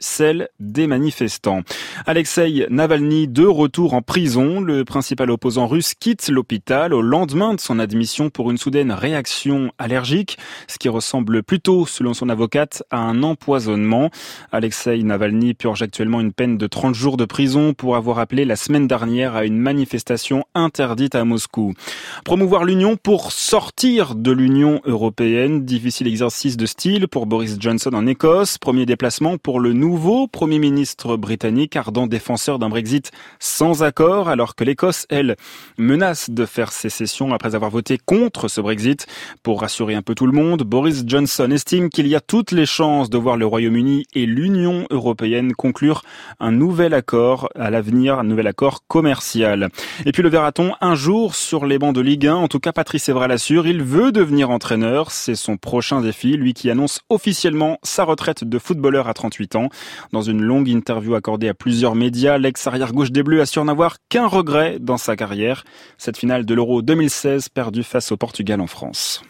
celle 0.00 0.48
des 0.60 0.86
manifestants. 0.86 1.62
Alexei 2.06 2.66
Navalny, 2.70 3.28
de 3.28 3.46
retour 3.46 3.94
en 3.94 4.02
prison, 4.02 4.60
le 4.60 4.84
principal 4.84 5.30
opposant 5.30 5.66
russe 5.66 5.94
quitte 5.94 6.28
l'hôpital 6.28 6.94
au 6.94 7.02
lendemain 7.02 7.54
de 7.54 7.60
son 7.60 7.78
admission 7.78 8.30
pour 8.30 8.50
une 8.50 8.58
soudaine 8.58 8.92
réaction 8.92 9.72
allergique, 9.78 10.38
ce 10.66 10.78
qui 10.78 10.88
ressemble 10.88 11.42
plutôt, 11.42 11.86
selon 11.86 12.14
son 12.14 12.28
avocate, 12.28 12.82
à 12.90 12.98
un 12.98 13.22
empoisonnement. 13.22 14.10
Alexei 14.52 15.02
Navalny 15.02 15.54
purge 15.54 15.82
actuellement 15.82 16.20
une 16.20 16.32
peine 16.32 16.58
de 16.58 16.66
30 16.66 16.94
jours 16.94 17.16
de 17.16 17.24
prison 17.24 17.74
pour 17.74 17.96
avoir 17.96 18.18
appelé 18.18 18.44
la 18.44 18.56
semaine 18.56 18.86
dernière 18.86 19.34
à 19.34 19.44
une 19.44 19.58
manifestation 19.58 20.44
interdite 20.54 21.14
à 21.14 21.24
Moscou. 21.24 21.74
Promouvoir 22.24 22.64
l'Union 22.64 22.96
pour 22.96 23.32
sortir 23.32 24.14
de 24.14 24.30
l'Union 24.30 24.80
européenne, 24.84 25.64
difficile 25.64 26.06
exercice 26.06 26.56
de 26.56 26.66
style 26.66 27.08
pour 27.08 27.26
Boris 27.26 27.56
Johnson 27.58 27.90
en 27.94 28.06
Écosse, 28.06 28.58
premier 28.58 28.86
déplacement 28.86 29.38
pour 29.38 29.60
le 29.60 29.63
nouveau 29.72 30.26
Premier 30.26 30.58
ministre 30.58 31.16
britannique, 31.16 31.76
ardent 31.76 32.06
défenseur 32.06 32.58
d'un 32.58 32.68
Brexit 32.68 33.10
sans 33.38 33.82
accord, 33.82 34.28
alors 34.28 34.54
que 34.54 34.64
l'Écosse, 34.64 35.06
elle, 35.08 35.36
menace 35.78 36.30
de 36.30 36.44
faire 36.46 36.72
sécession 36.72 37.32
après 37.32 37.54
avoir 37.54 37.70
voté 37.70 37.98
contre 38.04 38.48
ce 38.48 38.60
Brexit. 38.60 39.06
Pour 39.42 39.60
rassurer 39.60 39.94
un 39.94 40.02
peu 40.02 40.14
tout 40.14 40.26
le 40.26 40.32
monde, 40.32 40.62
Boris 40.62 41.04
Johnson 41.06 41.50
estime 41.50 41.88
qu'il 41.88 42.06
y 42.06 42.14
a 42.14 42.20
toutes 42.20 42.52
les 42.52 42.66
chances 42.66 43.10
de 43.10 43.18
voir 43.18 43.36
le 43.36 43.46
Royaume-Uni 43.46 44.04
et 44.14 44.26
l'Union 44.26 44.86
européenne 44.90 45.52
conclure 45.54 46.02
un 46.40 46.52
nouvel 46.52 46.94
accord 46.94 47.48
à 47.54 47.70
l'avenir, 47.70 48.18
un 48.18 48.24
nouvel 48.24 48.46
accord 48.46 48.82
commercial. 48.88 49.68
Et 50.04 50.12
puis 50.12 50.22
le 50.22 50.28
verra-t-on 50.28 50.72
un 50.80 50.94
jour 50.94 51.34
sur 51.34 51.66
les 51.66 51.78
bancs 51.78 51.94
de 51.94 52.00
Ligue 52.00 52.26
1, 52.26 52.34
en 52.34 52.48
tout 52.48 52.60
cas 52.60 52.72
Patrice 52.72 53.08
Evra 53.08 53.28
l'assure, 53.28 53.66
il 53.66 53.82
veut 53.82 54.12
devenir 54.12 54.50
entraîneur, 54.50 55.10
c'est 55.10 55.34
son 55.34 55.56
prochain 55.56 56.00
défi, 56.00 56.36
lui 56.36 56.54
qui 56.54 56.70
annonce 56.70 57.00
officiellement 57.08 57.78
sa 57.82 58.04
retraite 58.04 58.44
de 58.44 58.58
footballeur 58.58 59.08
à 59.08 59.14
38 59.14 59.53
ans. 59.53 59.53
Dans 60.12 60.22
une 60.22 60.42
longue 60.42 60.68
interview 60.68 61.14
accordée 61.14 61.48
à 61.48 61.54
plusieurs 61.54 61.94
médias, 61.94 62.38
l'ex-arrière-gauche 62.38 63.10
des 63.10 63.22
Bleus 63.22 63.40
assure 63.40 63.64
n'avoir 63.64 63.96
qu'un 64.08 64.26
regret 64.26 64.78
dans 64.80 64.98
sa 64.98 65.16
carrière, 65.16 65.64
cette 65.98 66.16
finale 66.16 66.44
de 66.44 66.54
l'Euro 66.54 66.82
2016 66.82 67.48
perdue 67.48 67.82
face 67.82 68.12
au 68.12 68.16
Portugal 68.16 68.60
en 68.60 68.66
France. 68.66 69.22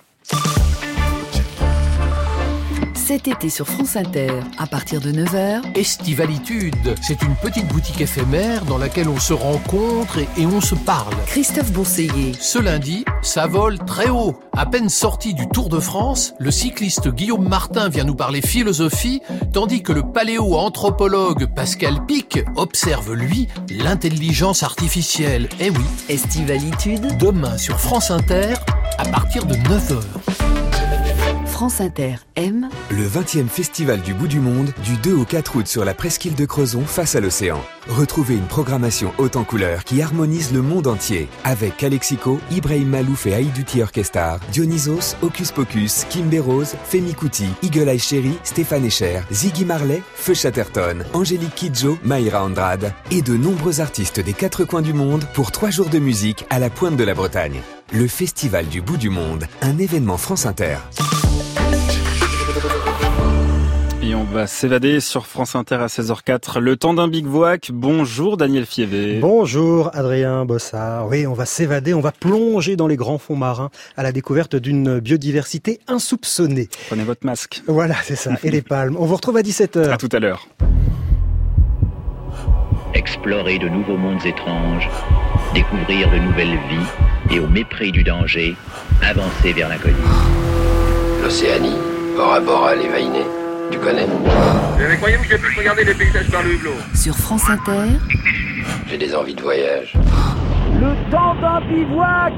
Cet 3.07 3.29
été 3.29 3.51
sur 3.51 3.69
France 3.69 3.97
Inter, 3.97 4.31
à 4.57 4.67
partir 4.67 4.99
de 4.99 5.13
9h. 5.13 5.77
Estivalitude, 5.77 6.95
c'est 7.03 7.21
une 7.21 7.37
petite 7.37 7.69
boutique 7.69 8.01
éphémère 8.01 8.65
dans 8.65 8.79
laquelle 8.79 9.11
on 9.11 9.21
se 9.21 9.35
rencontre 9.35 10.17
et, 10.17 10.29
et 10.39 10.47
on 10.47 10.63
se 10.63 10.75
parle. 10.75 11.13
Christophe 11.27 11.71
Bourseiller. 11.71 12.33
Ce 12.41 12.59
lundi, 12.59 13.05
ça 13.21 13.47
vole 13.47 13.79
très 13.81 14.09
haut. 14.09 14.41
À 14.57 14.65
peine 14.65 14.89
sorti 14.89 15.35
du 15.35 15.47
Tour 15.49 15.69
de 15.69 15.81
France, 15.81 16.33
le 16.39 16.51
cycliste 16.51 17.11
Guillaume 17.11 17.47
Martin 17.47 17.91
vient 17.91 18.05
nous 18.05 18.15
parler 18.15 18.41
philosophie, 18.41 19.21
tandis 19.53 19.83
que 19.83 19.93
le 19.93 20.11
paléo-anthropologue 20.11 21.55
Pascal 21.55 22.07
Pic 22.07 22.39
observe, 22.57 23.13
lui, 23.13 23.49
l'intelligence 23.69 24.63
artificielle. 24.63 25.51
Eh 25.61 25.69
oui. 25.69 25.85
Estivalitude. 26.09 27.19
Demain 27.19 27.59
sur 27.59 27.79
France 27.79 28.11
Inter, 28.11 28.55
à 28.97 29.05
partir 29.05 29.45
de 29.45 29.57
9h. 29.57 30.64
France 31.55 31.81
Inter 31.81 32.17
aime 32.35 32.69
Le 32.91 33.07
20e 33.07 33.47
Festival 33.47 34.01
du 34.01 34.13
bout 34.13 34.27
du 34.27 34.41
monde 34.41 34.73
du 34.83 34.97
2 34.97 35.15
au 35.15 35.25
4 35.25 35.55
août 35.55 35.69
sur 35.69 35.85
la 35.85 35.95
presqu'île 35.95 36.35
de 36.35 36.47
Crozon 36.47 36.85
face 36.85 37.15
à 37.15 37.21
l'océan. 37.21 37.61
Retrouvez 37.87 38.35
une 38.35 38.49
programmation 38.49 39.15
haute 39.19 39.37
en 39.37 39.45
couleurs 39.45 39.85
qui 39.85 40.03
harmonise 40.03 40.53
le 40.53 40.63
monde 40.63 40.89
entier 40.89 41.29
avec 41.45 41.77
Calexico, 41.77 42.41
Ibrahim 42.51 42.89
Malouf 42.89 43.27
et 43.27 43.35
Haïduti 43.35 43.83
Orchestar, 43.83 44.41
Dionysos, 44.51 45.15
Hocus 45.23 45.53
Pocus, 45.53 46.07
Kimber 46.11 46.41
Rose, 46.41 46.75
Femi 46.87 47.15
Kuti, 47.15 47.47
Eagle 47.63 47.89
Eye 47.89 48.01
Cherry, 48.01 48.37
Stéphane 48.43 48.87
Echer, 48.87 49.21
Ziggy 49.31 49.65
Marley, 49.65 50.03
Feu 50.17 50.35
Chatterton, 50.35 51.05
Angélique 51.13 51.55
Kidjo, 51.55 51.99
Mayra 52.03 52.43
Andrade 52.43 52.93
et 53.13 53.23
de 53.23 53.37
nombreux 53.37 53.81
artistes 53.81 54.19
des 54.19 54.33
quatre 54.33 54.65
coins 54.65 54.83
du 54.83 54.93
monde 54.93 55.25
pour 55.35 55.53
trois 55.53 55.71
jours 55.71 55.89
de 55.89 56.01
musique 56.01 56.47
à 56.51 56.59
la 56.59 56.69
pointe 56.69 56.97
de 56.97 57.05
la 57.05 57.15
Bretagne. 57.15 57.61
Le 57.93 58.09
Festival 58.09 58.67
du 58.67 58.83
bout 58.83 58.97
du 58.97 59.09
monde, 59.09 59.47
un 59.63 59.79
événement 59.79 60.17
France 60.17 60.47
Inter. 60.47 60.79
Et 64.07 64.15
on 64.15 64.25
va 64.25 64.47
s'évader 64.47 65.01
sur 65.01 65.27
France 65.27 65.57
Inter 65.57 65.77
à 65.77 65.87
16h04. 65.87 66.59
Le 66.59 66.77
temps 66.77 66.93
d'un 66.93 67.09
bivouac. 67.09 67.71
Bonjour 67.73 68.37
Daniel 68.37 68.67
Fievé. 68.67 69.19
Bonjour 69.19 69.89
Adrien 69.95 70.45
Bossard. 70.45 71.07
Oui, 71.09 71.27
on 71.27 71.33
va 71.33 71.47
s'évader, 71.47 71.95
on 71.95 72.03
va 72.03 72.13
plonger 72.13 72.77
dans 72.77 72.87
les 72.87 72.97
grands 72.97 73.17
fonds 73.17 73.35
marins 73.37 73.71
à 73.97 74.03
la 74.03 74.13
découverte 74.13 74.57
d'une 74.57 75.01
biodiversité 75.01 75.81
insoupçonnée. 75.89 76.69
Prenez 76.89 77.05
votre 77.05 77.25
masque. 77.25 77.63
Voilà, 77.67 77.95
c'est 78.03 78.17
ça. 78.17 78.33
Et 78.45 78.51
les 78.51 78.61
palmes. 78.63 78.95
On 78.99 79.07
vous 79.07 79.17
retrouve 79.17 79.39
à 79.39 79.43
17h. 79.43 79.89
À 79.89 79.97
tout 79.97 80.11
à 80.13 80.19
l'heure. 80.19 80.49
Explorer 82.93 83.59
de 83.59 83.71
nouveaux 83.71 83.97
mondes 83.97 84.27
étranges, 84.27 84.87
découvrir 85.55 86.11
de 86.11 86.19
nouvelles 86.19 86.59
vies 86.69 87.35
et 87.35 87.41
au 87.41 87.47
mépris 87.47 87.91
du 87.91 88.05
danger, 88.05 88.55
avancer 89.01 89.55
vers 89.55 89.71
l'inconnu. 89.71 89.97
L'Océanie, 91.23 91.79
Bora 92.19 92.41
Bora, 92.41 92.77
les 92.77 92.89
Vainés. 92.89 93.44
Tu 93.75 93.81
connais 93.81 94.07
Mais 94.89 94.97
croyez-vous 94.99 95.25
que 95.25 95.31
je 95.31 95.37
puisse 95.37 95.59
regarder 95.59 95.85
les 95.85 95.95
paysages 95.95 96.31
par 96.31 96.45
le 96.45 96.55
hublot 96.55 96.77
Sur 96.95 97.17
France 97.17 97.51
Inter, 97.51 97.99
J'ai 98.87 98.99
des 98.99 99.13
envies 99.17 99.35
de 99.35 99.43
voyage. 99.43 99.95
Le 100.81 101.11
temps 101.11 101.35
d'un 101.41 101.61
bivouac 101.67 102.35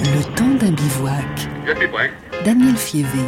le 0.00 0.22
temps 0.34 0.54
d'un 0.60 0.72
bivouac. 0.72 1.48
Je 1.66 1.74
suis 1.78 1.88
prêt. 1.88 2.10
Daniel 2.44 2.76
Fievé. 2.76 3.20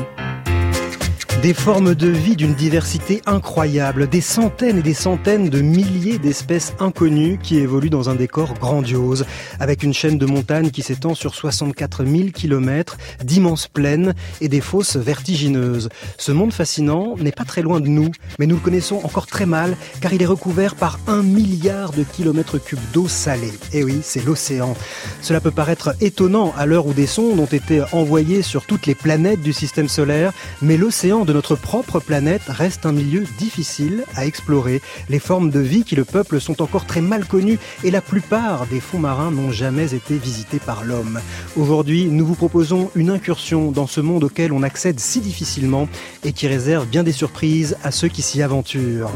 Des 1.42 1.52
formes 1.52 1.94
de 1.94 2.08
vie 2.08 2.34
d'une 2.34 2.54
diversité 2.54 3.20
incroyable, 3.26 4.08
des 4.08 4.22
centaines 4.22 4.78
et 4.78 4.82
des 4.82 4.94
centaines 4.94 5.50
de 5.50 5.60
milliers 5.60 6.19
d'espèces 6.19 6.74
inconnues 6.80 7.38
qui 7.41 7.58
évoluent 7.58 7.91
dans 7.91 8.08
un 8.08 8.14
décor 8.14 8.54
grandiose, 8.54 9.26
avec 9.60 9.82
une 9.82 9.92
chaîne 9.92 10.16
de 10.16 10.25
montagnes 10.25 10.70
qui 10.70 10.82
s'étend 10.82 11.14
sur 11.14 11.34
64 11.34 12.06
000 12.06 12.30
kilomètres, 12.30 12.96
d'immenses 13.22 13.69
plaines 13.69 14.14
et 14.41 14.48
des 14.48 14.62
fosses 14.62 14.96
vertigineuses. 14.96 15.91
Ce 16.16 16.32
monde 16.32 16.54
fascinant 16.54 17.16
n'est 17.19 17.32
pas 17.32 17.44
très 17.44 17.62
loin 17.62 17.80
de 17.80 17.88
nous, 17.88 18.10
mais 18.38 18.46
nous 18.46 18.56
le 18.56 18.62
connaissons 18.62 19.00
encore 19.04 19.26
très 19.26 19.46
mal, 19.46 19.76
car 20.00 20.14
il 20.14 20.22
est 20.22 20.26
recouvert 20.26 20.75
par 20.75 20.98
un 21.06 21.22
milliard 21.22 21.92
de 21.92 22.02
kilomètres 22.02 22.58
cubes 22.58 22.78
d'eau 22.94 23.08
salée. 23.08 23.52
Et 23.75 23.84
oui, 23.84 24.00
c'est 24.02 24.25
l'océan. 24.25 24.75
Cela 25.20 25.42
peut 25.42 25.50
paraître 25.50 25.94
étonnant 26.00 26.54
à 26.56 26.64
l'heure 26.64 26.86
où 26.86 26.94
des 26.94 27.06
sondes 27.06 27.38
ont 27.38 27.44
été 27.44 27.82
envoyées 27.92 28.41
sur 28.41 28.64
toutes 28.64 28.86
les 28.86 28.94
planètes 28.94 29.42
du 29.42 29.52
système 29.52 29.88
solaire, 29.88 30.32
mais 30.62 30.78
l'océan 30.78 31.25
de 31.26 31.32
notre 31.32 31.56
propre 31.56 32.00
planète 32.00 32.42
reste 32.48 32.87
un 32.87 32.92
milieu 32.92 33.25
difficile 33.37 34.04
à 34.14 34.25
explorer. 34.25 34.81
Les 35.10 35.19
formes 35.19 35.50
de 35.50 35.60
vie 35.60 35.84
qui 35.84 35.97
le 35.97 36.04
peuplent 36.04 36.41
sont 36.41 36.62
encore 36.62 36.87
très 36.87 37.00
mal 37.00 37.26
connues 37.26 37.59
et 37.84 37.91
la 37.91 38.00
plupart 38.00 38.66
des 38.66 38.81
fonds 38.81 38.98
marins 38.98 39.31
n'ont 39.31 39.50
jamais 39.50 39.92
été 39.92 40.16
visités 40.16 40.59
par 40.59 40.84
l'homme. 40.84 41.20
Aujourd'hui, 41.56 42.06
nous 42.06 42.25
vous 42.25 42.34
proposons 42.37 42.91
une 42.94 43.10
incursion 43.10 43.72
dans 43.72 43.87
ce 43.87 44.00
monde 44.00 44.25
auquel 44.25 44.53
on 44.53 44.62
accède 44.62 45.00
si 45.00 45.20
difficilement 45.20 45.88
et 46.25 46.32
qui 46.32 46.47
réserve 46.47 46.87
bien 46.87 47.03
des 47.03 47.12
surprises 47.12 47.76
à 47.82 47.91
ceux 47.91 48.08
qui 48.08 48.22
s'y 48.22 48.41
aventurent. 48.43 49.10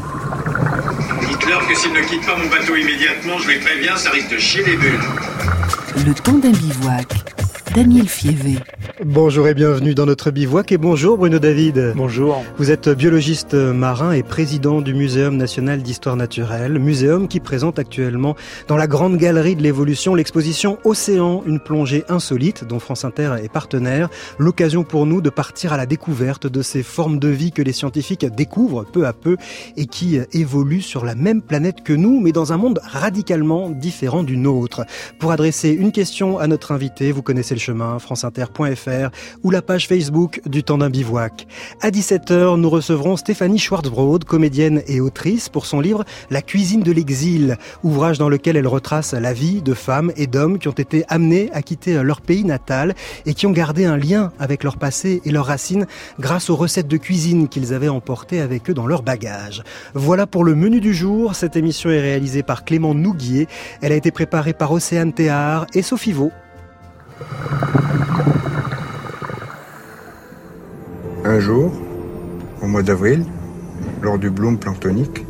Dites-leur 1.29 1.65
que 1.67 1.75
s'ils 1.75 1.93
ne 1.93 2.01
quittent 2.01 2.25
pas 2.25 2.37
mon 2.37 2.49
bateau 2.49 2.75
immédiatement, 2.75 3.39
je 3.39 3.47
les 3.47 3.59
préviens, 3.59 3.95
ça 3.95 4.11
risque 4.11 4.31
de 4.31 4.37
chier 4.37 4.63
les 4.65 4.75
bulles. 4.75 4.99
Le 6.05 6.13
temps 6.13 6.37
d'un 6.37 6.51
bivouac. 6.51 7.07
Daniel 7.73 8.09
Fievé. 8.09 8.57
Bonjour 9.03 9.47
et 9.47 9.55
bienvenue 9.55 9.95
dans 9.95 10.05
notre 10.05 10.29
bivouac 10.29 10.71
et 10.71 10.77
bonjour 10.77 11.17
Bruno 11.17 11.39
David. 11.39 11.93
Bonjour. 11.95 12.43
Vous 12.59 12.69
êtes 12.69 12.87
biologiste 12.87 13.55
marin 13.55 14.11
et 14.11 14.21
président 14.21 14.79
du 14.79 14.93
Muséum 14.93 15.37
national 15.37 15.81
d'histoire 15.81 16.15
naturelle, 16.15 16.77
muséum 16.77 17.27
qui 17.27 17.39
présente 17.39 17.79
actuellement 17.79 18.35
dans 18.67 18.77
la 18.77 18.85
grande 18.85 19.17
galerie 19.17 19.55
de 19.55 19.63
l'évolution 19.63 20.13
l'exposition 20.13 20.77
Océan, 20.83 21.41
une 21.47 21.59
plongée 21.59 22.03
insolite 22.09 22.63
dont 22.63 22.77
France 22.77 23.03
Inter 23.03 23.37
est 23.41 23.51
partenaire, 23.51 24.07
l'occasion 24.37 24.83
pour 24.83 25.07
nous 25.07 25.19
de 25.19 25.31
partir 25.31 25.73
à 25.73 25.77
la 25.77 25.87
découverte 25.87 26.45
de 26.45 26.61
ces 26.61 26.83
formes 26.83 27.17
de 27.17 27.29
vie 27.29 27.51
que 27.51 27.63
les 27.63 27.73
scientifiques 27.73 28.27
découvrent 28.27 28.85
peu 28.85 29.07
à 29.07 29.13
peu 29.13 29.35
et 29.77 29.87
qui 29.87 30.19
évoluent 30.31 30.83
sur 30.83 31.05
la 31.05 31.15
même 31.15 31.41
planète 31.41 31.81
que 31.83 31.93
nous 31.93 32.19
mais 32.19 32.33
dans 32.33 32.53
un 32.53 32.57
monde 32.57 32.79
radicalement 32.83 33.71
différent 33.71 34.21
du 34.21 34.37
nôtre. 34.37 34.85
Pour 35.17 35.31
adresser 35.31 35.69
une 35.71 35.91
question 35.91 36.37
à 36.37 36.45
notre 36.45 36.71
invité, 36.71 37.11
vous 37.11 37.23
connaissez 37.23 37.55
le 37.55 37.59
chemin 37.59 37.97
franceinter.fr 37.97 38.90
ou 39.43 39.51
la 39.51 39.61
page 39.61 39.87
Facebook 39.87 40.41
du 40.45 40.63
temps 40.63 40.77
d'un 40.77 40.89
bivouac. 40.89 41.47
À 41.81 41.89
17h, 41.89 42.59
nous 42.59 42.69
recevrons 42.69 43.17
Stéphanie 43.17 43.59
Schwarzbrod, 43.59 44.23
comédienne 44.25 44.81
et 44.87 45.01
autrice, 45.01 45.49
pour 45.49 45.65
son 45.65 45.79
livre 45.79 46.03
La 46.29 46.41
cuisine 46.41 46.83
de 46.83 46.91
l'exil, 46.91 47.57
ouvrage 47.83 48.17
dans 48.17 48.29
lequel 48.29 48.57
elle 48.57 48.67
retrace 48.67 49.13
la 49.13 49.33
vie 49.33 49.61
de 49.61 49.73
femmes 49.73 50.11
et 50.15 50.27
d'hommes 50.27 50.59
qui 50.59 50.67
ont 50.67 50.71
été 50.71 51.03
amenés 51.07 51.49
à 51.53 51.61
quitter 51.61 52.01
leur 52.03 52.21
pays 52.21 52.43
natal 52.43 52.93
et 53.25 53.33
qui 53.33 53.47
ont 53.47 53.51
gardé 53.51 53.85
un 53.85 53.97
lien 53.97 54.31
avec 54.39 54.63
leur 54.63 54.77
passé 54.77 55.21
et 55.25 55.31
leurs 55.31 55.45
racines 55.45 55.85
grâce 56.19 56.49
aux 56.49 56.55
recettes 56.55 56.87
de 56.87 56.97
cuisine 56.97 57.47
qu'ils 57.47 57.73
avaient 57.73 57.89
emportées 57.89 58.41
avec 58.41 58.69
eux 58.69 58.73
dans 58.73 58.87
leur 58.87 59.03
bagage. 59.03 59.63
Voilà 59.93 60.27
pour 60.27 60.43
le 60.43 60.55
menu 60.55 60.81
du 60.81 60.93
jour. 60.93 61.35
Cette 61.35 61.55
émission 61.55 61.89
est 61.89 62.01
réalisée 62.01 62.43
par 62.43 62.65
Clément 62.65 62.93
Nouguier. 62.93 63.47
Elle 63.81 63.91
a 63.91 63.95
été 63.95 64.11
préparée 64.11 64.53
par 64.53 64.71
Océane 64.71 65.13
Théard 65.13 65.65
et 65.73 65.81
Sophie 65.81 66.13
Vaux. 66.13 66.31
Un 71.23 71.39
jour, 71.39 71.71
au 72.63 72.67
mois 72.67 72.81
d'avril, 72.81 73.25
lors 74.01 74.17
du 74.17 74.31
bloom 74.31 74.57
planctonique. 74.57 75.23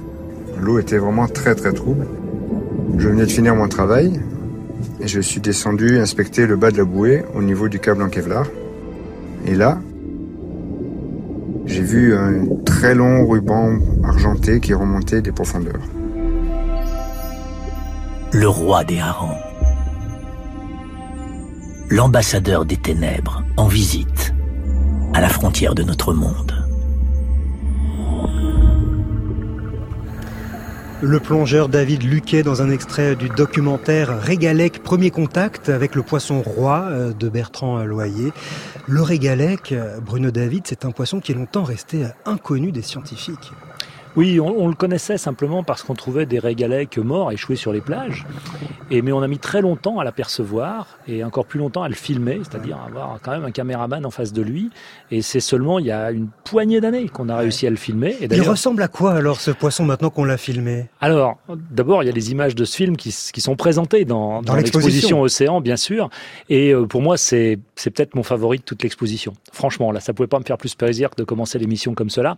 L'eau 0.58 0.80
était 0.80 0.98
vraiment 0.98 1.28
très 1.28 1.54
très 1.54 1.74
trouble. 1.74 2.08
Je 2.98 3.10
venais 3.10 3.26
de 3.26 3.32
finir 3.32 3.56
mon 3.56 3.68
travail 3.68 4.22
et 5.02 5.08
je 5.08 5.20
suis 5.20 5.42
descendu 5.42 5.98
inspecter 5.98 6.48
le 6.48 6.56
bas 6.56 6.72
de 6.72 6.78
la 6.78 6.86
bouée 6.86 7.24
au 7.36 7.42
niveau 7.42 7.68
du 7.68 7.80
câble 7.80 8.04
en 8.04 8.08
Kevlar. 8.08 8.46
Et 9.46 9.56
là, 9.56 9.80
j'ai 11.66 11.82
vu 11.82 12.16
un 12.16 12.46
très 12.64 12.96
long 12.96 13.28
ruban 13.28 13.78
argenté 14.04 14.62
qui 14.62 14.74
remontait 14.74 15.22
des 15.22 15.32
profondeurs. 15.34 15.82
Le 18.32 18.48
roi 18.48 18.86
des 18.86 19.00
harengs. 19.00 19.38
L'ambassadeur 21.90 22.64
des 22.64 22.78
ténèbres 22.78 23.44
en 23.58 23.68
visite 23.68 24.34
à 25.13 25.22
la 25.22 25.30
frontière 25.30 25.75
de 25.75 25.84
notre 25.84 26.13
monde. 26.13 26.54
Le 31.02 31.19
plongeur 31.19 31.68
David 31.68 32.04
Luquet 32.04 32.44
dans 32.44 32.62
un 32.62 32.69
extrait 32.69 33.16
du 33.16 33.28
documentaire 33.28 34.22
Régalec, 34.22 34.84
premier 34.84 35.10
contact 35.10 35.69
avec 35.69 35.96
le 35.96 36.04
poisson 36.04 36.42
roi 36.44 36.86
euh, 36.90 37.12
de 37.12 37.28
Bertrand 37.28 37.84
Loyer. 37.84 38.31
Le 38.88 39.02
régalec, 39.02 39.72
euh, 39.72 40.00
Bruno 40.00 40.30
David, 40.30 40.63
c'est 40.68 40.86
un 40.86 40.92
poisson 40.92 41.19
qui 41.19 41.31
est 41.31 41.36
longtemps 41.36 41.64
resté 41.64 42.06
inconnu 42.25 42.72
des 42.72 42.84
scientifiques. 42.84 43.52
Oui, 44.16 44.40
on, 44.40 44.68
le 44.68 44.75
connaissait 44.75 45.18
simplement 45.18 45.63
parce 45.63 45.84
qu'on 45.84 45.94
trouvait 45.94 46.25
des 46.25 46.40
régalèques 46.40 46.98
morts 46.98 47.31
échoués 47.31 47.56
sur 47.56 47.72
les 47.72 47.80
plages. 47.80 48.25
Et, 48.90 49.02
mais 49.02 49.13
on 49.13 49.22
a 49.22 49.28
mis 49.28 49.40
très 49.40 49.62
longtemps 49.62 50.00
à 50.00 50.04
l'apercevoir 50.04 51.00
et 51.08 51.24
encore 51.24 51.46
plus 51.46 51.60
longtemps 51.60 51.84
à 51.84 51.88
le 51.88 51.96
filmer, 51.96 52.42
c'est-à-dire 52.44 52.78
avoir 52.86 53.19
quand 53.24 53.31
même 53.31 53.46
un 53.46 53.52
caméraman 53.52 54.06
en 54.06 54.12
face 54.12 54.34
de 54.34 54.42
lui. 54.42 54.69
Et 55.12 55.22
c'est 55.22 55.40
seulement 55.40 55.80
il 55.80 55.86
y 55.86 55.92
a 55.92 56.12
une 56.12 56.28
poignée 56.44 56.81
d'années 56.81 57.08
qu'on 57.08 57.30
a 57.30 57.38
réussi 57.38 57.66
à 57.68 57.69
le 57.69 57.78
filmer. 57.78 58.18
Et 58.19 58.28
il 58.30 58.42
ressemble 58.42 58.81
à 58.81 58.90
quoi 58.90 59.13
alors 59.13 59.40
ce 59.40 59.52
poisson 59.52 59.86
maintenant 59.86 60.10
qu'on 60.10 60.25
l'a 60.25 60.38
filmé? 60.38 60.90
Alors, 61.00 61.38
d'abord, 61.72 62.04
il 62.04 62.07
y 62.07 62.10
a 62.10 62.14
des 62.14 62.31
images 62.31 62.54
de 62.54 62.66
ce 62.66 62.75
film 62.75 62.98
qui, 62.98 63.12
sont 63.12 63.56
présentées 63.56 64.04
dans, 64.04 64.42
dans, 64.42 64.56
l'exposition 64.56 65.22
Océan, 65.22 65.62
bien 65.62 65.78
sûr. 65.78 66.10
Et 66.50 66.74
euh, 66.74 66.86
pour 66.86 67.02
moi, 67.02 67.16
c'est 67.16 67.60
peut-être 67.75 68.14
mon 68.16 68.24
favori 68.24 68.57
de 68.57 68.64
toute 68.64 68.84
l'exposition. 68.84 69.34
Franchement, 69.54 69.92
là, 69.92 70.02
ça 70.02 70.14
pouvait 70.14 70.28
pas 70.28 70.40
me 70.40 70.44
faire 70.44 70.57
plus 70.57 70.75
plaisir 70.75 71.10
que 71.12 71.16
de 71.16 71.24
commencer 71.24 71.57
l'émission 71.60 71.94
comme 71.94 72.10
cela. 72.10 72.38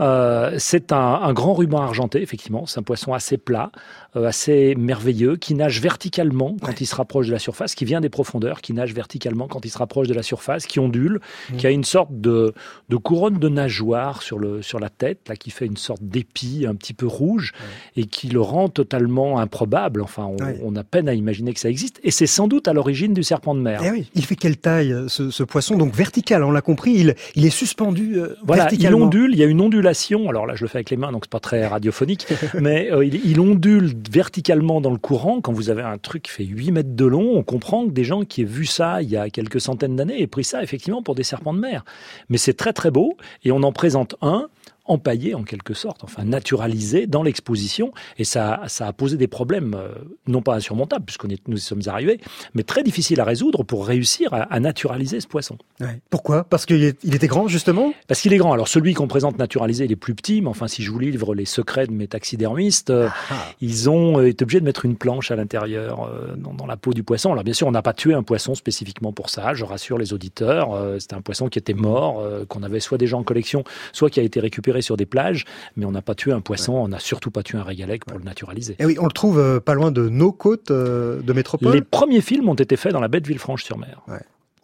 Euh, 0.00 0.54
c'est 0.58 0.92
un 0.92 0.97
un, 0.98 1.32
grand 1.32 1.54
ruban 1.54 1.80
argenté, 1.80 2.22
effectivement. 2.22 2.66
C'est 2.66 2.80
un 2.80 2.82
poisson 2.82 3.12
assez 3.12 3.38
plat, 3.38 3.70
euh, 4.16 4.26
assez 4.26 4.74
merveilleux, 4.76 5.36
qui 5.36 5.54
nage 5.54 5.80
verticalement 5.80 6.56
quand 6.60 6.80
il 6.80 6.86
se 6.86 6.94
rapproche 6.94 7.28
de 7.28 7.32
la 7.32 7.38
surface, 7.38 7.74
qui 7.74 7.84
vient 7.84 8.00
des 8.00 8.08
profondeurs, 8.08 8.60
qui 8.60 8.72
nage 8.72 8.94
verticalement 8.94 9.48
quand 9.48 9.64
il 9.64 9.70
se 9.70 9.78
rapproche 9.78 10.08
de 10.08 10.14
la 10.14 10.22
surface, 10.22 10.66
qui 10.66 10.78
ondule, 10.78 11.20
mm. 11.50 11.56
qui 11.56 11.66
a 11.66 11.70
une 11.70 11.84
sorte 11.84 12.10
de, 12.12 12.54
couronne 13.02 13.38
de 13.38 13.48
nageoire 13.48 14.22
sur, 14.22 14.38
le, 14.38 14.62
sur 14.62 14.78
la 14.78 14.90
tête, 14.90 15.28
là, 15.28 15.36
qui 15.36 15.50
fait 15.50 15.66
une 15.66 15.76
sorte 15.76 16.02
d'épi 16.02 16.66
un 16.68 16.74
petit 16.74 16.94
peu 16.94 17.06
rouge, 17.06 17.52
et 17.96 18.04
qui 18.04 18.28
le 18.28 18.40
rend 18.40 18.68
totalement 18.68 19.38
improbable. 19.38 20.02
Enfin, 20.02 20.28
on, 20.62 20.76
a 20.76 20.84
peine 20.84 21.08
à 21.08 21.14
imaginer 21.14 21.54
que 21.54 21.60
ça 21.60 21.70
existe. 21.70 22.00
Et 22.02 22.10
c'est 22.10 22.26
sans 22.26 22.48
doute 22.48 22.68
à 22.68 22.72
l'origine 22.72 23.14
du 23.14 23.22
serpent 23.22 23.54
de 23.54 23.60
mer. 23.60 23.82
Eh 23.84 24.04
il 24.14 24.24
fait 24.24 24.36
quelle 24.36 24.56
taille, 24.56 24.94
ce, 25.08 25.42
poisson? 25.42 25.76
Donc 25.76 25.94
vertical, 25.94 26.44
on 26.44 26.50
l'a 26.50 26.60
compris, 26.60 26.92
il, 26.92 27.14
il 27.34 27.44
est 27.44 27.50
suspendu 27.50 28.18
euh, 28.18 28.36
voilà, 28.44 28.68
Il 28.72 28.94
ondule, 28.94 29.32
il 29.32 29.38
y 29.38 29.42
a 29.42 29.46
une 29.46 29.60
ondulation. 29.60 30.28
Alors 30.28 30.46
là, 30.46 30.54
je 30.54 30.64
le 30.64 30.68
fais 30.68 30.78
avec 30.78 30.87
les 30.90 30.96
mains, 30.96 31.12
donc 31.12 31.24
c'est 31.24 31.30
pas 31.30 31.40
très 31.40 31.66
radiophonique, 31.66 32.26
mais 32.54 32.90
euh, 32.90 33.04
il, 33.04 33.40
ondule 33.40 33.92
verticalement 34.10 34.80
dans 34.80 34.90
le 34.90 34.98
courant. 34.98 35.40
Quand 35.40 35.52
vous 35.52 35.70
avez 35.70 35.82
un 35.82 35.98
truc 35.98 36.24
qui 36.24 36.30
fait 36.30 36.44
8 36.44 36.72
mètres 36.72 36.94
de 36.94 37.04
long, 37.04 37.36
on 37.36 37.42
comprend 37.42 37.86
que 37.86 37.90
des 37.90 38.04
gens 38.04 38.24
qui 38.24 38.42
aient 38.42 38.44
vu 38.44 38.66
ça 38.66 39.02
il 39.02 39.10
y 39.10 39.16
a 39.16 39.30
quelques 39.30 39.60
centaines 39.60 39.96
d'années 39.96 40.20
aient 40.20 40.26
pris 40.26 40.44
ça 40.44 40.62
effectivement 40.62 41.02
pour 41.02 41.14
des 41.14 41.22
serpents 41.22 41.54
de 41.54 41.60
mer. 41.60 41.84
Mais 42.28 42.38
c'est 42.38 42.54
très 42.54 42.72
très 42.72 42.90
beau 42.90 43.16
et 43.44 43.52
on 43.52 43.62
en 43.62 43.72
présente 43.72 44.16
un 44.22 44.48
empaillé 44.88 45.34
en 45.34 45.42
quelque 45.42 45.74
sorte, 45.74 46.04
enfin 46.04 46.24
naturalisé 46.24 47.06
dans 47.06 47.22
l'exposition. 47.22 47.92
Et 48.16 48.24
ça, 48.24 48.62
ça 48.66 48.86
a 48.86 48.92
posé 48.92 49.16
des 49.16 49.28
problèmes, 49.28 49.74
euh, 49.74 49.90
non 50.26 50.42
pas 50.42 50.54
insurmontables, 50.54 51.04
puisqu'on 51.04 51.28
nous 51.46 51.56
y 51.56 51.60
sommes 51.60 51.82
arrivés, 51.86 52.20
mais 52.54 52.62
très 52.62 52.82
difficiles 52.82 53.20
à 53.20 53.24
résoudre 53.24 53.62
pour 53.62 53.86
réussir 53.86 54.30
à, 54.32 54.60
naturaliser 54.60 55.20
ce 55.20 55.28
poisson. 55.28 55.56
Pourquoi? 56.10 56.44
Parce 56.44 56.66
qu'il 56.66 56.82
était 56.84 57.26
grand, 57.26 57.46
justement? 57.48 57.92
Parce 58.08 58.20
qu'il 58.20 58.32
est 58.32 58.38
grand. 58.38 58.52
Alors 58.52 58.68
celui 58.68 58.94
qu'on 58.94 59.06
présente 59.06 59.38
naturalisé, 59.38 59.84
il 59.84 59.92
est 59.92 59.96
plus 59.96 60.14
petit, 60.14 60.40
mais 60.42 60.48
enfin 60.48 60.66
si 60.66 60.82
je 60.82 60.90
vous 60.90 60.98
livre 60.98 61.34
les 61.34 61.44
secrets 61.44 61.86
de 61.86 61.92
mes 61.92 62.08
taxidermistes, 62.08 62.90
euh, 62.90 63.08
ah. 63.30 63.34
ils 63.60 63.88
ont 63.88 64.20
été 64.20 64.42
obligés 64.42 64.60
de 64.60 64.64
mettre 64.64 64.84
une 64.84 64.96
planche 64.96 65.30
à 65.30 65.36
l'intérieur, 65.36 66.08
euh, 66.12 66.34
dans, 66.36 66.66
la 66.66 66.76
peau 66.76 66.92
du 66.92 67.02
poisson. 67.02 67.32
Alors 67.32 67.44
bien 67.44 67.54
sûr, 67.54 67.66
on 67.66 67.70
n'a 67.70 67.82
pas 67.82 67.92
tué 67.92 68.14
un 68.14 68.22
poisson 68.22 68.54
spécifiquement 68.54 69.12
pour 69.12 69.30
ça, 69.30 69.54
je 69.54 69.64
rassure 69.64 69.98
les 69.98 70.12
auditeurs. 70.12 70.70
C'était 70.98 71.14
un 71.14 71.22
poisson 71.22 71.48
qui 71.48 71.58
était 71.58 71.74
mort, 71.74 72.22
qu'on 72.48 72.62
avait 72.62 72.80
soit 72.80 72.98
déjà 72.98 73.16
en 73.16 73.22
collection, 73.22 73.64
soit 73.92 74.10
qui 74.10 74.20
a 74.20 74.22
été 74.22 74.40
récupéré 74.40 74.77
sur 74.82 74.96
des 74.96 75.06
plages, 75.06 75.44
mais 75.76 75.84
on 75.84 75.92
n'a 75.92 76.02
pas 76.02 76.14
tué 76.14 76.32
un 76.32 76.40
poisson, 76.40 76.74
on 76.74 76.88
n'a 76.88 76.98
surtout 76.98 77.30
pas 77.30 77.42
tué 77.42 77.58
un 77.58 77.62
régalec 77.62 78.04
pour 78.04 78.18
le 78.18 78.24
naturaliser. 78.24 78.76
Et 78.78 78.86
oui, 78.86 78.96
on 79.00 79.06
le 79.06 79.12
trouve 79.12 79.38
euh, 79.38 79.60
pas 79.60 79.74
loin 79.74 79.90
de 79.90 80.08
nos 80.08 80.32
côtes 80.32 80.70
euh, 80.70 81.20
de 81.22 81.32
métropole. 81.32 81.74
Les 81.74 81.82
premiers 81.82 82.20
films 82.20 82.48
ont 82.48 82.54
été 82.54 82.76
faits 82.76 82.92
dans 82.92 83.00
la 83.00 83.08
baie 83.08 83.20
de 83.20 83.28
Villefranche-sur-Mer 83.28 84.02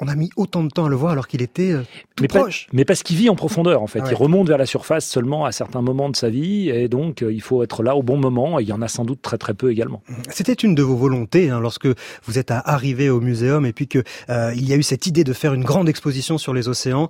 on 0.00 0.08
a 0.08 0.14
mis 0.14 0.30
autant 0.36 0.62
de 0.62 0.68
temps 0.68 0.86
à 0.86 0.88
le 0.88 0.96
voir 0.96 1.12
alors 1.12 1.28
qu'il 1.28 1.42
était 1.42 1.72
euh, 1.72 1.82
tout 2.16 2.24
proche. 2.26 2.66
mais 2.72 2.84
parce 2.84 3.02
qu'il 3.02 3.16
vit 3.16 3.28
en 3.28 3.36
profondeur, 3.36 3.82
en 3.82 3.86
fait. 3.86 4.02
Il 4.08 4.14
remonte 4.14 4.48
vers 4.48 4.58
la 4.58 4.66
surface 4.66 5.06
seulement 5.06 5.44
à 5.44 5.52
certains 5.52 5.82
moments 5.82 6.08
de 6.08 6.16
sa 6.16 6.30
vie, 6.30 6.68
et 6.68 6.88
donc 6.88 7.22
euh, 7.22 7.32
il 7.32 7.40
faut 7.40 7.62
être 7.62 7.82
là 7.82 7.96
au 7.96 8.02
bon 8.02 8.16
moment, 8.16 8.58
et 8.58 8.62
il 8.62 8.68
y 8.68 8.72
en 8.72 8.82
a 8.82 8.88
sans 8.88 9.04
doute 9.04 9.22
très 9.22 9.38
très 9.38 9.54
peu 9.54 9.70
également. 9.70 10.02
C'était 10.30 10.52
une 10.52 10.74
de 10.74 10.82
vos 10.82 10.96
volontés, 10.96 11.50
hein, 11.50 11.60
lorsque 11.60 11.88
vous 12.24 12.38
êtes 12.38 12.50
arrivé 12.50 13.10
au 13.10 13.20
muséum, 13.20 13.66
et 13.66 13.72
puis 13.72 13.88
que 13.88 14.02
euh, 14.30 14.52
il 14.54 14.68
y 14.68 14.72
a 14.72 14.76
eu 14.76 14.82
cette 14.82 15.06
idée 15.06 15.24
de 15.24 15.32
faire 15.32 15.54
une 15.54 15.64
grande 15.64 15.88
exposition 15.88 16.38
sur 16.38 16.54
les 16.54 16.68
océans. 16.68 17.08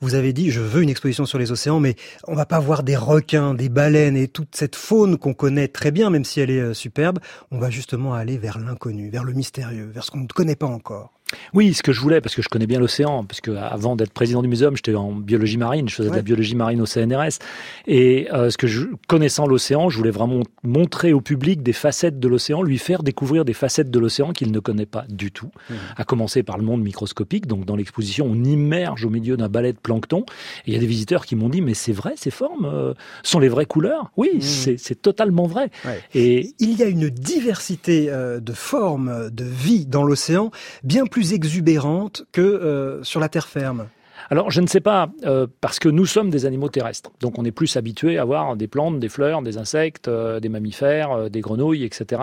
Vous 0.00 0.16
avez 0.16 0.32
dit, 0.32 0.50
je 0.50 0.60
veux 0.60 0.82
une 0.82 0.88
exposition 0.88 1.26
sur 1.26 1.38
les 1.38 1.52
océans, 1.52 1.78
mais 1.78 1.94
on 2.26 2.34
va 2.34 2.44
pas 2.44 2.58
voir 2.58 2.82
des 2.82 2.96
requins, 2.96 3.54
des 3.54 3.68
baleines 3.68 4.16
et 4.16 4.26
toute 4.26 4.56
cette 4.56 4.74
faune 4.74 5.16
qu'on 5.16 5.32
connaît 5.32 5.68
très 5.68 5.92
bien, 5.92 6.10
même 6.10 6.24
si 6.24 6.40
elle 6.40 6.50
est 6.50 6.74
superbe. 6.74 7.20
On 7.52 7.58
va 7.58 7.70
justement 7.70 8.12
aller 8.12 8.36
vers 8.36 8.58
l'inconnu, 8.58 9.10
vers 9.10 9.22
le 9.22 9.32
mystérieux, 9.32 9.88
vers 9.94 10.02
ce 10.02 10.10
qu'on 10.10 10.18
ne 10.18 10.26
connaît 10.26 10.56
pas 10.56 10.66
encore. 10.66 11.12
Oui, 11.54 11.74
ce 11.74 11.82
que 11.82 11.92
je 11.92 12.00
voulais, 12.00 12.20
parce 12.20 12.34
que 12.34 12.42
je 12.42 12.48
connais 12.48 12.66
bien 12.66 12.78
l'océan, 12.78 13.24
parce 13.24 13.40
que 13.40 13.50
avant 13.50 13.96
d'être 13.96 14.12
président 14.12 14.42
du 14.42 14.48
muséum, 14.48 14.76
j'étais 14.76 14.94
en 14.94 15.12
biologie 15.12 15.56
marine, 15.56 15.88
je 15.88 15.94
faisais 15.94 16.10
de 16.10 16.16
la 16.16 16.22
biologie 16.22 16.54
marine 16.54 16.80
au 16.80 16.86
CNRS, 16.86 17.38
et 17.86 18.28
euh, 18.32 18.50
ce 18.50 18.58
que 18.58 18.66
je, 18.66 18.86
connaissant 19.08 19.46
l'océan, 19.46 19.88
je 19.88 19.98
voulais 19.98 20.10
vraiment 20.10 20.42
montrer 20.62 21.12
au 21.12 21.20
public 21.20 21.62
des 21.62 21.72
facettes 21.72 22.18
de 22.18 22.28
l'océan, 22.28 22.62
lui 22.62 22.78
faire 22.78 23.02
découvrir 23.02 23.44
des 23.44 23.52
facettes 23.52 23.90
de 23.90 23.98
l'océan 23.98 24.32
qu'il 24.32 24.52
ne 24.52 24.60
connaît 24.60 24.86
pas 24.86 25.04
du 25.08 25.32
tout, 25.32 25.50
mmh. 25.70 25.74
à 25.96 26.04
commencer 26.04 26.42
par 26.42 26.58
le 26.58 26.64
monde 26.64 26.82
microscopique. 26.82 27.46
Donc 27.46 27.64
dans 27.64 27.76
l'exposition, 27.76 28.26
on 28.28 28.44
immerge 28.44 29.04
au 29.04 29.10
milieu 29.10 29.36
d'un 29.36 29.48
balai 29.48 29.72
de 29.72 29.78
plancton, 29.78 30.24
et 30.66 30.70
il 30.70 30.74
y 30.74 30.76
a 30.76 30.80
des 30.80 30.86
visiteurs 30.86 31.26
qui 31.26 31.36
m'ont 31.36 31.48
dit, 31.48 31.60
mais 31.60 31.74
c'est 31.74 31.92
vrai, 31.92 32.14
ces 32.16 32.30
formes 32.30 32.66
euh, 32.66 32.94
sont 33.22 33.38
les 33.38 33.48
vraies 33.48 33.66
couleurs? 33.66 34.10
Oui, 34.16 34.30
mmh. 34.34 34.76
c'est 34.76 35.02
totalement 35.02 35.46
vrai. 35.46 35.70
Et 36.14 36.54
il 36.58 36.78
y 36.78 36.82
a 36.82 36.86
une 36.86 37.08
diversité 37.08 38.06
euh, 38.10 38.40
de 38.40 38.52
formes, 38.52 39.30
de 39.30 39.44
vie 39.44 39.86
dans 39.86 40.02
l'océan, 40.02 40.50
bien 40.82 41.06
plus 41.06 41.21
exubérante 41.30 42.24
que 42.32 42.40
euh, 42.40 43.02
sur 43.04 43.20
la 43.20 43.28
terre 43.28 43.46
ferme. 43.46 43.86
Alors, 44.30 44.50
je 44.50 44.60
ne 44.60 44.66
sais 44.66 44.80
pas, 44.80 45.10
euh, 45.24 45.46
parce 45.60 45.78
que 45.78 45.88
nous 45.88 46.06
sommes 46.06 46.30
des 46.30 46.46
animaux 46.46 46.68
terrestres. 46.68 47.10
Donc, 47.20 47.38
on 47.38 47.44
est 47.44 47.50
plus 47.52 47.76
habitué 47.76 48.18
à 48.18 48.24
voir 48.24 48.56
des 48.56 48.68
plantes, 48.68 48.98
des 48.98 49.08
fleurs, 49.08 49.42
des 49.42 49.58
insectes, 49.58 50.08
euh, 50.08 50.40
des 50.40 50.48
mammifères, 50.48 51.12
euh, 51.12 51.28
des 51.28 51.40
grenouilles, 51.40 51.84
etc., 51.84 52.22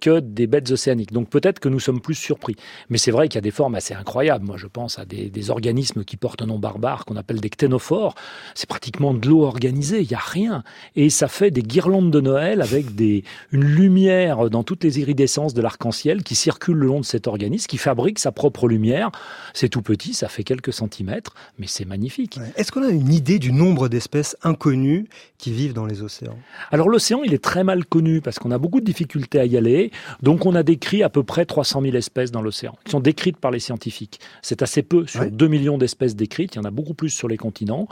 que 0.00 0.20
des 0.20 0.46
bêtes 0.46 0.70
océaniques. 0.70 1.12
Donc, 1.12 1.28
peut-être 1.28 1.60
que 1.60 1.68
nous 1.68 1.80
sommes 1.80 2.00
plus 2.00 2.14
surpris. 2.14 2.56
Mais 2.88 2.98
c'est 2.98 3.10
vrai 3.10 3.28
qu'il 3.28 3.36
y 3.36 3.38
a 3.38 3.42
des 3.42 3.50
formes 3.50 3.74
assez 3.74 3.94
incroyables. 3.94 4.44
Moi, 4.44 4.56
je 4.56 4.66
pense 4.66 4.98
à 4.98 5.04
des, 5.04 5.50
organismes 5.50 6.04
qui 6.04 6.16
portent 6.16 6.42
un 6.42 6.46
nom 6.46 6.58
barbare 6.58 7.04
qu'on 7.06 7.16
appelle 7.16 7.40
des 7.40 7.50
cténophores. 7.50 8.14
C'est 8.54 8.68
pratiquement 8.68 9.14
de 9.14 9.26
l'eau 9.26 9.42
organisée. 9.42 10.00
Il 10.02 10.08
n'y 10.08 10.14
a 10.14 10.18
rien. 10.18 10.62
Et 10.96 11.10
ça 11.10 11.28
fait 11.28 11.50
des 11.50 11.62
guirlandes 11.62 12.10
de 12.10 12.20
Noël 12.20 12.60
avec 12.60 12.94
des, 12.94 13.24
une 13.52 13.64
lumière 13.64 14.50
dans 14.50 14.62
toutes 14.62 14.84
les 14.84 15.00
iridescences 15.00 15.54
de 15.54 15.62
l'arc-en-ciel 15.62 16.22
qui 16.22 16.34
circule 16.34 16.76
le 16.76 16.86
long 16.86 17.00
de 17.00 17.04
cet 17.04 17.26
organisme, 17.26 17.66
qui 17.66 17.78
fabrique 17.78 18.18
sa 18.18 18.32
propre 18.32 18.68
lumière. 18.68 19.10
C'est 19.54 19.70
tout 19.70 19.82
petit, 19.82 20.14
ça 20.14 20.28
fait 20.28 20.44
quelques 20.44 20.72
centimètres 20.72 21.34
mais 21.58 21.66
c'est 21.66 21.84
magnifique. 21.84 22.38
Est-ce 22.56 22.72
qu'on 22.72 22.82
a 22.82 22.90
une 22.90 23.12
idée 23.12 23.38
du 23.38 23.52
nombre 23.52 23.88
d'espèces 23.88 24.36
inconnues 24.42 25.06
qui 25.38 25.52
vivent 25.52 25.72
dans 25.72 25.86
les 25.86 26.02
océans? 26.02 26.38
Alors 26.70 26.88
l'océan, 26.88 27.22
il 27.24 27.34
est 27.34 27.42
très 27.42 27.64
mal 27.64 27.84
connu 27.84 28.20
parce 28.20 28.38
qu'on 28.38 28.50
a 28.50 28.58
beaucoup 28.58 28.80
de 28.80 28.84
difficultés 28.84 29.40
à 29.40 29.44
y 29.44 29.56
aller. 29.56 29.90
Donc 30.22 30.46
on 30.46 30.54
a 30.54 30.62
décrit 30.62 31.02
à 31.02 31.08
peu 31.08 31.22
près 31.22 31.44
300 31.44 31.82
000 31.82 31.96
espèces 31.96 32.30
dans 32.30 32.42
l'océan, 32.42 32.76
qui 32.84 32.90
sont 32.90 33.00
décrites 33.00 33.36
par 33.36 33.50
les 33.50 33.60
scientifiques. 33.60 34.20
C'est 34.42 34.62
assez 34.62 34.82
peu 34.82 35.06
sur 35.06 35.30
2 35.30 35.48
millions 35.48 35.78
d'espèces 35.78 36.16
décrites, 36.16 36.54
il 36.54 36.58
y 36.58 36.60
en 36.60 36.64
a 36.64 36.70
beaucoup 36.70 36.94
plus 36.94 37.10
sur 37.10 37.28
les 37.28 37.36
continents. 37.36 37.88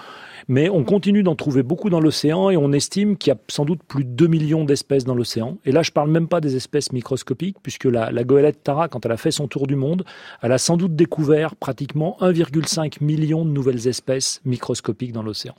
Mais 0.49 0.69
on 0.69 0.85
continue 0.85 1.23
d'en 1.23 1.35
trouver 1.35 1.63
beaucoup 1.63 1.91
dans 1.91 2.01
l'océan 2.01 2.51
et 2.51 2.57
on 2.57 2.73
estime 2.73 3.17
qu'il 3.17 3.33
y 3.33 3.35
a 3.35 3.39
sans 3.49 3.65
doute 3.65 3.83
plus 3.83 4.05
de 4.05 4.11
2 4.11 4.27
millions 4.27 4.65
d'espèces 4.65 5.05
dans 5.05 5.15
l'océan. 5.15 5.59
Et 5.65 5.73
là, 5.73 5.83
je 5.83 5.91
parle 5.91 6.11
même 6.11 6.29
pas 6.29 6.41
des 6.41 6.57
espèces 6.57 6.93
microscopiques, 6.93 7.57
puisque 7.63 7.85
la, 7.85 8.11
la 8.11 8.25
goélette 8.25 8.63
Tara, 8.63 8.89
quand 8.89 9.05
elle 9.05 9.13
a 9.13 9.17
fait 9.17 9.31
son 9.31 9.49
tour 9.49 9.67
du 9.67 9.77
monde, 9.77 10.05
elle 10.43 10.53
a 10.53 10.59
sans 10.59 10.77
doute 10.77 10.97
découvert 10.97 11.57
pratiquement 11.57 12.17
1,5 12.21 13.03
million 13.03 13.38
de 13.45 13.51
nouvelles 13.51 13.89
espèces 13.89 14.41
microscopiques 14.45 15.13
dans 15.13 15.23
l'océan. 15.23 15.55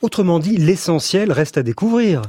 Autrement 0.00 0.38
dit, 0.38 0.56
l'essentiel 0.56 1.32
reste 1.32 1.58
à 1.58 1.62
découvrir. 1.62 2.22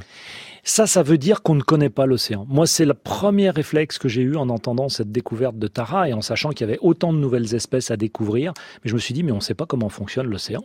Ça, 0.66 0.88
ça 0.88 1.04
veut 1.04 1.18
dire 1.18 1.42
qu'on 1.42 1.56
ne 1.56 1.62
connaît 1.62 1.90
pas 1.90 2.06
l'océan. 2.06 2.46
Moi, 2.48 2.68
c'est 2.68 2.86
le 2.86 2.94
premier 2.94 3.50
réflexe 3.50 3.98
que 3.98 4.08
j'ai 4.08 4.22
eu 4.22 4.38
en 4.38 4.48
entendant 4.48 4.88
cette 4.88 5.12
découverte 5.12 5.58
de 5.58 5.68
Tara 5.68 6.08
et 6.08 6.14
en 6.14 6.22
sachant 6.22 6.52
qu'il 6.52 6.62
y 6.62 6.70
avait 6.70 6.80
autant 6.82 7.12
de 7.12 7.18
nouvelles 7.18 7.54
espèces 7.54 7.92
à 7.92 7.98
découvrir. 7.98 8.54
Mais 8.84 8.90
je 8.90 8.96
me 8.96 9.00
suis 9.00 9.14
dit, 9.14 9.24
mais 9.24 9.34
on 9.34 9.38
ne 9.38 9.42
sait 9.42 9.56
pas 9.56 9.66
comment 9.66 9.90
fonctionne 9.90 10.28
l'océan. 10.28 10.64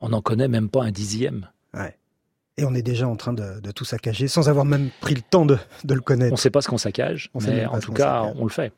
On 0.00 0.08
n'en 0.08 0.22
connaît 0.22 0.48
même 0.48 0.70
pas 0.70 0.82
un 0.82 0.92
dixième. 0.92 1.48
Et 2.56 2.64
on 2.64 2.74
est 2.74 2.82
déjà 2.82 3.06
en 3.06 3.14
train 3.14 3.32
de, 3.32 3.70
tout 3.70 3.84
saccager 3.84 4.26
sans 4.26 4.48
avoir 4.48 4.64
même 4.64 4.90
pris 5.00 5.14
le 5.14 5.20
temps 5.20 5.46
de, 5.46 5.58
le 5.88 6.00
connaître. 6.00 6.32
On 6.32 6.34
ne 6.34 6.40
sait 6.40 6.50
pas 6.50 6.60
ce 6.60 6.68
qu'on 6.68 6.78
saccage, 6.78 7.30
mais 7.40 7.66
en 7.66 7.78
tout 7.78 7.92
cas, 7.92 8.32
on 8.34 8.44
le 8.44 8.50
fait. 8.50 8.72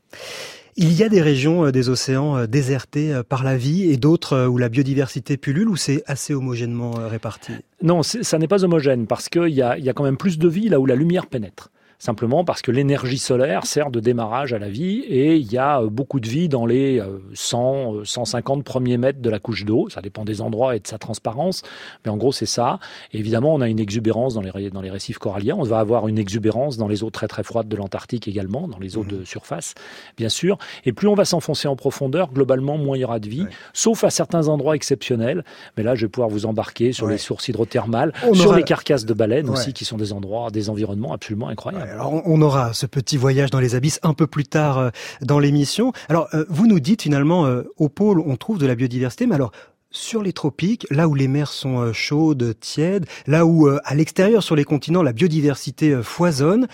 Il 0.83 0.95
y 0.95 1.03
a 1.03 1.11
des 1.11 1.21
régions 1.21 1.67
euh, 1.67 1.73
des 1.73 1.91
océans 1.91 2.39
euh, 2.39 2.47
désertées 2.47 3.13
euh, 3.13 3.23
par 3.23 3.45
la 3.45 3.55
vie 3.55 3.91
et 3.91 3.99
d'autres 3.99 4.47
où 4.47 4.57
la 4.57 4.71
biodiversité 4.71 5.37
pullule 5.37 5.69
ou 5.69 5.77
c'est 5.77 6.03
assez 6.07 6.33
homogènement 6.33 6.93
réparti? 6.93 7.53
Non, 7.83 8.03
ça 8.03 8.39
n'est 8.39 8.49
pas 8.49 8.65
homogène 8.65 9.07
parce 9.07 9.29
qu'il 9.29 9.49
y 9.49 9.57
y 9.57 9.63
a 9.63 9.93
quand 9.93 10.05
même 10.05 10.17
plus 10.17 10.39
de 10.39 10.49
vie 10.49 10.71
là 10.71 10.81
où 10.81 10.87
la 10.87 10.95
lumière 10.95 11.27
pénètre 11.27 11.71
simplement 12.01 12.45
parce 12.45 12.63
que 12.63 12.73
l'énergie 12.73 13.19
solaire 13.19 13.67
sert 13.67 13.91
de 13.91 14.01
démarrage 14.01 14.55
à 14.55 14.59
la 14.59 14.71
vie 14.71 15.01
et 15.01 15.37
il 15.37 15.53
y 15.53 15.59
a 15.59 15.83
euh, 15.83 15.91
beaucoup 15.91 16.19
de 16.19 16.29
vie 16.29 16.49
dans 16.49 16.65
les 16.67 17.01
100, 17.35 18.05
150 18.05 18.59
euh, 18.59 18.63
premiers 18.63 18.97
mètres 18.97 19.21
de 19.21 19.31
la 19.31 19.39
couche 19.39 19.65
d'eau. 19.65 19.89
Ça 19.91 20.01
dépend 20.01 20.25
des 20.25 20.41
endroits 20.41 20.75
et 20.75 20.81
de 20.81 20.87
sa 20.87 20.99
transparence, 20.99 21.63
mais 22.05 22.11
en 22.11 22.17
gros 22.17 22.33
c'est 22.33 22.47
ça. 22.47 22.81
évidemment, 23.13 23.55
on 23.55 23.61
a 23.61 23.69
une 23.69 23.79
exubérance 23.79 24.35
dans 24.35 24.41
les, 24.41 24.71
dans 24.71 24.81
les 24.81 24.91
récifs 24.91 25.19
coralliens. 25.19 25.57
On 25.59 25.63
va 25.63 25.79
avoir 25.79 26.09
une 26.09 26.19
exubérance 26.19 26.79
dans 26.79 26.89
les 26.89 27.05
eaux 27.05 27.11
très 27.11 27.29
très 27.29 27.43
froides 27.43 27.69
de 27.69 27.77
l'Antarctique 27.77 28.27
également, 28.27 28.67
dans 28.67 28.79
les 28.79 28.97
eaux 28.97 29.05
de 29.05 29.19
mmh. 29.19 29.27
surface, 29.27 29.75
bien 30.17 30.31
sûr. 30.31 30.57
Et 30.87 30.93
plus 30.93 31.07
on 31.07 31.15
va 31.15 31.27
s'enfoncer 31.27 31.69
en 31.69 31.77
profondeur, 31.77 32.33
globalement, 32.33 32.79
moins 32.79 32.97
il 32.97 33.01
y 33.01 33.05
aura 33.05 33.21
de 33.21 33.29
vie, 33.29 33.47
sauf 33.75 34.05
à 34.05 34.11
certains 34.11 34.49
endroits 34.49 34.75
exceptionnels. 34.75 35.45
Mais 35.77 35.83
là, 35.83 35.95
je 35.95 36.07
vais 36.07 36.11
pouvoir 36.11 36.31
vous 36.31 36.47
embarquer 36.47 36.93
sur 36.93 37.07
les 37.07 37.19
sources 37.19 37.49
hydrothermales, 37.49 38.15
sur 38.33 38.55
les 38.55 38.63
carcasses 38.63 39.05
de 39.05 39.13
baleines 39.13 39.51
aussi, 39.51 39.75
qui 39.75 39.85
sont 39.85 39.99
des 39.99 40.15
endroits, 40.15 40.51
des 40.51 40.71
environnements 40.71 41.13
absolument 41.13 41.49
incroyables. 41.49 41.90
Alors 41.91 42.23
on 42.25 42.41
aura 42.41 42.73
ce 42.73 42.87
petit 42.87 43.17
voyage 43.17 43.51
dans 43.51 43.59
les 43.59 43.75
abysses 43.75 43.99
un 44.03 44.15
peu 44.15 44.29
plus 44.29 44.45
tard 44.45 44.79
euh, 44.79 44.91
dans 45.23 45.41
l'émission. 45.41 45.93
Alors 46.09 46.29
euh, 46.35 46.45
vous 46.49 46.69
nous 46.69 46.79
dites 46.79 47.03
finalement 47.03 47.47
euh, 47.47 47.65
au 47.79 47.89
pôle 47.89 48.21
on 48.21 48.37
trouve 48.37 48.59
de 48.59 48.67
la 48.67 48.77
biodiversité, 48.77 49.27
mais 49.27 49.35
alors 49.35 49.51
sur 49.91 50.23
les 50.23 50.33
tropiques, 50.33 50.87
là 50.91 51.09
où 51.09 51.17
les 51.17 51.27
mers 51.27 51.51
sont 51.51 51.93
chaudes, 51.93 52.55
tièdes, 52.61 53.07
là 53.27 53.45
où 53.45 53.67
à 53.67 53.95
l'extérieur 53.97 54.41
sur 54.41 54.55
les 54.55 54.63
continents 54.63 55.03
la 55.03 55.13
biodiversité 55.13 56.01
foisonne, 56.01 56.69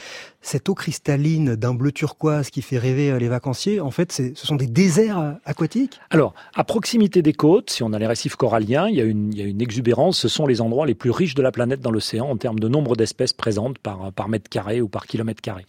cette 0.47 0.69
eau 0.69 0.75
cristalline 0.75 1.57
d'un 1.57 1.75
bleu 1.75 1.91
turquoise 1.91 2.51
qui 2.51 2.63
fait 2.63 2.79
rêver 2.79 3.11
euh, 3.11 3.19
les 3.19 3.27
vacanciers, 3.27 3.81
en 3.81 3.91
fait, 3.91 4.13
ce 4.13 4.33
sont 4.35 4.55
des 4.55 4.69
déserts 4.69 5.19
euh, 5.19 5.33
aquatiques? 5.45 5.99
Alors, 6.11 6.35
à 6.55 6.63
proximité 6.63 7.21
des 7.21 7.33
côtes, 7.33 7.71
si 7.71 7.83
on 7.83 7.93
a 7.93 7.99
les 7.99 8.07
récifs 8.07 8.37
coralliens, 8.37 8.89
il 8.89 8.95
y, 8.95 9.01
a 9.01 9.05
une, 9.05 9.33
il 9.33 9.39
y 9.41 9.43
a 9.43 9.47
une 9.47 9.61
exubérance. 9.61 10.19
Ce 10.19 10.29
sont 10.29 10.47
les 10.47 10.61
endroits 10.61 10.87
les 10.87 10.95
plus 10.95 11.11
riches 11.11 11.35
de 11.35 11.43
la 11.43 11.51
planète 11.51 11.81
dans 11.81 11.91
l'océan 11.91 12.31
en 12.31 12.37
termes 12.37 12.61
de 12.61 12.69
nombre 12.69 12.95
d'espèces 12.95 13.33
présentes 13.33 13.79
par, 13.79 14.13
par 14.13 14.29
mètre 14.29 14.49
carré 14.49 14.81
ou 14.81 14.89
par 14.89 15.09
kilomètre 15.09 15.41
carré. 15.41 15.67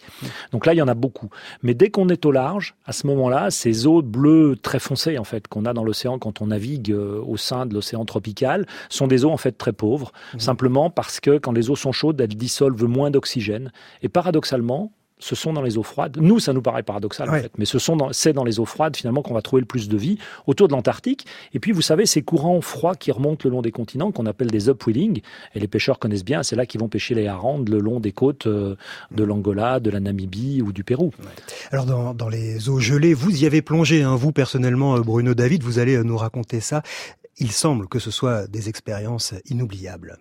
Donc 0.52 0.64
là, 0.64 0.74
il 0.74 0.76
y 0.76 0.82
en 0.82 0.86
a 0.86 0.94
beaucoup. 0.94 1.28
Mais 1.64 1.74
dès 1.74 1.90
qu'on 1.90 2.08
est 2.08 2.24
au 2.24 2.30
large, 2.30 2.76
à 2.86 2.92
ce 2.92 3.08
moment-là, 3.08 3.50
ces 3.50 3.88
eaux 3.88 4.00
bleues 4.00 4.56
très 4.62 4.78
foncées, 4.78 5.18
en 5.18 5.24
fait, 5.24 5.48
qu'on 5.48 5.64
a 5.64 5.72
dans 5.72 5.84
l'océan 5.84 6.20
quand 6.20 6.40
on 6.40 6.46
navigue 6.46 6.92
euh, 6.92 7.20
au 7.26 7.36
sein 7.36 7.66
de 7.66 7.74
l'océan 7.74 8.04
tropical, 8.04 8.64
sont 8.90 9.08
des 9.08 9.24
eaux, 9.24 9.30
en 9.30 9.38
fait, 9.38 9.58
très 9.58 9.72
pauvres. 9.72 10.12
Mmh. 10.34 10.38
Simplement 10.38 10.88
parce 10.88 11.18
que 11.18 11.38
quand 11.38 11.52
les 11.52 11.68
eaux 11.68 11.76
sont 11.76 11.90
chaudes, 11.90 12.20
elles 12.20 12.28
dissolvent 12.28 12.84
moins 12.84 13.10
d'oxygène. 13.10 13.72
Et 14.02 14.08
paradoxalement, 14.08 14.67
ce 15.18 15.34
sont 15.34 15.52
dans 15.52 15.62
les 15.62 15.78
eaux 15.78 15.82
froides. 15.82 16.16
Nous, 16.20 16.38
ça 16.38 16.52
nous 16.52 16.62
paraît 16.62 16.82
paradoxal, 16.82 17.28
en 17.28 17.34
fait, 17.34 17.52
mais 17.58 17.64
ce 17.64 17.78
sont 17.78 17.96
dans, 17.96 18.12
c'est 18.12 18.32
dans 18.32 18.44
les 18.44 18.60
eaux 18.60 18.64
froides, 18.64 18.96
finalement, 18.96 19.22
qu'on 19.22 19.34
va 19.34 19.42
trouver 19.42 19.60
le 19.60 19.66
plus 19.66 19.88
de 19.88 19.96
vie, 19.96 20.18
autour 20.46 20.68
de 20.68 20.72
l'Antarctique. 20.72 21.26
Et 21.52 21.58
puis, 21.58 21.72
vous 21.72 21.82
savez, 21.82 22.06
ces 22.06 22.22
courants 22.22 22.60
froids 22.60 22.94
qui 22.94 23.10
remontent 23.10 23.48
le 23.48 23.50
long 23.50 23.62
des 23.62 23.72
continents, 23.72 24.12
qu'on 24.12 24.26
appelle 24.26 24.50
des 24.50 24.68
upwelling, 24.68 25.20
et 25.54 25.60
les 25.60 25.68
pêcheurs 25.68 25.98
connaissent 25.98 26.24
bien, 26.24 26.42
c'est 26.42 26.56
là 26.56 26.66
qu'ils 26.66 26.80
vont 26.80 26.88
pêcher 26.88 27.14
les 27.14 27.26
harangues 27.26 27.68
le 27.68 27.78
long 27.78 28.00
des 28.00 28.12
côtes 28.12 28.46
euh, 28.46 28.76
de 29.10 29.24
l'Angola, 29.24 29.80
de 29.80 29.90
la 29.90 30.00
Namibie 30.00 30.62
ou 30.62 30.72
du 30.72 30.84
Pérou. 30.84 31.10
Alors, 31.70 32.14
dans, 32.14 32.28
les 32.28 32.68
eaux 32.68 32.78
gelées, 32.78 33.14
vous 33.14 33.42
y 33.42 33.46
avez 33.46 33.62
plongé, 33.62 34.02
hein, 34.02 34.14
vous, 34.14 34.32
personnellement, 34.32 34.96
euh, 34.96 35.00
Bruno 35.00 35.34
David, 35.34 35.62
vous 35.62 35.78
allez 35.78 35.96
euh, 35.96 36.04
nous 36.04 36.16
raconter 36.16 36.60
ça. 36.60 36.82
Il 37.38 37.52
semble 37.52 37.88
que 37.88 37.98
ce 37.98 38.10
soit 38.10 38.46
des 38.46 38.68
expériences 38.68 39.34
inoubliables. 39.48 40.18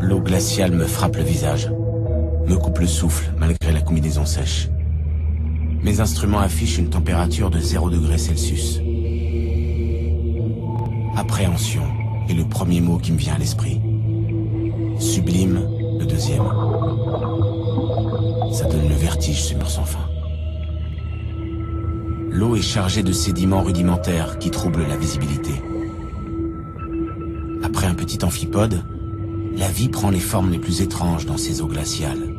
L'eau 0.00 0.20
glaciale 0.20 0.72
me 0.72 0.86
frappe 0.86 1.16
le 1.16 1.22
visage 1.22 1.70
me 2.46 2.56
coupe 2.56 2.78
le 2.78 2.86
souffle 2.86 3.32
malgré 3.38 3.72
la 3.72 3.80
combinaison 3.80 4.24
sèche. 4.24 4.68
Mes 5.82 6.00
instruments 6.00 6.40
affichent 6.40 6.78
une 6.78 6.90
température 6.90 7.50
de 7.50 7.58
0 7.58 7.90
degré 7.90 8.18
Celsius. 8.18 8.80
Appréhension 11.16 11.82
est 12.28 12.34
le 12.34 12.44
premier 12.44 12.80
mot 12.80 12.98
qui 12.98 13.12
me 13.12 13.18
vient 13.18 13.34
à 13.34 13.38
l'esprit. 13.38 13.80
Sublime, 14.98 15.60
le 15.98 16.04
deuxième. 16.06 16.44
Ça 18.52 18.64
donne 18.64 18.88
le 18.88 18.94
vertige 18.94 19.42
ce 19.42 19.54
mur 19.54 19.70
sans 19.70 19.84
fin. 19.84 20.06
L'eau 22.30 22.56
est 22.56 22.62
chargée 22.62 23.02
de 23.02 23.12
sédiments 23.12 23.62
rudimentaires 23.62 24.38
qui 24.38 24.50
troublent 24.50 24.86
la 24.86 24.96
visibilité. 24.96 25.52
Après 27.62 27.86
un 27.86 27.94
petit 27.94 28.24
amphipode, 28.24 28.82
la 29.56 29.68
vie 29.68 29.88
prend 29.88 30.10
les 30.10 30.20
formes 30.20 30.50
les 30.50 30.58
plus 30.58 30.80
étranges 30.80 31.26
dans 31.26 31.36
ces 31.36 31.60
eaux 31.60 31.66
glaciales 31.66 32.29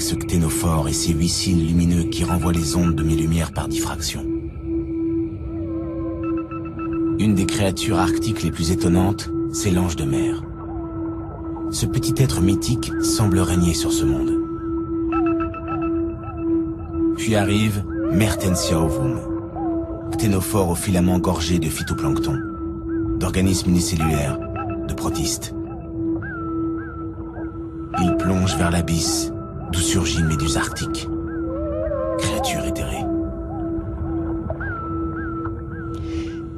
ce 0.00 0.14
cténophore 0.14 0.88
et 0.88 0.92
ses 0.92 1.12
huit 1.12 1.28
cils 1.28 1.66
lumineux 1.66 2.04
qui 2.04 2.24
renvoient 2.24 2.52
les 2.52 2.76
ondes 2.76 2.94
de 2.94 3.02
mes 3.02 3.14
lumières 3.14 3.52
par 3.52 3.68
diffraction. 3.68 4.24
Une 7.18 7.34
des 7.34 7.46
créatures 7.46 7.98
arctiques 7.98 8.42
les 8.42 8.50
plus 8.50 8.70
étonnantes, 8.70 9.30
c'est 9.52 9.70
l'ange 9.70 9.96
de 9.96 10.04
mer. 10.04 10.42
Ce 11.70 11.86
petit 11.86 12.14
être 12.16 12.40
mythique 12.40 12.90
semble 13.02 13.40
régner 13.40 13.74
sur 13.74 13.92
ce 13.92 14.04
monde. 14.04 14.32
Puis 17.16 17.36
arrive 17.36 17.84
Mertensia 18.10 18.80
ovum, 18.80 19.20
cténophore 20.12 20.70
aux 20.70 20.74
filaments 20.74 21.18
gorgés 21.18 21.58
de 21.58 21.68
phytoplancton, 21.68 22.38
d'organismes 23.18 23.70
unicellulaires, 23.70 24.38
de 24.88 24.94
protistes. 24.94 25.54
Il 28.02 28.16
plonge 28.16 28.56
vers 28.56 28.70
l'abysse 28.70 29.30
d'où 29.72 29.80
surgit 29.80 30.20
une 30.20 30.56
arctique. 30.56 31.08
Créature 32.18 32.64
éthérée. 32.66 33.04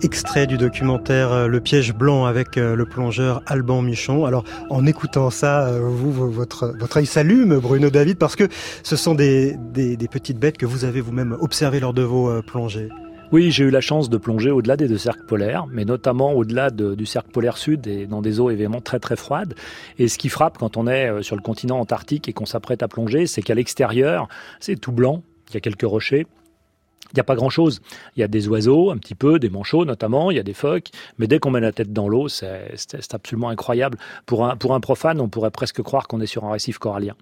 Extrait 0.03 0.49
du 0.49 0.57
documentaire 0.59 1.31
euh, 1.31 1.47
Le 1.47 1.61
piège 1.61 1.95
blanc 1.95 2.25
avec 2.25 2.59
euh, 2.59 2.75
le 2.75 2.85
plongeur 2.85 3.41
Alban 3.47 3.83
Michon. 3.83 4.25
Alors, 4.25 4.45
en 4.69 4.85
écoutant 4.85 5.31
ça, 5.31 5.69
euh, 5.69 5.81
vous, 5.81 6.13
votre, 6.13 6.75
votre 6.79 6.97
œil 6.97 7.07
s'allume, 7.07 7.59
Bruno 7.59 7.89
David, 7.89 8.19
parce 8.19 8.35
que 8.35 8.49
ce 8.83 8.97
sont 8.97 9.15
des 9.15 9.57
petites 10.11 10.39
bêtes 10.39 10.59
que 10.59 10.67
vous 10.67 10.85
avez 10.85 11.01
vous-même 11.01 11.37
observées 11.41 11.79
lors 11.79 11.95
de 11.95 12.03
vos 12.03 12.43
plongées. 12.43 12.89
Oui, 13.33 13.51
j'ai 13.51 13.65
eu 13.65 13.71
la 13.71 13.81
chance 13.81 14.11
de 14.11 14.19
plonger 14.19 14.51
au-delà 14.51 14.77
des 14.77 14.89
deux 14.89 14.99
cercles 14.99 15.25
polaires, 15.25 15.67
mais 15.67 15.87
notamment 15.87 16.35
au-delà 16.35 16.69
du 16.71 17.07
cercle 17.07 17.31
polaire 17.31 17.57
sud 17.57 17.87
et 17.87 18.07
dans 18.07 18.21
des 18.21 18.41
eaux 18.41 18.51
évidemment 18.51 18.83
très 18.83 18.99
très 18.99 19.17
froides. 19.17 19.55
Et 19.99 20.09
ce 20.09 20.19
qui 20.19 20.29
frappe 20.29 20.59
quand 20.59 20.77
on 20.77 20.87
est 20.87 21.09
euh, 21.09 21.23
sur 21.23 21.35
le 21.35 21.41
continent 21.41 21.81
antarctique 21.81 22.29
et 22.29 22.35
qu'on 22.35 22.45
s'apprête 22.45 22.83
à 22.83 22.89
plonger, 22.89 23.27
c'est 23.27 23.41
qu'à 23.41 23.55
l'extérieur, 23.55 24.29
c'est 24.61 24.79
tout 24.79 24.93
blanc, 24.93 25.23
il 25.49 25.55
y 25.55 25.57
a 25.57 25.61
quelques 25.61 25.89
rochers, 25.89 26.27
il 27.11 27.15
n'y 27.15 27.21
a 27.21 27.25
pas 27.25 27.35
grand-chose. 27.35 27.81
Il 28.17 28.21
y 28.21 28.23
a 28.23 28.29
des 28.29 28.49
oiseaux, 28.49 28.91
un 28.91 28.99
petit 28.99 29.15
peu, 29.15 29.39
des 29.39 29.49
manchots 29.49 29.87
notamment, 29.87 30.31
il 30.31 30.37
y 30.37 30.41
a 30.41 30.43
des 30.43 30.53
phoques, 30.53 30.89
mais 31.17 31.27
dès 31.27 31.39
qu'on 31.39 31.51
met 31.51 31.61
la 31.61 31.73
tête 31.73 31.91
dans 31.91 32.09
l'eau, 32.09 32.29
c'est 32.29 33.15
absolument 33.15 33.49
incroyable. 33.49 33.97
Pour 34.27 34.45
un, 34.45 34.57
pour 34.57 34.75
un 34.75 34.81
profane, 34.81 35.23
on 35.23 35.31
pourrait 35.31 35.51
presque 35.51 35.81
croire 35.81 36.07
qu'on 36.07 36.21
est 36.21 36.27
sur 36.27 36.45
un 36.45 36.53
récif 36.53 36.77
corallien. 36.77 37.15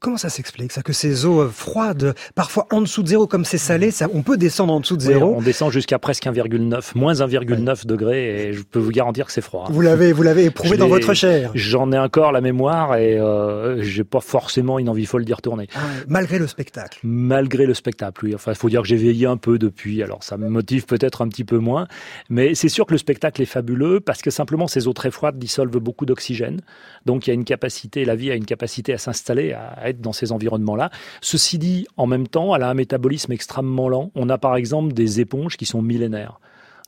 Comment 0.00 0.16
ça 0.18 0.28
s'explique 0.28 0.72
ça 0.72 0.82
que 0.82 0.92
ces 0.92 1.24
eaux 1.24 1.40
euh, 1.40 1.48
froides, 1.48 2.14
parfois 2.34 2.66
en 2.70 2.82
dessous 2.82 3.02
de 3.02 3.08
zéro, 3.08 3.26
comme 3.26 3.44
c'est 3.44 3.58
salé, 3.58 3.90
ça, 3.90 4.08
on 4.12 4.22
peut 4.22 4.36
descendre 4.36 4.74
en 4.74 4.80
dessous 4.80 4.96
de 4.96 5.02
zéro. 5.02 5.34
on 5.36 5.40
descend 5.40 5.70
jusqu'à 5.70 5.98
presque 5.98 6.24
1,9, 6.24 6.92
moins 6.94 7.14
1,9 7.14 7.86
degrés, 7.86 8.48
et 8.48 8.52
je 8.52 8.62
peux 8.62 8.78
vous 8.78 8.90
garantir 8.90 9.26
que 9.26 9.32
c'est 9.32 9.40
froid. 9.40 9.64
Hein. 9.66 9.72
Vous 9.72 9.80
l'avez, 9.80 10.12
vous 10.12 10.22
l'avez 10.22 10.44
éprouvé 10.46 10.76
dans 10.76 10.88
votre 10.88 11.14
chair. 11.14 11.50
J'en 11.54 11.90
ai 11.90 11.98
encore 11.98 12.32
la 12.32 12.40
mémoire 12.40 12.96
et 12.96 13.18
euh, 13.18 13.82
j'ai 13.82 14.04
pas 14.04 14.20
forcément 14.20 14.78
une 14.78 14.88
envie 14.88 15.06
folle 15.06 15.24
d'y 15.24 15.32
retourner. 15.32 15.68
Ah 15.74 15.80
malgré 16.06 16.38
le 16.38 16.46
spectacle. 16.46 16.98
Malgré 17.02 17.64
le 17.64 17.74
spectacle, 17.74 18.26
oui. 18.26 18.34
Enfin, 18.34 18.52
il 18.52 18.58
faut 18.58 18.68
dire 18.68 18.82
que 18.82 18.88
j'ai 18.88 18.96
vieilli 18.96 19.26
un 19.26 19.36
peu 19.36 19.58
depuis, 19.58 20.02
alors 20.02 20.22
ça 20.22 20.36
me 20.36 20.48
motive 20.48 20.84
peut-être 20.84 21.22
un 21.22 21.28
petit 21.28 21.44
peu 21.44 21.58
moins, 21.58 21.86
mais 22.28 22.54
c'est 22.54 22.68
sûr 22.68 22.86
que 22.86 22.92
le 22.92 22.98
spectacle 22.98 23.40
est 23.40 23.46
fabuleux 23.46 24.00
parce 24.00 24.20
que 24.20 24.30
simplement 24.30 24.66
ces 24.66 24.86
eaux 24.86 24.92
très 24.92 25.10
froides 25.10 25.38
dissolvent 25.38 25.78
beaucoup 25.78 26.04
d'oxygène, 26.04 26.60
donc 27.06 27.26
il 27.26 27.30
y 27.30 27.32
a 27.32 27.34
une 27.34 27.44
capacité, 27.44 28.04
la 28.04 28.16
vie 28.16 28.30
a 28.30 28.34
une 28.34 28.44
capacité 28.44 28.92
à 28.92 28.98
s'installer, 28.98 29.52
à 29.52 29.83
être 29.88 30.00
dans 30.00 30.12
ces 30.12 30.32
environnements-là. 30.32 30.90
Ceci 31.20 31.58
dit, 31.58 31.86
en 31.96 32.06
même 32.06 32.28
temps, 32.28 32.54
elle 32.54 32.62
a 32.62 32.70
un 32.70 32.74
métabolisme 32.74 33.32
extrêmement 33.32 33.88
lent. 33.88 34.10
On 34.14 34.28
a 34.28 34.38
par 34.38 34.56
exemple 34.56 34.92
des 34.92 35.20
éponges 35.20 35.56
qui 35.56 35.66
sont 35.66 35.82
millénaires. 35.82 36.40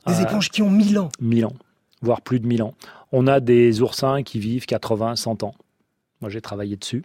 Des 0.05 0.19
euh, 0.19 0.23
éponges 0.23 0.49
qui 0.49 0.61
ont 0.61 0.69
1000 0.69 0.99
ans 0.99 1.09
1000 1.19 1.45
ans, 1.45 1.53
voire 2.01 2.21
plus 2.21 2.39
de 2.39 2.47
1000 2.47 2.63
ans. 2.63 2.73
On 3.11 3.27
a 3.27 3.39
des 3.39 3.81
oursins 3.81 4.23
qui 4.23 4.39
vivent 4.39 4.65
80, 4.65 5.15
100 5.15 5.43
ans. 5.43 5.55
Moi, 6.21 6.29
j'ai 6.29 6.41
travaillé 6.41 6.75
dessus. 6.75 7.03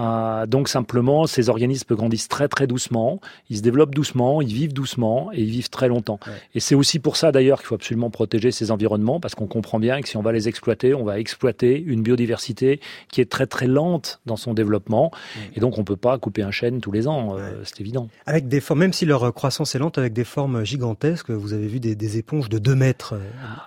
Euh, 0.00 0.46
donc 0.46 0.68
simplement, 0.68 1.26
ces 1.26 1.48
organismes 1.48 1.94
grandissent 1.94 2.28
très 2.28 2.48
très 2.48 2.66
doucement, 2.66 3.20
ils 3.48 3.58
se 3.58 3.62
développent 3.62 3.94
doucement, 3.94 4.40
ils 4.40 4.52
vivent 4.52 4.72
doucement 4.72 5.30
et 5.32 5.40
ils 5.42 5.50
vivent 5.50 5.70
très 5.70 5.88
longtemps. 5.88 6.18
Et 6.54 6.60
c'est 6.60 6.74
aussi 6.74 6.98
pour 6.98 7.16
ça 7.16 7.32
d'ailleurs 7.32 7.58
qu'il 7.58 7.66
faut 7.66 7.74
absolument 7.74 8.10
protéger 8.10 8.50
ces 8.50 8.70
environnements 8.70 9.20
parce 9.20 9.34
qu'on 9.34 9.46
comprend 9.46 9.78
bien 9.78 10.00
que 10.00 10.08
si 10.08 10.16
on 10.16 10.22
va 10.22 10.32
les 10.32 10.48
exploiter, 10.48 10.94
on 10.94 11.04
va 11.04 11.18
exploiter 11.18 11.80
une 11.80 12.02
biodiversité 12.02 12.80
qui 13.10 13.20
est 13.20 13.30
très 13.30 13.46
très 13.46 13.66
lente 13.66 14.20
dans 14.26 14.36
son 14.36 14.54
développement. 14.54 15.10
Et 15.54 15.60
donc 15.60 15.78
on 15.78 15.84
peut 15.84 15.96
pas 15.96 16.18
couper 16.18 16.42
un 16.42 16.50
chêne 16.50 16.80
tous 16.80 16.92
les 16.92 17.06
ans, 17.06 17.36
euh, 17.36 17.62
c'est 17.64 17.80
évident. 17.80 18.08
Avec 18.26 18.48
des 18.48 18.60
formes, 18.60 18.80
même 18.80 18.92
si 18.92 19.04
leur 19.04 19.32
croissance 19.34 19.74
est 19.74 19.78
lente, 19.78 19.98
avec 19.98 20.12
des 20.12 20.24
formes 20.24 20.64
gigantesques, 20.64 21.30
vous 21.30 21.52
avez 21.52 21.66
vu 21.66 21.80
des, 21.80 21.94
des 21.94 22.18
éponges 22.18 22.48
de 22.48 22.58
2 22.58 22.74
mètres. 22.74 23.14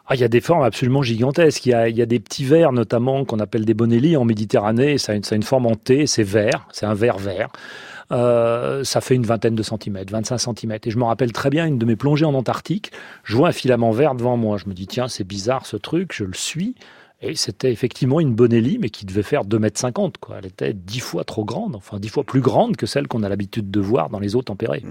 Ah, 0.07 0.15
il 0.15 0.21
y 0.21 0.23
a 0.23 0.27
des 0.27 0.41
formes 0.41 0.63
absolument 0.63 1.03
gigantesques. 1.03 1.65
Il 1.65 1.69
y 1.69 1.73
a, 1.73 1.89
il 1.89 1.95
y 1.95 2.01
a 2.01 2.05
des 2.05 2.19
petits 2.19 2.45
vers 2.45 2.71
notamment 2.71 3.25
qu'on 3.25 3.39
appelle 3.39 3.65
des 3.65 3.73
bonelli 3.73 4.17
en 4.17 4.25
Méditerranée. 4.25 4.97
Ça 4.97 5.11
a 5.11 5.15
une, 5.15 5.23
ça 5.23 5.35
a 5.35 5.37
une 5.37 5.43
forme 5.43 5.65
en 5.65 5.75
T, 5.75 6.07
c'est 6.07 6.22
vert, 6.23 6.67
c'est 6.71 6.85
un 6.85 6.93
vert 6.93 7.17
vert. 7.17 7.49
Euh, 8.11 8.83
ça 8.83 9.01
fait 9.01 9.15
une 9.15 9.25
vingtaine 9.25 9.55
de 9.55 9.63
centimètres, 9.63 10.11
25 10.11 10.37
centimètres. 10.37 10.87
Et 10.87 10.91
je 10.91 10.97
me 10.97 11.03
rappelle 11.03 11.31
très 11.31 11.49
bien 11.49 11.65
une 11.65 11.77
de 11.77 11.85
mes 11.85 11.95
plongées 11.95 12.25
en 12.25 12.33
Antarctique. 12.33 12.91
Je 13.23 13.35
vois 13.35 13.49
un 13.49 13.53
filament 13.53 13.91
vert 13.91 14.15
devant 14.15 14.37
moi. 14.37 14.57
Je 14.57 14.67
me 14.67 14.73
dis, 14.73 14.87
tiens, 14.87 15.07
c'est 15.07 15.23
bizarre 15.23 15.65
ce 15.65 15.77
truc. 15.77 16.13
Je 16.13 16.25
le 16.25 16.33
suis. 16.33 16.75
Et 17.25 17.35
c'était 17.35 17.71
effectivement 17.71 18.19
une 18.19 18.35
bonelli, 18.35 18.77
mais 18.79 18.89
qui 18.89 19.05
devait 19.05 19.23
faire 19.23 19.45
2,50 19.45 19.59
mètres. 19.59 20.19
Quoi. 20.19 20.35
Elle 20.39 20.45
était 20.45 20.73
dix 20.73 20.99
fois 20.99 21.23
trop 21.23 21.45
grande, 21.45 21.75
enfin 21.75 21.97
dix 21.97 22.09
fois 22.09 22.25
plus 22.25 22.41
grande 22.41 22.75
que 22.75 22.85
celle 22.85 23.07
qu'on 23.07 23.23
a 23.23 23.29
l'habitude 23.29 23.71
de 23.71 23.79
voir 23.79 24.09
dans 24.09 24.19
les 24.19 24.35
eaux 24.35 24.41
tempérées. 24.41 24.83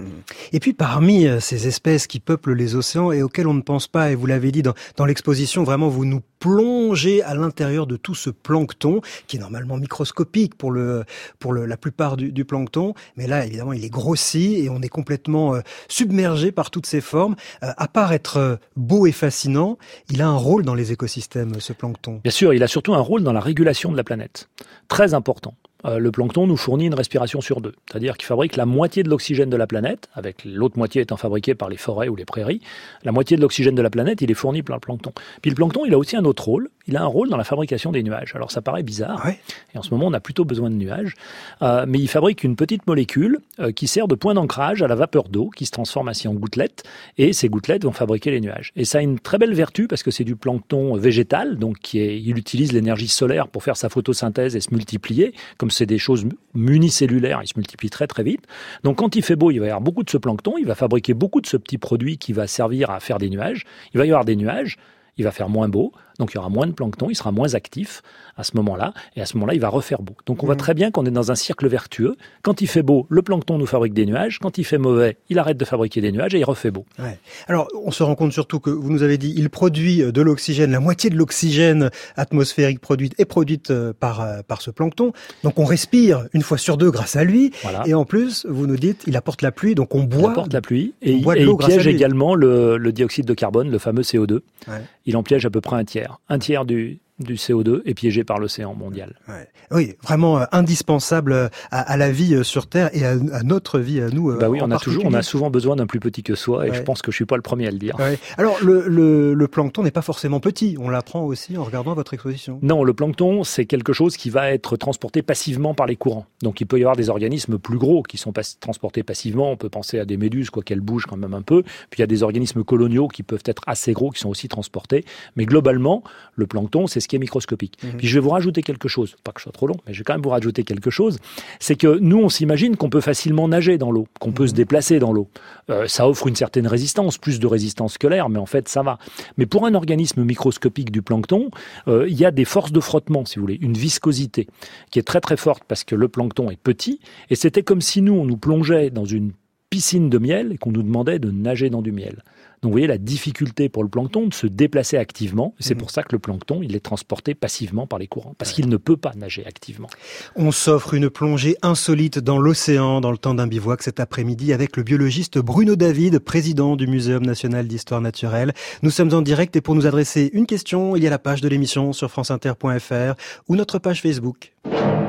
Et 0.51 0.59
puis 0.59 0.73
parmi 0.73 1.27
euh, 1.27 1.39
ces 1.39 1.67
espèces 1.67 2.07
qui 2.07 2.19
peuplent 2.19 2.53
les 2.53 2.75
océans 2.75 3.11
et 3.11 3.21
auxquelles 3.21 3.47
on 3.47 3.53
ne 3.53 3.61
pense 3.61 3.87
pas, 3.87 4.11
et 4.11 4.15
vous 4.15 4.25
l'avez 4.25 4.51
dit 4.51 4.63
dans, 4.63 4.73
dans 4.97 5.05
l'exposition, 5.05 5.63
vraiment 5.63 5.89
vous 5.89 6.05
nous 6.05 6.21
plongez 6.39 7.21
à 7.21 7.35
l'intérieur 7.35 7.87
de 7.87 7.95
tout 7.95 8.15
ce 8.15 8.29
plancton, 8.29 8.99
qui 9.27 9.37
est 9.37 9.39
normalement 9.39 9.77
microscopique 9.77 10.55
pour, 10.55 10.71
le, 10.71 11.05
pour 11.39 11.53
le, 11.53 11.65
la 11.65 11.77
plupart 11.77 12.17
du, 12.17 12.31
du, 12.31 12.43
plancton, 12.43 12.95
mais 13.15 13.27
là 13.27 13.45
évidemment 13.45 13.71
il 13.71 13.85
est 13.85 13.89
grossi 13.89 14.55
et 14.55 14.69
on 14.69 14.81
est 14.81 14.89
complètement 14.89 15.55
euh, 15.55 15.61
submergé 15.87 16.51
par 16.51 16.69
toutes 16.69 16.85
ces 16.85 16.99
formes. 16.99 17.35
Euh, 17.63 17.71
à 17.77 17.87
part 17.87 18.11
être 18.11 18.59
beau 18.75 19.05
et 19.05 19.11
fascinant, 19.11 19.77
il 20.09 20.21
a 20.21 20.27
un 20.27 20.35
rôle 20.35 20.63
dans 20.63 20.75
les 20.75 20.91
écosystèmes, 20.91 21.59
ce 21.59 21.71
plancton. 21.71 22.19
Bien 22.23 22.31
sûr, 22.31 22.53
il 22.53 22.63
a 22.63 22.67
surtout 22.67 22.93
un 22.93 23.01
rôle 23.01 23.21
dans 23.21 23.33
la 23.33 23.41
régulation 23.41 23.91
de 23.91 23.97
la 23.97 24.03
planète. 24.05 24.47
Très 24.87 25.13
important. 25.13 25.55
Euh, 25.85 25.99
le 25.99 26.11
plancton 26.11 26.47
nous 26.47 26.55
fournit 26.55 26.85
une 26.85 26.93
respiration 26.93 27.41
sur 27.41 27.59
deux. 27.59 27.73
C'est-à-dire 27.89 28.15
qu'il 28.15 28.25
fabrique 28.25 28.55
la 28.55 28.65
moitié 28.65 29.03
de 29.03 29.09
l'oxygène 29.09 29.49
de 29.49 29.57
la 29.57 29.67
planète, 29.67 30.07
avec 30.13 30.45
l'autre 30.45 30.77
moitié 30.77 31.01
étant 31.01 31.17
fabriquée 31.17 31.53
par 31.53 31.67
les 31.67 31.75
forêts 31.75 32.07
ou 32.07 32.15
les 32.15 32.23
prairies. 32.23 32.61
La 33.03 33.11
moitié 33.11 33.35
de 33.35 33.41
l'oxygène 33.41 33.75
de 33.75 33.81
la 33.81 33.89
planète, 33.89 34.21
il 34.21 34.31
est 34.31 34.35
fourni 34.35 34.63
par 34.63 34.77
le 34.77 34.79
plancton. 34.79 35.11
Puis 35.41 35.51
le 35.51 35.55
plancton, 35.55 35.83
il 35.85 35.93
a 35.93 35.97
aussi 35.97 36.15
un 36.15 36.23
autre 36.23 36.45
rôle. 36.45 36.69
Il 36.87 36.97
a 36.97 37.01
un 37.01 37.07
rôle 37.07 37.29
dans 37.29 37.37
la 37.37 37.43
fabrication 37.43 37.91
des 37.91 38.03
nuages. 38.03 38.33
Alors 38.35 38.51
ça 38.51 38.61
paraît 38.61 38.83
bizarre. 38.83 39.25
Et 39.73 39.77
en 39.77 39.81
ce 39.81 39.91
moment, 39.91 40.07
on 40.07 40.13
a 40.13 40.19
plutôt 40.19 40.43
besoin 40.43 40.69
de 40.69 40.75
nuages. 40.75 41.15
Euh, 41.61 41.85
mais 41.87 41.99
il 41.99 42.07
fabrique 42.07 42.43
une 42.43 42.55
petite 42.55 42.85
molécule 42.87 43.39
euh, 43.59 43.71
qui 43.71 43.87
sert 43.87 44.07
de 44.07 44.15
point 44.15 44.33
d'ancrage 44.33 44.81
à 44.81 44.87
la 44.87 44.95
vapeur 44.95 45.29
d'eau, 45.29 45.49
qui 45.49 45.65
se 45.65 45.71
transforme 45.71 46.09
ainsi 46.09 46.27
en 46.27 46.33
gouttelettes. 46.33 46.83
Et 47.17 47.31
ces 47.31 47.47
gouttelettes 47.47 47.83
vont 47.85 47.91
fabriquer 47.91 48.31
les 48.31 48.41
nuages. 48.41 48.71
Et 48.75 48.85
ça 48.85 48.97
a 48.97 49.01
une 49.01 49.19
très 49.19 49.37
belle 49.37 49.53
vertu 49.53 49.87
parce 49.87 50.03
que 50.03 50.11
c'est 50.11 50.23
du 50.23 50.35
plancton 50.35 50.95
végétal, 50.95 51.57
donc 51.57 51.79
qui 51.79 51.99
est, 51.99 52.19
il 52.21 52.37
utilise 52.37 52.73
l'énergie 52.73 53.07
solaire 53.07 53.47
pour 53.47 53.63
faire 53.63 53.77
sa 53.77 53.89
photosynthèse 53.89 54.55
et 54.55 54.59
se 54.59 54.73
multiplier, 54.73 55.33
comme 55.57 55.71
c'est 55.71 55.85
des 55.85 55.97
choses 55.97 56.25
municellulaire, 56.53 57.39
il 57.41 57.47
se 57.47 57.53
multiplie 57.55 57.89
très 57.89 58.07
très 58.07 58.23
vite. 58.23 58.45
Donc 58.83 58.97
quand 58.97 59.15
il 59.15 59.23
fait 59.23 59.35
beau, 59.35 59.51
il 59.51 59.59
va 59.59 59.65
y 59.65 59.69
avoir 59.69 59.81
beaucoup 59.81 60.03
de 60.03 60.09
ce 60.09 60.17
plancton, 60.17 60.55
il 60.57 60.65
va 60.65 60.75
fabriquer 60.75 61.13
beaucoup 61.13 61.41
de 61.41 61.47
ce 61.47 61.57
petit 61.57 61.77
produit 61.77 62.17
qui 62.17 62.33
va 62.33 62.47
servir 62.47 62.89
à 62.89 62.99
faire 62.99 63.17
des 63.17 63.29
nuages. 63.29 63.65
Il 63.93 63.97
va 63.97 64.05
y 64.05 64.09
avoir 64.09 64.25
des 64.25 64.35
nuages, 64.35 64.77
il 65.17 65.23
va 65.23 65.31
faire 65.31 65.49
moins 65.49 65.69
beau, 65.69 65.93
donc 66.19 66.31
il 66.33 66.35
y 66.35 66.37
aura 66.37 66.49
moins 66.49 66.67
de 66.67 66.71
plancton, 66.71 67.07
il 67.09 67.15
sera 67.15 67.31
moins 67.31 67.55
actif 67.55 68.01
à 68.35 68.43
ce 68.43 68.55
moment-là, 68.57 68.93
et 69.15 69.21
à 69.21 69.25
ce 69.25 69.35
moment-là, 69.37 69.53
il 69.53 69.59
va 69.59 69.69
refaire 69.69 70.01
beau. 70.01 70.15
Donc 70.25 70.43
on 70.43 70.45
voit 70.45 70.55
mmh. 70.55 70.57
très 70.57 70.73
bien 70.73 70.91
qu'on 70.91 71.05
est 71.05 71.11
dans 71.11 71.31
un 71.31 71.35
cercle 71.35 71.67
vertueux. 71.67 72.15
Quand 72.41 72.61
il 72.61 72.67
fait 72.67 72.81
beau, 72.81 73.05
le 73.09 73.21
plancton 73.21 73.57
nous 73.57 73.65
fabrique 73.65 73.93
des 73.93 74.05
nuages. 74.05 74.39
Quand 74.39 74.57
il 74.57 74.63
fait 74.63 74.77
mauvais, 74.77 75.17
il 75.29 75.39
arrête 75.39 75.57
de 75.57 75.65
fabriquer 75.65 76.01
des 76.01 76.11
nuages 76.11 76.33
et 76.33 76.39
il 76.39 76.43
refait 76.43 76.71
beau. 76.71 76.85
Ouais. 76.99 77.19
Alors 77.47 77.67
on 77.85 77.91
se 77.91 78.03
rend 78.03 78.15
compte 78.15 78.33
surtout 78.33 78.59
que 78.59 78.69
vous 78.69 78.89
nous 78.89 79.03
avez 79.03 79.17
dit, 79.17 79.33
il 79.37 79.49
produit 79.49 79.99
de 79.99 80.21
l'oxygène, 80.21 80.71
la 80.71 80.79
moitié 80.79 81.09
de 81.09 81.15
l'oxygène 81.15 81.89
atmosphérique 82.15 82.79
produite 82.79 83.13
est 83.19 83.25
produite 83.25 83.71
euh, 83.71 83.93
par 83.93 84.21
euh, 84.21 84.41
par 84.47 84.61
ce 84.61 84.71
plancton. 84.71 85.13
Donc 85.43 85.59
on 85.59 85.65
respire 85.65 86.27
une 86.33 86.41
fois 86.41 86.57
sur 86.57 86.77
deux 86.77 86.91
grâce 86.91 87.15
à 87.15 87.23
lui. 87.23 87.51
Et 87.85 87.93
en 87.93 88.05
plus, 88.05 88.45
vous 88.49 88.67
nous 88.67 88.77
dites, 88.77 89.03
il 89.07 89.15
apporte 89.15 89.41
la 89.41 89.51
pluie, 89.51 89.75
donc 89.75 89.95
on 89.95 90.03
boit. 90.03 90.21
Il 90.21 90.25
apporte 90.31 90.53
la 90.53 90.61
pluie 90.61 90.93
et, 91.01 91.11
il, 91.11 91.27
et 91.37 91.43
il 91.43 91.57
piège 91.57 91.87
également 91.87 92.35
le, 92.35 92.77
le, 92.77 92.91
dioxyde 92.91 93.25
de 93.25 93.33
carbone, 93.33 93.69
le 93.69 93.79
fameux 93.79 94.01
CO2. 94.01 94.39
Ouais. 94.67 94.73
Il 95.05 95.17
en 95.17 95.23
piège 95.23 95.45
à 95.45 95.49
peu 95.49 95.61
près 95.61 95.75
un 95.75 95.83
tiers. 95.83 96.02
Un 96.29 96.39
tiers 96.39 96.65
du, 96.65 96.99
du 97.19 97.35
CO2 97.35 97.81
est 97.85 97.93
piégé 97.93 98.23
par 98.23 98.39
l'océan 98.39 98.73
mondial. 98.73 99.15
Ouais. 99.27 99.47
Oui, 99.71 99.95
vraiment 100.01 100.39
euh, 100.39 100.45
indispensable 100.51 101.31
euh, 101.31 101.47
à, 101.69 101.81
à, 101.81 101.97
la 101.97 102.11
vie 102.11 102.33
euh, 102.33 102.43
sur 102.43 102.67
Terre 102.67 102.89
et 102.93 103.05
à, 103.05 103.11
à 103.11 103.43
notre 103.43 103.79
vie 103.79 104.01
à 104.01 104.09
nous. 104.09 104.35
Bah 104.37 104.49
oui, 104.49 104.59
on 104.61 104.71
a 104.71 104.79
toujours, 104.79 105.05
on 105.05 105.13
a 105.13 105.21
souvent 105.21 105.51
besoin 105.51 105.75
d'un 105.75 105.85
plus 105.85 105.99
petit 105.99 106.23
que 106.23 106.33
soi, 106.33 106.65
et 106.65 106.71
ouais. 106.71 106.75
je 106.75 106.81
pense 106.81 107.01
que 107.01 107.11
je 107.11 107.15
suis 107.15 107.25
pas 107.25 107.35
le 107.35 107.43
premier 107.43 107.67
à 107.67 107.71
le 107.71 107.77
dire. 107.77 107.95
Ouais. 107.99 108.17
Alors 108.37 108.57
le, 108.63 108.87
le, 108.87 109.33
le 109.33 109.47
plancton 109.47 109.83
n'est 109.83 109.91
pas 109.91 110.01
forcément 110.01 110.39
petit, 110.39 110.75
on 110.79 110.89
l'apprend 110.89 111.23
aussi 111.23 111.57
en 111.57 111.63
regardant 111.63 111.93
votre 111.93 112.13
exposition. 112.13 112.59
Non, 112.63 112.83
le 112.83 112.93
plancton 112.93 113.43
c'est 113.43 113.65
quelque 113.65 113.93
chose 113.93 114.17
qui 114.17 114.31
va 114.31 114.51
être 114.51 114.75
transporté 114.75 115.21
passivement 115.21 115.75
par 115.75 115.85
les 115.85 115.95
courants. 115.95 116.25
Donc 116.41 116.61
il 116.61 116.65
peut 116.65 116.79
y 116.79 116.81
avoir 116.81 116.95
des 116.95 117.09
organismes 117.09 117.59
plus 117.59 117.77
gros 117.77 118.01
qui 118.01 118.17
sont 118.17 118.31
pas 118.31 118.41
transportés 118.59 119.03
passivement. 119.03 119.51
On 119.51 119.57
peut 119.57 119.69
penser 119.69 119.99
à 119.99 120.05
des 120.05 120.17
méduses, 120.17 120.49
quoi 120.49 120.63
qu'elles 120.63 120.81
bougent 120.81 121.05
quand 121.05 121.17
même 121.17 121.33
un 121.33 121.41
peu. 121.43 121.61
Puis 121.61 121.99
il 121.99 122.01
y 122.01 122.03
a 122.03 122.07
des 122.07 122.23
organismes 122.23 122.63
coloniaux 122.63 123.07
qui 123.07 123.23
peuvent 123.23 123.43
être 123.45 123.61
assez 123.67 123.93
gros, 123.93 124.09
qui 124.09 124.19
sont 124.19 124.29
aussi 124.29 124.47
transportés. 124.47 125.05
Mais 125.35 125.45
globalement, 125.45 126.03
le 126.35 126.47
plancton 126.47 126.87
c'est 126.87 126.99
ce 126.99 127.07
qui 127.07 127.12
est 127.15 127.19
microscopique. 127.19 127.77
Mmh. 127.83 127.87
Puis 127.97 128.07
je 128.07 128.15
vais 128.15 128.19
vous 128.19 128.29
rajouter 128.29 128.61
quelque 128.61 128.87
chose, 128.87 129.15
pas 129.23 129.31
que 129.31 129.39
je 129.39 129.43
sois 129.43 129.51
trop 129.51 129.67
long, 129.67 129.77
mais 129.85 129.93
je 129.93 129.99
vais 129.99 130.03
quand 130.03 130.13
même 130.13 130.21
vous 130.21 130.29
rajouter 130.29 130.63
quelque 130.63 130.89
chose. 130.89 131.19
C'est 131.59 131.75
que 131.75 131.99
nous, 131.99 132.17
on 132.19 132.29
s'imagine 132.29 132.75
qu'on 132.77 132.89
peut 132.89 133.01
facilement 133.01 133.47
nager 133.47 133.77
dans 133.77 133.91
l'eau, 133.91 134.07
qu'on 134.19 134.31
peut 134.31 134.45
mmh. 134.45 134.47
se 134.47 134.53
déplacer 134.53 134.99
dans 134.99 135.13
l'eau. 135.13 135.29
Euh, 135.69 135.87
ça 135.87 136.07
offre 136.07 136.27
une 136.27 136.35
certaine 136.35 136.67
résistance, 136.67 137.17
plus 137.17 137.39
de 137.39 137.47
résistance 137.47 137.97
que 137.97 138.07
l'air, 138.07 138.29
mais 138.29 138.39
en 138.39 138.45
fait, 138.45 138.67
ça 138.67 138.83
va. 138.83 138.97
Mais 139.37 139.45
pour 139.45 139.65
un 139.65 139.73
organisme 139.73 140.23
microscopique 140.23 140.91
du 140.91 141.01
plancton, 141.01 141.49
euh, 141.87 142.07
il 142.07 142.19
y 142.19 142.25
a 142.25 142.31
des 142.31 142.45
forces 142.45 142.71
de 142.71 142.79
frottement, 142.79 143.25
si 143.25 143.35
vous 143.35 143.41
voulez, 143.41 143.59
une 143.61 143.73
viscosité 143.73 144.47
qui 144.91 144.99
est 144.99 145.03
très 145.03 145.21
très 145.21 145.37
forte 145.37 145.63
parce 145.67 145.83
que 145.83 145.95
le 145.95 146.07
plancton 146.07 146.49
est 146.49 146.59
petit, 146.59 146.99
et 147.29 147.35
c'était 147.35 147.63
comme 147.63 147.81
si 147.81 148.01
nous, 148.01 148.13
on 148.13 148.25
nous 148.25 148.37
plongeait 148.37 148.89
dans 148.89 149.05
une 149.05 149.31
piscine 149.69 150.09
de 150.09 150.19
miel 150.19 150.51
et 150.51 150.57
qu'on 150.57 150.71
nous 150.71 150.83
demandait 150.83 151.17
de 151.17 151.31
nager 151.31 151.71
dans 151.71 151.81
du 151.81 151.91
miel. 151.91 152.23
Donc 152.63 152.69
vous 152.69 152.75
voyez 152.75 152.87
la 152.87 152.97
difficulté 152.97 153.67
pour 153.67 153.83
le 153.83 153.89
plancton 153.89 154.25
de 154.27 154.33
se 154.33 154.47
déplacer 154.47 154.95
activement. 154.95 155.53
C'est 155.59 155.75
mmh. 155.75 155.77
pour 155.77 155.91
ça 155.91 156.01
que 156.01 156.13
le 156.13 156.19
plancton, 156.19 156.61
il 156.63 156.77
est 156.77 156.79
transporté 156.79 157.35
passivement 157.35 157.87
par 157.87 157.99
les 157.99 158.07
courants, 158.07 158.35
parce 158.37 158.53
qu'il 158.53 158.69
ne 158.69 158.77
peut 158.77 158.95
pas 158.95 159.11
nager 159.17 159.45
activement. 159.45 159.89
On 160.37 160.51
s'offre 160.51 160.93
une 160.93 161.09
plongée 161.09 161.57
insolite 161.61 162.19
dans 162.19 162.39
l'océan 162.39 163.01
dans 163.01 163.11
le 163.11 163.17
temps 163.17 163.33
d'un 163.33 163.47
bivouac 163.47 163.83
cet 163.83 163.99
après-midi 163.99 164.53
avec 164.53 164.77
le 164.77 164.83
biologiste 164.83 165.39
Bruno 165.39 165.75
David, 165.75 166.19
président 166.19 166.77
du 166.77 166.87
Muséum 166.87 167.25
national 167.25 167.67
d'histoire 167.67 167.99
naturelle. 167.99 168.53
Nous 168.81 168.91
sommes 168.91 169.13
en 169.13 169.21
direct 169.21 169.57
et 169.57 169.61
pour 169.61 169.75
nous 169.75 169.85
adresser 169.85 170.29
une 170.31 170.45
question, 170.45 170.95
il 170.95 171.03
y 171.03 171.07
a 171.07 171.09
la 171.09 171.19
page 171.19 171.41
de 171.41 171.49
l'émission 171.49 171.91
sur 171.91 172.09
franceinter.fr 172.09 173.15
ou 173.49 173.57
notre 173.57 173.77
page 173.77 174.01
Facebook. 174.01 174.53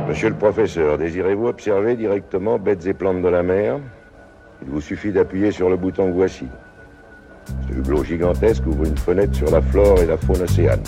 Monsieur 0.09 0.29
le 0.29 0.37
professeur, 0.37 0.99
désirez-vous 0.99 1.47
observer 1.47 1.95
directement 1.95 2.59
bêtes 2.59 2.85
et 2.87 2.95
plantes 2.95 3.23
de 3.23 3.29
la 3.29 3.45
mer? 3.45 3.79
Il 4.63 4.71
vous 4.71 4.81
suffit 4.81 5.13
d'appuyer 5.13 5.53
sur 5.53 5.71
le 5.71 5.77
bouton 5.77 6.11
Voici. 6.11 6.47
Ce 7.47 7.75
hublot 7.75 8.05
gigantesque 8.05 8.67
ouvre 8.67 8.85
une 8.87 8.97
fenêtre 8.97 9.35
sur 9.35 9.51
la 9.51 9.61
flore 9.63 9.99
et 10.01 10.07
la 10.07 10.17
faune 10.17 10.43
océane. 10.43 10.83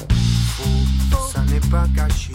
Faux, 1.11 1.29
ça 1.33 1.41
n'est 1.51 1.61
pas 1.71 1.87
caché. 1.95 2.33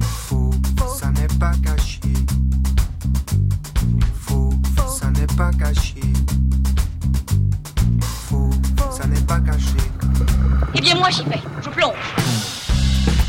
Faux, 0.00 0.50
ça 0.98 1.10
n'est 1.10 1.38
pas 1.38 1.52
caché. 1.62 2.00
Faux, 4.20 4.50
ça 4.88 5.10
n'est 5.10 5.26
pas 5.36 5.50
caché. 5.52 6.00
Faux, 8.00 8.50
ça 8.90 9.06
n'est 9.06 9.20
pas 9.22 9.40
caché. 9.40 9.76
Eh 10.74 10.80
bien 10.80 10.94
moi 10.96 11.10
j'y 11.10 11.24
vais, 11.24 11.40
je 11.62 11.70
plonge. 11.70 12.14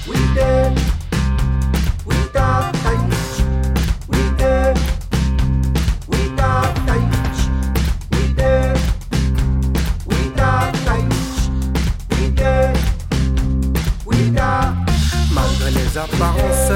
Oui, 0.07 0.17
les 15.95 16.01
apparences, 16.01 16.71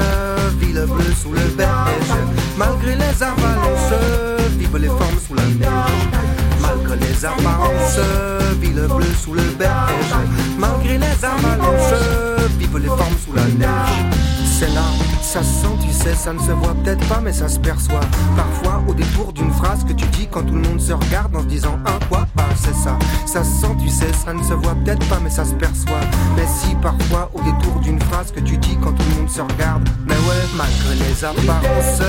ville 0.58 0.86
bleue 0.86 1.14
sous 1.14 1.32
le 1.32 1.40
berge. 1.56 1.66
Malgré 2.56 2.94
les 2.94 3.22
avalanches, 3.22 4.00
vivent 4.58 4.78
les 4.78 4.88
formes 4.88 5.20
sous 5.26 5.34
la 5.34 5.44
neige. 5.44 5.68
Malgré 6.60 6.96
les 6.96 7.24
apparences, 7.24 8.00
ville 8.60 8.86
bleue 8.88 9.14
sous 9.22 9.34
le 9.34 9.42
berge. 9.58 10.14
Malgré 10.58 10.98
les 10.98 11.24
avalanches, 11.24 12.00
vivent 12.58 12.78
les 12.78 12.86
formes 12.86 13.18
sous 13.24 13.34
la 13.34 13.44
neige. 13.44 14.29
C'est 14.60 14.74
là, 14.74 14.84
ça 15.22 15.42
se 15.42 15.62
sent, 15.62 15.74
tu 15.80 15.90
sais, 15.90 16.12
ça 16.12 16.34
ne 16.34 16.38
se 16.38 16.50
voit 16.50 16.74
peut-être 16.74 17.08
pas, 17.08 17.18
mais 17.22 17.32
ça 17.32 17.48
se 17.48 17.58
perçoit. 17.58 18.02
Parfois, 18.36 18.84
au 18.86 18.92
détour 18.92 19.32
d'une 19.32 19.50
phrase 19.52 19.84
que 19.84 19.94
tu 19.94 20.04
dis 20.08 20.28
quand 20.30 20.42
tout 20.42 20.52
le 20.52 20.60
monde 20.60 20.78
se 20.78 20.92
regarde 20.92 21.34
en 21.34 21.40
se 21.40 21.46
disant 21.46 21.78
un 21.86 21.98
quoi, 22.10 22.26
pas, 22.36 22.50
c'est 22.56 22.74
ça. 22.74 22.98
Ça 23.24 23.42
se 23.42 23.62
sent, 23.62 23.74
tu 23.80 23.88
sais, 23.88 24.12
ça 24.12 24.34
ne 24.34 24.42
se 24.42 24.52
voit 24.52 24.74
peut-être 24.84 25.08
pas, 25.08 25.18
mais 25.24 25.30
ça 25.30 25.46
se 25.46 25.54
perçoit. 25.54 26.02
Mais 26.36 26.44
si, 26.46 26.74
parfois, 26.74 27.30
au 27.32 27.40
détour 27.40 27.80
d'une 27.80 27.98
phrase 28.02 28.32
que 28.32 28.40
tu 28.40 28.58
dis 28.58 28.76
quand 28.82 28.92
tout 28.92 29.02
le 29.08 29.20
monde 29.22 29.30
se 29.30 29.40
regarde, 29.40 29.88
mais 30.06 30.12
ouais, 30.12 30.40
Malgré 30.54 30.94
les 31.06 31.24
apparences, 31.24 32.02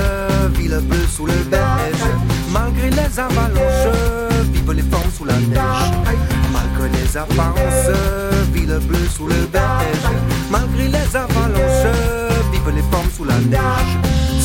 ville 0.54 0.78
bleue 0.86 1.06
sous 1.10 1.24
le 1.24 1.32
beige. 1.32 2.04
Malgré 2.52 2.90
les 2.90 3.18
avalanches, 3.18 3.96
vivent 4.52 4.72
les 4.72 4.82
formes 4.82 5.10
sous 5.16 5.24
la 5.24 5.36
neige. 5.36 5.58
Malgré 6.52 7.00
les 7.00 7.16
apparences, 7.16 7.96
ville 8.52 8.78
bleue 8.86 9.08
sous 9.08 9.26
le 9.26 9.46
beige. 9.46 9.81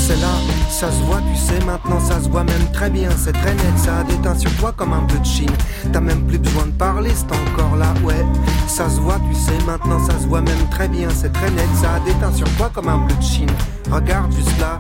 C'est 0.07 0.15
là, 0.21 0.56
ça 0.77 0.91
se 0.91 1.01
voit, 1.05 1.21
tu 1.27 1.35
sais, 1.35 1.59
maintenant 1.65 1.99
ça 1.99 2.21
se 2.21 2.29
voit 2.29 2.43
même 2.43 2.71
très 2.71 2.91
bien. 2.91 3.09
C'est 3.17 3.31
très 3.31 3.55
net, 3.55 3.77
ça 3.83 3.97
a 3.97 4.03
déteint 4.03 4.37
sur 4.37 4.51
toi 4.57 4.71
comme 4.77 4.93
un 4.93 5.01
peu 5.07 5.17
de 5.17 5.25
chine. 5.25 5.49
T'as 5.91 5.99
même 5.99 6.21
plus 6.27 6.37
besoin 6.37 6.67
de 6.67 6.71
parler, 6.71 7.09
c'est 7.15 7.31
encore 7.35 7.75
là, 7.77 7.87
ouais. 8.03 8.23
Ça 8.67 8.87
se 8.87 8.99
voit, 8.99 9.19
tu 9.27 9.35
sais, 9.35 9.57
maintenant 9.65 9.99
ça 10.05 10.13
se 10.19 10.27
voit 10.27 10.41
même 10.41 10.69
très 10.69 10.87
bien. 10.87 11.07
C'est 11.09 11.33
très 11.33 11.49
net, 11.49 11.67
ça 11.81 11.95
a 11.95 11.99
déteint 12.01 12.31
sur 12.31 12.47
toi 12.57 12.69
comme 12.71 12.89
un 12.89 12.99
peu 13.07 13.15
de 13.15 13.23
chine. 13.23 13.49
Regarde 13.91 14.31
juste 14.31 14.59
là, 14.59 14.79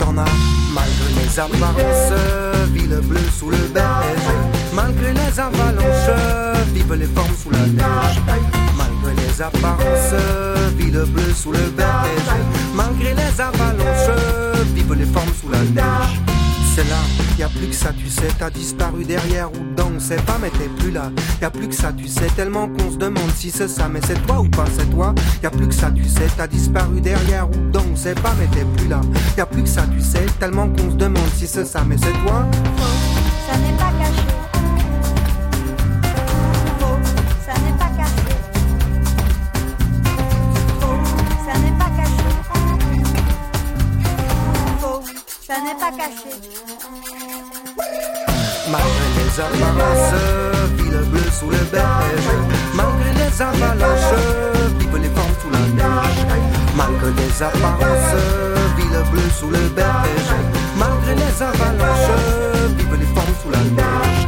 t'en 0.00 0.18
as 0.18 0.24
malgré 0.74 1.22
les 1.22 1.38
apparences, 1.38 2.12
ville 2.72 3.00
bleue 3.04 3.30
sous 3.38 3.50
le 3.50 3.58
beige. 3.72 4.28
Malgré 4.74 5.12
les 5.12 5.38
avalanches, 5.38 6.10
vive 6.74 6.94
les 6.94 7.06
formes 7.06 7.36
sous 7.40 7.50
la 7.50 7.66
neige. 7.66 8.20
Malgré 8.76 9.22
les 9.22 9.40
apparences, 9.40 10.14
ville 10.76 11.04
bleue 11.06 11.34
sous 11.34 11.52
le 11.52 11.70
beige. 11.76 12.34
Malgré 12.74 13.14
les 13.14 13.40
avalanches, 13.40 14.10
vive 14.74 14.94
les 14.94 15.06
formes 15.06 15.35
sous 15.40 15.48
la 15.50 15.60
neige. 15.60 16.20
C'est 16.74 16.88
là, 16.90 16.96
y 17.38 17.42
a 17.42 17.48
plus 17.48 17.68
que 17.68 17.74
ça, 17.74 17.90
tu 17.96 18.06
sais, 18.10 18.28
t'as 18.38 18.50
disparu 18.50 19.02
derrière 19.02 19.50
ou 19.50 19.64
dedans, 19.64 19.92
on 19.96 19.98
sait 19.98 20.16
pas, 20.16 20.36
mais 20.42 20.50
t'es 20.50 20.68
plus 20.78 20.90
là. 20.90 21.10
Y 21.40 21.44
a 21.46 21.50
plus 21.50 21.68
que 21.68 21.74
ça, 21.74 21.90
tu 21.90 22.06
sais, 22.06 22.26
tellement 22.36 22.68
qu'on 22.68 22.90
se 22.90 22.98
demande 22.98 23.30
si 23.34 23.50
c'est 23.50 23.68
ça, 23.68 23.88
mais 23.88 24.00
c'est 24.06 24.26
toi 24.26 24.40
ou 24.40 24.48
pas, 24.50 24.66
c'est 24.76 24.90
toi. 24.90 25.14
Y 25.42 25.46
a 25.46 25.50
plus 25.50 25.68
que 25.68 25.74
ça, 25.74 25.90
tu 25.90 26.04
sais, 26.04 26.28
t'as 26.36 26.46
disparu 26.46 27.00
derrière 27.00 27.48
ou 27.48 27.54
dedans, 27.54 27.84
on 27.90 27.96
sait 27.96 28.14
pas, 28.14 28.34
mais 28.38 28.46
t'es 28.48 28.66
plus 28.76 28.88
là. 28.88 29.00
Y 29.38 29.40
a 29.40 29.46
plus 29.46 29.62
que 29.62 29.68
ça, 29.70 29.86
tu 29.90 30.02
sais, 30.02 30.26
tellement 30.38 30.68
qu'on 30.68 30.90
se 30.90 30.96
demande 30.96 31.30
si 31.34 31.46
c'est 31.46 31.64
ça, 31.64 31.82
mais 31.82 31.96
c'est 31.96 32.12
toi. 32.24 32.46
Pas 45.74 45.90
caché. 45.90 46.30
Malgré 48.70 49.06
les 49.16 49.40
apparences, 49.40 50.14
ville 50.76 51.10
bleue 51.10 51.30
sous 51.38 51.50
le 51.50 51.58
beige. 51.72 52.30
Malgré 52.74 53.12
les 53.14 53.42
avalanches, 53.42 54.14
vive 54.78 54.96
les 54.96 55.08
formes 55.08 55.36
sous 55.42 55.50
la 55.50 55.58
neige. 55.78 56.26
Malgré 56.76 57.10
les 57.10 57.42
apparences, 57.42 58.14
ville 58.76 59.10
bleue 59.10 59.30
sous 59.38 59.50
le 59.50 59.68
beige. 59.70 60.32
Malgré 60.76 61.14
les 61.14 61.42
avalanches, 61.42 62.10
vive 62.76 62.94
les 62.98 63.06
formes 63.06 63.34
sous 63.42 63.50
la 63.50 63.58
neige. 63.58 64.26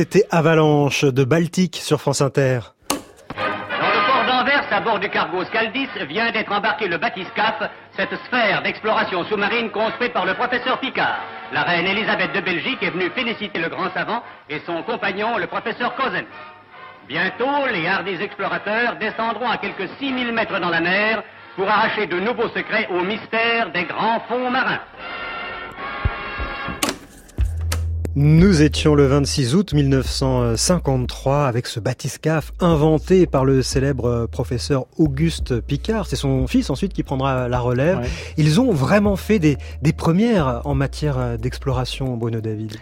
C'était 0.00 0.24
Avalanche 0.30 1.04
de 1.04 1.24
Baltique 1.24 1.76
sur 1.76 2.00
France 2.00 2.22
Inter. 2.22 2.60
Dans 2.88 2.96
le 2.96 4.06
port 4.06 4.24
d'Anvers, 4.26 4.64
à 4.70 4.80
bord 4.80 4.98
du 4.98 5.10
cargo 5.10 5.44
Scaldis, 5.44 5.90
vient 6.08 6.32
d'être 6.32 6.50
embarqué 6.50 6.88
le 6.88 6.96
Bathyscaphe, 6.96 7.68
cette 7.98 8.14
sphère 8.24 8.62
d'exploration 8.62 9.24
sous-marine 9.24 9.68
construite 9.68 10.14
par 10.14 10.24
le 10.24 10.32
professeur 10.32 10.80
Picard. 10.80 11.18
La 11.52 11.64
reine 11.64 11.86
Elisabeth 11.86 12.32
de 12.32 12.40
Belgique 12.40 12.82
est 12.82 12.88
venue 12.88 13.10
féliciter 13.10 13.58
le 13.58 13.68
grand 13.68 13.92
savant 13.92 14.22
et 14.48 14.60
son 14.64 14.82
compagnon, 14.84 15.36
le 15.36 15.48
professeur 15.48 15.94
Cosen. 15.96 16.24
Bientôt, 17.06 17.66
les 17.70 17.86
hardis 17.86 18.22
explorateurs 18.22 18.96
descendront 18.96 19.50
à 19.50 19.58
quelques 19.58 19.90
6000 19.98 20.32
mètres 20.32 20.58
dans 20.60 20.70
la 20.70 20.80
mer 20.80 21.22
pour 21.56 21.68
arracher 21.68 22.06
de 22.06 22.18
nouveaux 22.20 22.48
secrets 22.48 22.88
au 22.88 23.02
mystère 23.02 23.70
des 23.70 23.84
grands 23.84 24.20
fonds 24.20 24.50
marins. 24.50 24.80
Nous 28.16 28.60
étions 28.62 28.96
le 28.96 29.06
26 29.06 29.54
août 29.54 29.72
1953 29.72 31.46
avec 31.46 31.68
ce 31.68 31.78
bathyscaphe 31.78 32.50
inventé 32.58 33.26
par 33.26 33.44
le 33.44 33.62
célèbre 33.62 34.26
professeur 34.26 34.86
Auguste 34.98 35.60
Picard. 35.60 36.06
C'est 36.06 36.16
son 36.16 36.48
fils 36.48 36.70
ensuite 36.70 36.92
qui 36.92 37.04
prendra 37.04 37.46
la 37.46 37.60
relève. 37.60 37.98
Ouais. 37.98 38.08
Ils 38.36 38.60
ont 38.60 38.72
vraiment 38.72 39.14
fait 39.14 39.38
des, 39.38 39.58
des 39.82 39.92
premières 39.92 40.62
en 40.64 40.74
matière 40.74 41.38
d'exploration, 41.38 42.16
Bruno 42.16 42.40
David. 42.40 42.78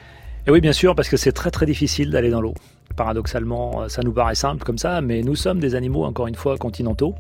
Et 0.46 0.50
oui, 0.50 0.62
bien 0.62 0.72
sûr, 0.72 0.94
parce 0.94 1.10
que 1.10 1.18
c'est 1.18 1.32
très 1.32 1.50
très 1.50 1.66
difficile 1.66 2.10
d'aller 2.10 2.30
dans 2.30 2.40
l'eau. 2.40 2.54
Paradoxalement, 2.98 3.88
ça 3.88 4.02
nous 4.02 4.10
paraît 4.12 4.34
simple 4.34 4.64
comme 4.64 4.76
ça, 4.76 5.00
mais 5.00 5.22
nous 5.22 5.36
sommes 5.36 5.60
des 5.60 5.76
animaux, 5.76 6.02
encore 6.02 6.26
une 6.26 6.34
fois, 6.34 6.58
continentaux. 6.58 7.14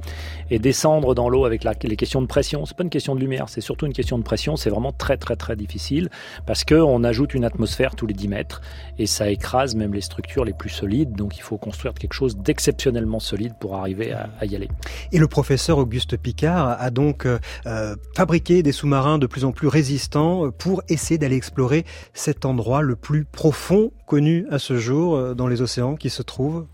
Et 0.50 0.58
descendre 0.58 1.14
dans 1.14 1.28
l'eau 1.28 1.44
avec 1.44 1.62
les 1.84 1.94
questions 1.94 2.20
de 2.20 2.26
pression, 2.26 2.66
c'est 2.66 2.76
pas 2.76 2.82
une 2.82 2.90
question 2.90 3.14
de 3.14 3.20
lumière, 3.20 3.48
c'est 3.48 3.60
surtout 3.60 3.86
une 3.86 3.92
question 3.92 4.18
de 4.18 4.24
pression. 4.24 4.56
C'est 4.56 4.70
vraiment 4.70 4.90
très 4.90 5.16
très 5.16 5.36
très 5.36 5.54
difficile 5.54 6.10
parce 6.46 6.64
qu'on 6.64 7.04
ajoute 7.04 7.32
une 7.32 7.44
atmosphère 7.44 7.94
tous 7.94 8.08
les 8.08 8.14
10 8.14 8.26
mètres 8.26 8.60
et 8.98 9.06
ça 9.06 9.30
écrase 9.30 9.76
même 9.76 9.94
les 9.94 10.00
structures 10.00 10.44
les 10.44 10.52
plus 10.52 10.68
solides. 10.68 11.12
Donc 11.12 11.36
il 11.36 11.42
faut 11.42 11.58
construire 11.58 11.94
quelque 11.94 12.14
chose 12.14 12.36
d'exceptionnellement 12.36 13.20
solide 13.20 13.52
pour 13.60 13.76
arriver 13.76 14.12
à, 14.12 14.44
y 14.46 14.56
aller. 14.56 14.68
Et 15.12 15.18
le 15.18 15.28
professeur 15.28 15.78
Auguste 15.78 16.16
Picard 16.16 16.76
a 16.80 16.90
donc 16.90 17.24
euh, 17.24 17.94
fabriqué 18.16 18.64
des 18.64 18.72
sous-marins 18.72 19.18
de 19.18 19.28
plus 19.28 19.44
en 19.44 19.52
plus 19.52 19.68
résistants 19.68 20.50
pour 20.50 20.82
essayer 20.88 21.18
d'aller 21.18 21.36
explorer 21.36 21.84
cet 22.14 22.44
endroit 22.44 22.82
le 22.82 22.96
plus 22.96 23.24
profond 23.24 23.92
connu 24.08 24.46
à 24.50 24.58
ce 24.58 24.78
jour 24.78 25.34
dans 25.34 25.46
les 25.46 25.62
océans 25.62 25.94
qui 25.94 26.10
se 26.10 26.22
trouve 26.22 26.66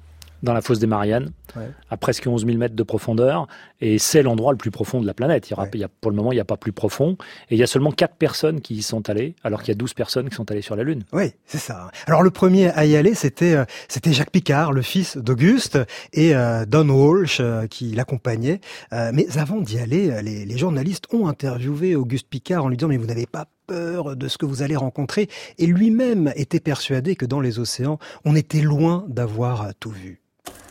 dans 0.44 0.52
la 0.52 0.60
fosse 0.60 0.78
des 0.78 0.86
Mariannes, 0.86 1.32
ouais. 1.56 1.70
à 1.90 1.96
presque 1.96 2.26
11 2.26 2.44
000 2.44 2.58
mètres 2.58 2.76
de 2.76 2.82
profondeur, 2.82 3.48
et 3.80 3.98
c'est 3.98 4.22
l'endroit 4.22 4.52
le 4.52 4.58
plus 4.58 4.70
profond 4.70 5.00
de 5.00 5.06
la 5.06 5.14
planète. 5.14 5.48
Il 5.48 5.52
y 5.52 5.54
aura, 5.54 5.64
ouais. 5.64 5.70
il 5.72 5.80
y 5.80 5.84
a, 5.84 5.88
pour 5.88 6.10
le 6.10 6.16
moment, 6.16 6.32
il 6.32 6.34
n'y 6.34 6.40
a 6.40 6.44
pas 6.44 6.58
plus 6.58 6.72
profond, 6.72 7.16
et 7.50 7.54
il 7.54 7.58
y 7.58 7.62
a 7.62 7.66
seulement 7.66 7.90
4 7.90 8.16
personnes 8.16 8.60
qui 8.60 8.74
y 8.74 8.82
sont 8.82 9.08
allées, 9.08 9.34
alors 9.42 9.62
qu'il 9.62 9.68
y 9.68 9.76
a 9.76 9.78
12 9.78 9.94
personnes 9.94 10.28
qui 10.28 10.36
sont 10.36 10.50
allées 10.50 10.62
sur 10.62 10.76
la 10.76 10.84
Lune. 10.84 11.04
Oui, 11.12 11.32
c'est 11.46 11.58
ça. 11.58 11.90
Alors 12.06 12.22
le 12.22 12.30
premier 12.30 12.68
à 12.68 12.84
y 12.84 12.94
aller, 12.94 13.14
c'était 13.14 13.54
euh, 13.54 13.64
c'était 13.88 14.12
Jacques 14.12 14.30
Picard, 14.30 14.72
le 14.72 14.82
fils 14.82 15.16
d'Auguste, 15.16 15.78
et 16.12 16.36
euh, 16.36 16.66
Don 16.66 16.88
Walsh 16.90 17.38
euh, 17.40 17.66
qui 17.66 17.92
l'accompagnait. 17.92 18.60
mais 18.92 19.26
avant 19.38 19.60
d'y 19.60 19.78
aller, 19.78 20.22
les, 20.22 20.44
les 20.44 20.58
journalistes 20.58 21.06
ont 21.12 21.26
interviewé 21.26 21.96
Auguste 21.96 22.28
Picard 22.28 22.64
en 22.64 22.68
lui 22.68 22.76
disant 22.76 22.88
mais 22.88 22.98
vous 22.98 23.06
n'avez 23.06 23.26
pas 23.26 23.46
peur 23.66 24.16
de 24.16 24.28
ce 24.28 24.38
que 24.38 24.46
vous 24.46 24.62
allez 24.62 24.76
rencontrer, 24.76 25.28
et 25.58 25.66
lui-même 25.66 26.32
était 26.36 26.60
persuadé 26.60 27.16
que 27.16 27.26
dans 27.26 27.40
les 27.40 27.58
océans, 27.58 27.98
on 28.24 28.36
était 28.36 28.60
loin 28.60 29.04
d'avoir 29.08 29.70
tout 29.80 29.90
vu. 29.90 30.20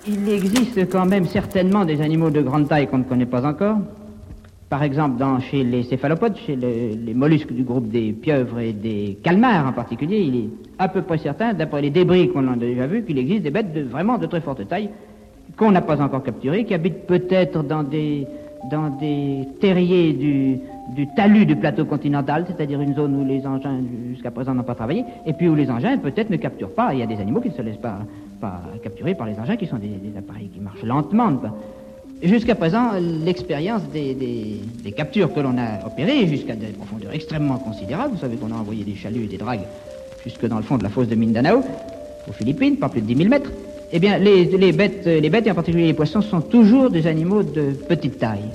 Il 0.07 0.27
existe 0.29 0.89
quand 0.89 1.05
même 1.05 1.25
certainement 1.25 1.85
des 1.85 2.01
animaux 2.01 2.29
de 2.29 2.41
grande 2.41 2.67
taille 2.67 2.87
qu'on 2.87 2.99
ne 2.99 3.03
connaît 3.03 3.25
pas 3.25 3.45
encore. 3.45 3.77
Par 4.69 4.83
exemple, 4.83 5.17
dans, 5.17 5.39
chez 5.39 5.63
les 5.63 5.83
céphalopodes, 5.83 6.35
chez 6.35 6.55
le, 6.55 6.95
les 6.95 7.13
mollusques 7.13 7.53
du 7.53 7.63
groupe 7.63 7.89
des 7.89 8.11
pieuvres 8.11 8.59
et 8.59 8.73
des 8.73 9.19
calmars 9.23 9.67
en 9.67 9.71
particulier, 9.71 10.19
il 10.19 10.35
est 10.35 10.49
à 10.79 10.89
peu 10.89 11.03
près 11.03 11.19
certain, 11.19 11.53
d'après 11.53 11.81
les 11.81 11.91
débris 11.91 12.29
qu'on 12.29 12.51
a 12.51 12.55
déjà 12.55 12.87
vus, 12.87 13.03
qu'il 13.03 13.17
existe 13.17 13.43
des 13.43 13.51
bêtes 13.51 13.71
de, 13.71 13.81
vraiment 13.81 14.17
de 14.17 14.25
très 14.25 14.41
forte 14.41 14.67
taille 14.67 14.89
qu'on 15.57 15.71
n'a 15.71 15.81
pas 15.81 16.01
encore 16.01 16.23
capturées, 16.23 16.65
qui 16.65 16.73
habitent 16.73 17.05
peut-être 17.05 17.63
dans 17.63 17.83
des, 17.83 18.25
dans 18.71 18.89
des 18.89 19.47
terriers 19.59 20.13
du, 20.13 20.59
du 20.89 21.07
talus 21.07 21.45
du 21.45 21.55
plateau 21.55 21.85
continental, 21.85 22.45
c'est-à-dire 22.47 22.81
une 22.81 22.95
zone 22.95 23.15
où 23.15 23.25
les 23.25 23.45
engins 23.47 23.79
jusqu'à 24.09 24.31
présent 24.31 24.53
n'ont 24.53 24.63
pas 24.63 24.75
travaillé, 24.75 25.05
et 25.25 25.33
puis 25.33 25.47
où 25.47 25.55
les 25.55 25.69
engins 25.69 25.97
peut-être 25.97 26.29
ne 26.29 26.37
capturent 26.37 26.73
pas. 26.73 26.93
Il 26.93 26.99
y 26.99 27.03
a 27.03 27.05
des 27.05 27.19
animaux 27.19 27.41
qui 27.41 27.49
ne 27.49 27.53
se 27.53 27.61
laissent 27.61 27.77
pas, 27.77 27.99
pas 28.41 28.61
capturer 28.83 29.15
par 29.15 29.27
les 29.27 29.39
engins, 29.39 29.55
qui 29.55 29.67
sont 29.67 29.77
des, 29.77 30.17
appareils 30.17 30.49
qui 30.49 30.59
marchent 30.59 30.83
lentement. 30.83 31.31
Jusqu'à 32.21 32.55
présent, 32.55 32.91
l'expérience 33.25 33.83
des, 33.89 34.61
captures 34.95 35.33
que 35.33 35.39
l'on 35.39 35.57
a 35.57 35.85
opérées, 35.85 36.27
jusqu'à 36.27 36.55
des 36.55 36.67
profondeurs 36.67 37.13
extrêmement 37.13 37.57
considérables, 37.57 38.13
vous 38.13 38.19
savez 38.19 38.35
qu'on 38.35 38.51
a 38.51 38.59
envoyé 38.59 38.83
des 38.83 38.95
chaluts 38.95 39.23
et 39.23 39.27
des 39.27 39.37
dragues 39.37 39.65
jusque 40.23 40.47
dans 40.47 40.57
le 40.57 40.63
fond 40.63 40.77
de 40.77 40.83
la 40.83 40.89
fosse 40.89 41.07
de 41.07 41.15
Mindanao, 41.15 41.63
aux 42.27 42.31
Philippines, 42.31 42.77
pas 42.77 42.89
plus 42.89 43.01
de 43.01 43.07
10 43.07 43.15
000 43.17 43.29
mètres, 43.29 43.51
eh 43.91 43.99
bien, 43.99 44.17
les, 44.17 44.71
bêtes, 44.71 45.05
les 45.05 45.29
bêtes, 45.29 45.45
et 45.47 45.51
en 45.51 45.55
particulier 45.55 45.87
les 45.87 45.93
poissons, 45.93 46.21
sont 46.21 46.41
toujours 46.41 46.89
des 46.89 47.05
animaux 47.05 47.43
de 47.43 47.73
petite 47.87 48.17
taille. 48.17 48.49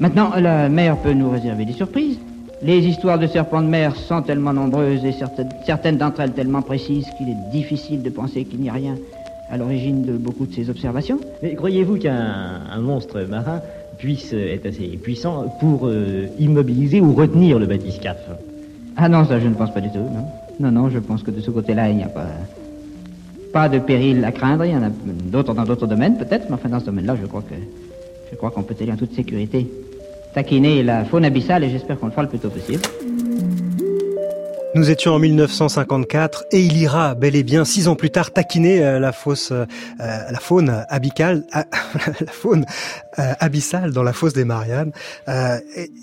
Maintenant, 0.00 0.30
la 0.40 0.70
mer 0.70 0.96
peut 0.96 1.12
nous 1.12 1.30
réserver 1.30 1.66
des 1.66 1.74
surprises. 1.74 2.18
Les 2.62 2.78
histoires 2.78 3.18
de 3.18 3.26
serpents 3.26 3.60
de 3.60 3.68
mer 3.68 3.94
sont 3.96 4.22
tellement 4.22 4.54
nombreuses 4.54 5.04
et 5.04 5.12
certaines, 5.12 5.50
certaines 5.66 5.98
d'entre 5.98 6.20
elles 6.20 6.32
tellement 6.32 6.62
précises 6.62 7.06
qu'il 7.18 7.28
est 7.28 7.50
difficile 7.52 8.02
de 8.02 8.08
penser 8.08 8.44
qu'il 8.44 8.60
n'y 8.60 8.70
a 8.70 8.72
rien 8.72 8.96
à 9.50 9.58
l'origine 9.58 10.02
de 10.02 10.12
beaucoup 10.12 10.46
de 10.46 10.54
ces 10.54 10.70
observations. 10.70 11.18
Mais 11.42 11.54
croyez-vous 11.54 11.98
qu'un 11.98 12.78
monstre 12.80 13.20
marin 13.28 13.60
puisse 13.98 14.32
être 14.32 14.64
assez 14.66 14.88
puissant 15.02 15.54
pour 15.60 15.86
euh, 15.86 16.28
immobiliser 16.38 17.02
ou 17.02 17.12
retenir 17.12 17.58
le 17.58 17.66
bathyscaphe. 17.66 18.26
Ah 18.96 19.10
non, 19.10 19.26
ça 19.26 19.38
je 19.38 19.48
ne 19.48 19.54
pense 19.54 19.72
pas 19.72 19.82
du 19.82 19.90
tout, 19.90 19.98
non. 19.98 20.24
Non, 20.60 20.70
non, 20.70 20.88
je 20.88 20.98
pense 20.98 21.22
que 21.22 21.30
de 21.30 21.40
ce 21.40 21.50
côté-là, 21.50 21.90
il 21.90 21.96
n'y 21.96 22.04
a 22.04 22.08
pas, 22.08 22.28
pas 23.52 23.68
de 23.68 23.78
péril 23.78 24.24
à 24.24 24.32
craindre. 24.32 24.64
Il 24.64 24.72
y 24.72 24.76
en 24.76 24.82
a 24.82 24.90
d'autres 25.30 25.52
dans 25.52 25.64
d'autres 25.64 25.86
domaines 25.86 26.16
peut-être, 26.16 26.46
mais 26.48 26.54
enfin 26.54 26.70
dans 26.70 26.80
ce 26.80 26.86
domaine-là, 26.86 27.16
je 27.20 27.26
crois 27.26 27.42
que 27.42 27.54
je 28.30 28.36
crois 28.36 28.50
qu'on 28.50 28.62
peut 28.62 28.74
aller 28.80 28.92
en 28.92 28.96
toute 28.96 29.14
sécurité. 29.14 29.66
Taquiner 30.34 30.82
la 30.82 31.04
faune 31.04 31.24
abyssale 31.24 31.64
et 31.64 31.70
j'espère 31.70 31.98
qu'on 31.98 32.06
le 32.06 32.12
fera 32.12 32.22
le 32.22 32.28
plus 32.28 32.38
tôt 32.38 32.50
possible. 32.50 32.82
Nous 34.76 34.88
étions 34.88 35.14
en 35.14 35.18
1954 35.18 36.44
et 36.52 36.60
il 36.60 36.76
ira 36.76 37.16
bel 37.16 37.34
et 37.34 37.42
bien 37.42 37.64
six 37.64 37.88
ans 37.88 37.96
plus 37.96 38.10
tard 38.10 38.30
taquiner 38.30 38.84
euh, 38.84 39.00
la 39.00 39.10
fosse, 39.10 39.50
euh, 39.50 39.66
la 39.98 40.38
faune 40.38 40.86
abicale, 40.88 41.42
la 41.52 42.32
faune 42.32 42.64
euh, 43.18 43.32
abyssale 43.40 43.90
dans 43.90 44.04
la 44.04 44.12
fosse 44.12 44.32
des 44.32 44.44
Mariannes. 44.44 44.92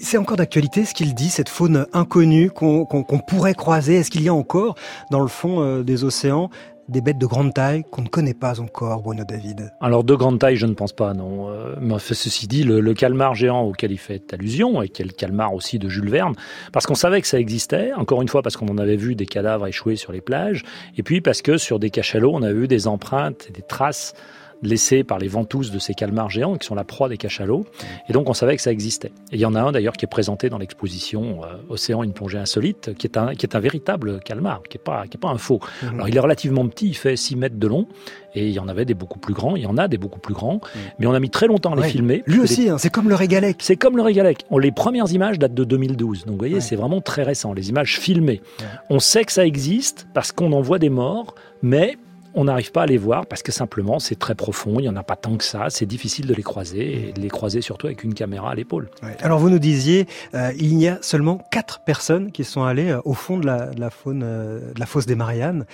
c'est 0.01 0.17
encore 0.17 0.35
d'actualité 0.35 0.83
ce 0.83 0.93
qu'il 0.93 1.15
dit, 1.15 1.29
cette 1.29 1.47
faune 1.47 1.85
inconnue 1.93 2.51
qu'on 2.51 2.85
pourrait 3.25 3.53
croiser. 3.53 3.95
Est-ce 3.95 4.11
qu'il 4.11 4.23
y 4.23 4.29
a 4.29 4.33
encore 4.33 4.75
dans 5.11 5.21
le 5.21 5.29
fond 5.29 5.81
des 5.81 6.03
océans 6.03 6.49
des 6.89 7.01
bêtes 7.01 7.17
de 7.17 7.25
grande 7.25 7.53
taille 7.53 7.83
qu'on 7.91 8.01
ne 8.01 8.07
connaît 8.07 8.33
pas 8.33 8.59
encore, 8.59 9.01
Bruno 9.01 9.23
David 9.23 9.71
Alors 9.81 10.03
de 10.03 10.15
grande 10.15 10.39
taille, 10.39 10.55
je 10.55 10.65
ne 10.65 10.73
pense 10.73 10.93
pas, 10.93 11.13
non. 11.13 11.49
Euh, 11.49 11.75
mais 11.81 11.99
ceci 11.99 12.47
dit, 12.47 12.63
le, 12.63 12.93
calmar 12.93 13.35
géant 13.35 13.63
auquel 13.63 13.91
il 13.91 13.97
fait 13.97 14.33
allusion, 14.33 14.81
et 14.81 14.89
qui 14.89 15.01
est 15.01 15.05
le 15.05 15.11
calmar 15.11 15.53
aussi 15.53 15.79
de 15.79 15.89
Jules 15.89 16.09
Verne, 16.09 16.33
parce 16.71 16.85
qu'on 16.85 16.95
savait 16.95 17.21
que 17.21 17.27
ça 17.27 17.39
existait, 17.39 17.93
encore 17.93 18.21
une 18.21 18.27
fois 18.27 18.41
parce 18.41 18.57
qu'on 18.57 18.67
en 18.67 18.77
avait 18.77 18.95
vu 18.95 19.15
des 19.15 19.25
cadavres 19.25 19.67
échoués 19.67 19.95
sur 19.95 20.11
les 20.11 20.21
plages, 20.21 20.63
et 20.97 21.03
puis 21.03 21.21
parce 21.21 21.41
que 21.41 21.57
sur 21.57 21.79
des 21.79 21.89
cachalots, 21.89 22.31
on 22.33 22.41
a 22.41 22.53
vu 22.53 22.67
des 22.67 22.87
empreintes 22.87 23.45
et 23.49 23.51
des 23.51 23.61
traces 23.61 24.13
laissés 24.61 25.03
par 25.03 25.19
les 25.19 25.27
ventouses 25.27 25.71
de 25.71 25.79
ces 25.79 25.93
calmars 25.93 26.29
géants 26.29 26.55
qui 26.57 26.67
sont 26.67 26.75
la 26.75 26.83
proie 26.83 27.09
des 27.09 27.17
cachalots. 27.17 27.65
Et 28.09 28.13
donc 28.13 28.29
on 28.29 28.33
savait 28.33 28.55
que 28.55 28.61
ça 28.61 28.71
existait. 28.71 29.11
Et 29.31 29.35
il 29.35 29.39
y 29.39 29.45
en 29.45 29.55
a 29.55 29.61
un 29.61 29.71
d'ailleurs 29.71 29.93
qui 29.93 30.05
est 30.05 30.09
présenté 30.09 30.49
dans 30.49 30.57
l'exposition 30.57 31.43
euh, 31.43 31.57
Océan, 31.69 32.03
une 32.03 32.13
plongée 32.13 32.37
insolite, 32.37 32.95
qui 32.97 33.07
est 33.07 33.17
un, 33.17 33.35
qui 33.35 33.45
est 33.45 33.55
un 33.55 33.59
véritable 33.59 34.19
calmar, 34.21 34.61
qui 34.69 34.77
n'est 34.77 34.83
pas, 34.83 35.05
qui 35.07 35.17
est 35.17 35.19
pas 35.19 35.29
un 35.29 35.37
faux. 35.37 35.59
Mhm. 35.83 35.93
Alors 35.95 36.09
il 36.09 36.15
est 36.15 36.19
relativement 36.19 36.67
petit, 36.67 36.87
il 36.89 36.97
fait 36.97 37.15
6 37.15 37.35
mètres 37.35 37.57
de 37.57 37.67
long, 37.67 37.87
et 38.35 38.47
il 38.47 38.53
y 38.53 38.59
en 38.59 38.67
avait 38.67 38.85
des 38.85 38.93
beaucoup 38.93 39.19
plus 39.19 39.33
grands, 39.33 39.55
il 39.55 39.63
y 39.63 39.67
en 39.67 39.77
a 39.77 39.87
des 39.87 39.97
beaucoup 39.97 40.19
plus 40.19 40.33
grands, 40.33 40.55
mhm. 40.55 40.81
mais 40.99 41.07
on 41.07 41.13
a 41.13 41.19
mis 41.19 41.29
très 41.29 41.47
longtemps 41.47 41.73
à 41.73 41.75
les 41.75 41.89
filmer. 41.89 42.23
Lui 42.25 42.39
aussi, 42.39 42.69
hein, 42.69 42.77
c'est 42.77 42.89
comme 42.89 43.09
le 43.09 43.15
régalec. 43.15 43.57
C'est 43.59 43.77
comme 43.77 43.97
le 43.97 44.03
régalec. 44.03 44.45
les 44.59 44.71
premières 44.71 45.11
images 45.11 45.39
datent 45.39 45.53
de 45.53 45.63
2012, 45.63 46.25
donc 46.25 46.33
vous 46.33 46.37
voyez, 46.37 46.61
c'est 46.61 46.75
vraiment 46.75 47.01
très 47.01 47.23
récent, 47.23 47.53
les 47.53 47.69
images 47.69 47.99
filmées. 47.99 48.41
On 48.89 48.99
sait 48.99 49.25
que 49.25 49.31
ça 49.31 49.45
existe 49.45 50.07
parce 50.13 50.31
qu'on 50.31 50.51
en 50.53 50.61
voit 50.61 50.79
des 50.79 50.89
morts, 50.89 51.35
mais 51.61 51.97
on 52.37 52.43
n'arrive 52.43 52.71
pas 52.71 52.83
à 52.83 52.85
les 52.85 52.97
voir 52.97 53.25
parce 53.25 53.41
que 53.41 53.51
simplement 53.51 53.99
c'est 53.99 54.17
très 54.17 54.35
profond, 54.35 54.75
il 54.77 54.83
n'y 54.83 54.89
en 54.89 54.95
a 54.95 55.03
pas 55.03 55.15
tant 55.15 55.35
que 55.37 55.43
ça, 55.43 55.69
c'est 55.69 55.87
difficile 55.87 56.27
de 56.27 56.33
les 56.33 56.43
croiser 56.43 57.09
et 57.09 57.11
de 57.11 57.19
les 57.19 57.29
croiser 57.29 57.61
surtout 57.61 57.87
avec 57.87 58.03
une 58.03 58.13
caméra 58.13 58.51
à 58.51 58.55
l'épaule. 58.55 58.89
Alors 59.21 59.39
vous 59.39 59.49
nous 59.49 59.59
disiez, 59.59 60.07
euh, 60.35 60.51
il 60.57 60.79
y 60.79 60.87
a 60.87 60.99
seulement 61.01 61.39
quatre 61.51 61.79
personnes 61.79 62.31
qui 62.31 62.43
sont 62.43 62.63
allées 62.63 62.91
euh, 62.91 63.01
au 63.05 63.13
fond 63.13 63.37
de 63.39 63.45
la, 63.45 63.89
faune, 63.89 64.21
euh, 64.23 64.71
de 64.73 64.79
la 64.79 64.85
fosse 64.85 65.07
des 65.07 65.15
Mariannes 65.15 65.65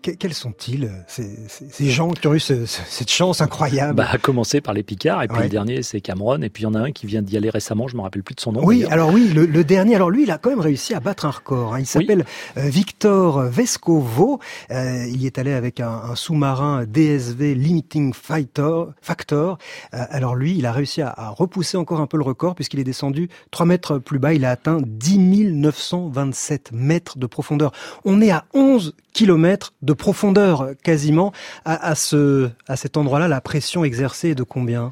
quels 0.00 0.34
sont-ils, 0.34 0.84
euh, 0.84 1.24
ces, 1.68 1.90
gens 1.90 2.10
qui 2.10 2.26
ont 2.26 2.34
eu 2.34 2.40
cette 2.40 3.10
chance 3.10 3.40
incroyable 3.40 3.94
bah, 3.94 4.06
À 4.10 4.18
commencer 4.18 4.60
par 4.60 4.74
les 4.74 4.82
Picards, 4.82 5.22
et 5.22 5.28
puis 5.28 5.42
le 5.42 5.48
dernier, 5.48 5.82
c'est 5.82 6.00
Cameron, 6.00 6.40
et 6.42 6.48
puis 6.48 6.62
il 6.62 6.66
y 6.66 6.68
en 6.68 6.74
a 6.74 6.80
un 6.80 6.92
qui 6.92 7.06
vient 7.06 7.22
d'y 7.22 7.36
aller 7.36 7.50
récemment, 7.50 7.88
je 7.88 7.94
ne 7.94 7.98
me 7.98 8.02
rappelle 8.02 8.22
plus 8.22 8.34
de 8.34 8.40
son 8.40 8.52
nom. 8.52 8.64
Oui, 8.64 8.84
alors 8.90 9.12
oui, 9.12 9.28
le, 9.28 9.64
dernier, 9.64 9.94
alors 9.94 10.10
lui, 10.10 10.24
il 10.24 10.30
a 10.30 10.38
quand 10.38 10.50
même 10.50 10.60
réussi 10.60 10.94
à 10.94 11.00
battre 11.00 11.26
un 11.26 11.30
record. 11.30 11.74
Hein. 11.74 11.80
Il 11.80 11.86
s'appelle 11.86 12.24
euh, 12.56 12.68
Victor 12.68 13.42
Vescovo. 13.42 14.40
Euh, 14.70 15.06
il 15.08 15.22
y 15.22 15.26
est 15.26 15.38
allé 15.38 15.52
avec 15.52 15.80
un, 15.80 16.14
sous-marin 16.14 16.84
DSV 16.86 17.54
Limiting 17.54 18.12
Fighter, 18.14 18.84
Factor. 19.00 19.58
alors 19.92 20.34
lui, 20.34 20.56
il 20.58 20.66
a 20.66 20.72
réussi 20.72 21.02
à, 21.02 21.34
repousser 21.36 21.76
encore 21.76 22.00
un 22.00 22.06
peu 22.06 22.16
le 22.16 22.24
record, 22.24 22.54
puisqu'il 22.54 22.80
est 22.80 22.84
descendu 22.84 23.28
3 23.50 23.66
mètres 23.66 23.98
plus 23.98 24.18
bas. 24.18 24.32
Il 24.32 24.44
a 24.44 24.50
atteint 24.50 24.78
10 24.84 25.18
927 25.52 26.72
mètres 26.72 27.18
de 27.18 27.26
profondeur. 27.26 27.72
On 28.04 28.20
est 28.20 28.30
à 28.30 28.44
11 28.54 28.94
kilomètres 29.12 29.74
de 29.82 29.89
profondeur 29.94 30.70
quasiment. 30.82 31.32
À, 31.64 31.94
ce, 31.94 32.50
à 32.68 32.76
cet 32.76 32.96
endroit-là, 32.96 33.28
la 33.28 33.40
pression 33.40 33.84
exercée 33.84 34.30
est 34.30 34.34
de 34.34 34.42
combien? 34.42 34.90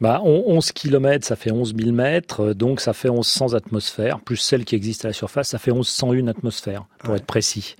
Bah, 0.00 0.20
11 0.24 0.72
km, 0.72 1.24
ça 1.24 1.36
fait 1.36 1.52
11 1.52 1.74
000 1.78 1.92
mètres, 1.92 2.54
donc 2.54 2.80
ça 2.80 2.92
fait 2.92 3.08
1100 3.08 3.54
atmosphères, 3.54 4.18
plus 4.18 4.36
celle 4.36 4.64
qui 4.64 4.74
existe 4.74 5.04
à 5.04 5.08
la 5.08 5.14
surface, 5.14 5.50
ça 5.50 5.58
fait 5.58 5.70
1101 5.70 6.26
atmosphères, 6.26 6.86
pour 7.04 7.14
être 7.14 7.24
précis. 7.24 7.76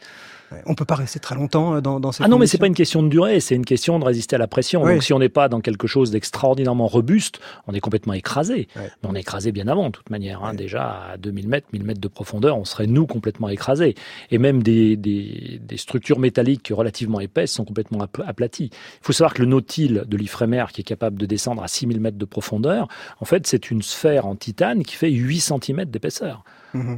On 0.67 0.75
peut 0.75 0.85
pas 0.85 0.95
rester 0.95 1.19
très 1.19 1.35
longtemps 1.35 1.75
euh, 1.75 1.81
dans, 1.81 2.01
dans 2.01 2.13
cette 2.13 2.25
Ah 2.25 2.29
non, 2.29 2.39
mais 2.39 2.47
c'est 2.47 2.59
pas 2.59 2.67
une 2.67 2.75
question 2.75 3.03
de 3.03 3.09
durée, 3.09 3.41
c'est 3.41 3.55
une 3.55 3.65
question 3.65 3.99
de 3.99 4.05
résister 4.05 4.37
à 4.37 4.39
la 4.39 4.47
pression. 4.47 4.85
Donc 4.85 5.03
si 5.03 5.13
on 5.13 5.19
n'est 5.19 5.29
pas 5.29 5.49
dans 5.49 5.61
quelque 5.61 5.87
chose 5.87 6.11
d'extraordinairement 6.11 6.87
robuste, 6.87 7.41
on 7.67 7.75
est 7.75 7.81
complètement 7.81 8.13
écrasé. 8.13 8.69
Mais 8.77 8.91
on 9.05 9.15
est 9.15 9.21
écrasé 9.21 9.53
bien 9.53 9.69
avant, 9.69 9.87
de 9.87 9.93
toute 9.93 10.11
manière. 10.11 10.45
Hein. 10.45 10.55
Déjà 10.55 11.13
à 11.13 11.17
2000 11.17 11.49
mètres, 11.49 11.67
1000 11.73 11.85
mètres 11.85 12.01
de 12.01 12.09
profondeur, 12.09 12.59
on 12.59 12.65
serait 12.65 12.87
nous 12.87 13.07
complètement 13.07 13.49
écrasés. 13.49 13.95
Et 14.31 14.39
même 14.39 14.63
des, 14.63 14.97
des, 14.97 15.77
structures 15.77 16.19
métalliques 16.19 16.71
relativement 16.73 17.19
épaisses 17.19 17.53
sont 17.53 17.65
complètement 17.65 18.07
aplaties. 18.27 18.71
Il 18.73 19.05
faut 19.07 19.13
savoir 19.13 19.35
que 19.35 19.43
le 19.43 19.49
nautile 19.49 20.05
de 20.07 20.17
l'Ifremer, 20.17 20.67
qui 20.73 20.83
est 20.83 20.85
capable 20.85 21.19
de 21.19 21.27
descendre 21.27 21.63
à 21.63 21.69
6000 21.69 22.01
mètres 22.01 22.19
de 22.19 22.25
profondeur, 22.25 22.89
en 23.21 23.25
fait, 23.25 23.47
c'est 23.47 23.71
une 23.71 23.83
sphère 23.83 24.27
en 24.27 24.37
titane 24.37 24.85
qui 24.85 24.95
fait 24.95 25.11
8 25.11 25.41
cm 25.41 25.85
d'épaisseur. 25.87 26.45
Mmh 26.75 26.97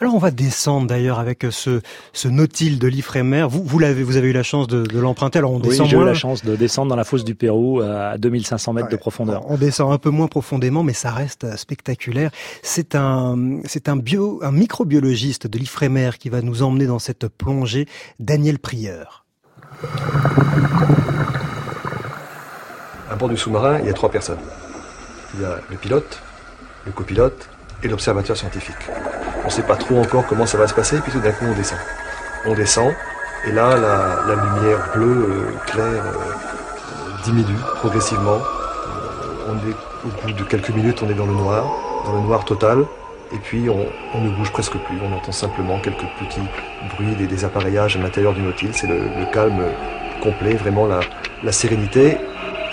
alors 0.00 0.14
on 0.14 0.18
va 0.18 0.30
descendre 0.30 0.86
d'ailleurs 0.86 1.18
avec 1.18 1.46
ce, 1.50 1.80
ce 2.12 2.28
Nautil 2.28 2.78
de 2.78 2.86
l'Ifremer. 2.86 3.46
Vous, 3.48 3.62
vous, 3.62 3.78
l'avez, 3.78 4.02
vous 4.02 4.16
avez 4.16 4.28
eu 4.28 4.32
la 4.32 4.42
chance 4.42 4.66
de, 4.66 4.98
l'emprunter. 4.98 5.38
Alors 5.38 5.52
on 5.52 5.58
descend 5.58 5.86
oui, 5.86 5.90
j'ai 5.90 5.96
eu 5.96 6.04
la 6.04 6.14
chance 6.14 6.44
de 6.44 6.56
descendre 6.56 6.88
dans 6.88 6.96
la 6.96 7.04
fosse 7.04 7.24
du 7.24 7.34
Pérou 7.34 7.80
à 7.80 8.18
2500 8.18 8.72
mètres 8.72 8.88
de 8.88 8.96
profondeur. 8.96 9.42
On 9.50 9.56
descend 9.56 9.92
un 9.92 9.98
peu 9.98 10.10
moins 10.10 10.28
profondément, 10.28 10.82
mais 10.82 10.92
ça 10.92 11.10
reste 11.10 11.56
spectaculaire. 11.56 12.30
C'est 12.62 12.94
un, 12.94 13.60
c'est 13.64 13.88
un 13.88 13.96
bio, 13.96 14.40
un 14.42 14.52
microbiologiste 14.52 15.46
de 15.46 15.58
l'Ifremer 15.58 16.10
qui 16.18 16.28
va 16.28 16.42
nous 16.42 16.62
emmener 16.62 16.86
dans 16.86 16.98
cette 16.98 17.28
plongée, 17.28 17.86
Daniel 18.18 18.58
Prieur. 18.58 19.24
À 23.10 23.16
bord 23.16 23.28
du 23.28 23.36
sous-marin, 23.36 23.78
il 23.80 23.86
y 23.86 23.90
a 23.90 23.94
trois 23.94 24.10
personnes. 24.10 24.38
Il 25.34 25.42
y 25.42 25.44
a 25.44 25.58
le 25.70 25.76
pilote, 25.76 26.20
le 26.86 26.92
copilote 26.92 27.48
et 27.82 27.88
l'observateur 27.88 28.36
scientifique. 28.36 28.76
On 29.42 29.46
ne 29.46 29.50
sait 29.50 29.62
pas 29.62 29.76
trop 29.76 29.98
encore 30.00 30.26
comment 30.26 30.46
ça 30.46 30.58
va 30.58 30.66
se 30.66 30.74
passer, 30.74 30.98
puis 31.00 31.12
tout 31.12 31.20
d'un 31.20 31.32
coup 31.32 31.44
on 31.48 31.54
descend. 31.54 31.78
On 32.46 32.54
descend, 32.54 32.92
et 33.46 33.52
là 33.52 33.76
la, 33.76 34.34
lumière 34.34 34.90
bleue 34.94 35.28
euh, 35.30 35.58
claire 35.66 36.04
euh, 36.06 37.24
diminue 37.24 37.58
progressivement. 37.76 38.36
Euh, 38.36 39.48
on 39.48 39.68
est, 39.68 39.74
au 40.04 40.26
bout 40.26 40.32
de 40.32 40.44
quelques 40.44 40.70
minutes, 40.70 41.02
on 41.02 41.10
est 41.10 41.14
dans 41.14 41.26
le 41.26 41.34
noir, 41.34 41.64
dans 42.04 42.12
le 42.12 42.20
noir 42.20 42.44
total, 42.44 42.84
et 43.32 43.38
puis 43.38 43.68
on, 43.68 44.20
ne 44.20 44.30
bouge 44.30 44.50
presque 44.52 44.76
plus. 44.76 44.98
On 45.02 45.14
entend 45.16 45.32
simplement 45.32 45.78
quelques 45.78 46.06
petits 46.18 46.40
bruits 46.94 47.14
des, 47.16 47.26
des 47.26 47.44
apparillages 47.44 47.96
à 47.96 48.00
l'intérieur 48.00 48.32
du 48.32 48.40
Nautilus. 48.42 48.72
C'est 48.74 48.86
le, 48.86 49.30
calme 49.32 49.62
complet, 50.22 50.54
vraiment 50.54 50.86
la, 50.86 51.52
sérénité. 51.52 52.16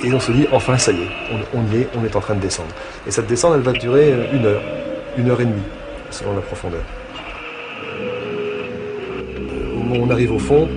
Et 0.03 0.13
on 0.13 0.19
se 0.19 0.31
dit, 0.31 0.47
enfin, 0.51 0.77
ça 0.77 0.91
y 0.91 1.01
est, 1.01 1.09
on, 1.31 1.59
on, 1.59 1.73
y 1.73 1.81
est, 1.81 1.89
on 1.95 2.03
est 2.05 2.15
en 2.15 2.19
train 2.19 2.35
de 2.35 2.41
descendre. 2.41 2.69
Et 3.07 3.11
cette 3.11 3.27
descente, 3.27 3.53
elle 3.55 3.61
va 3.61 3.71
durer 3.71 4.13
une 4.33 4.45
heure 4.45 4.61
une 5.17 5.29
heure 5.29 5.41
et 5.41 5.45
demie, 5.45 5.61
selon 6.09 6.35
la 6.35 6.41
profondeur. 6.41 6.81
Au 9.73 9.79
moment 9.79 9.95
où 9.95 10.07
on 10.07 10.09
arrive 10.09 10.31
au 10.31 10.39
fond, 10.39 10.67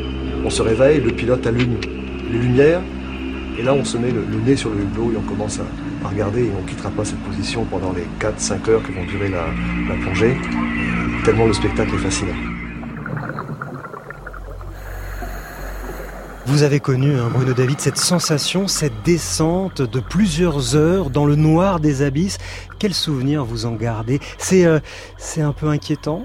on 0.44 0.50
se 0.50 0.62
réveille, 0.62 1.00
le 1.00 1.10
pilote 1.10 1.46
allume 1.46 1.76
les 2.30 2.38
lumières, 2.38 2.80
et 3.58 3.62
là 3.62 3.74
on 3.74 3.84
se 3.84 3.96
met 3.98 4.10
le, 4.10 4.22
nez 4.46 4.56
sur 4.56 4.70
le 4.70 4.80
hublot 4.80 5.12
et 5.12 5.16
on 5.16 5.28
commence 5.28 5.58
à, 5.58 6.08
regarder 6.08 6.44
et 6.44 6.50
on 6.56 6.62
ne 6.62 6.68
quittera 6.68 6.90
pas 6.90 7.04
cette 7.04 7.18
position 7.18 7.64
pendant 7.64 7.92
les 7.92 8.04
4-5 8.20 8.70
heures 8.70 8.82
que 8.82 8.92
vont 8.92 9.04
durer 9.04 9.28
la, 9.28 9.46
la 9.88 10.00
plongée, 10.02 10.36
tellement 11.24 11.46
le 11.46 11.52
spectacle 11.52 11.92
est 11.94 11.98
fascinant. 11.98 12.57
Vous 16.48 16.62
avez 16.62 16.80
connu, 16.80 17.14
hein, 17.14 17.28
Bruno 17.30 17.52
David, 17.52 17.78
cette 17.78 17.98
sensation, 17.98 18.68
cette 18.68 19.02
descente 19.04 19.82
de 19.82 20.00
plusieurs 20.00 20.76
heures 20.76 21.10
dans 21.10 21.26
le 21.26 21.36
noir 21.36 21.78
des 21.78 22.00
abysses. 22.00 22.38
Quel 22.78 22.94
souvenir 22.94 23.44
vous 23.44 23.66
en 23.66 23.72
gardez? 23.72 24.18
Euh, 24.52 24.80
c'est 25.18 25.42
un 25.42 25.52
peu 25.52 25.68
inquiétant? 25.68 26.24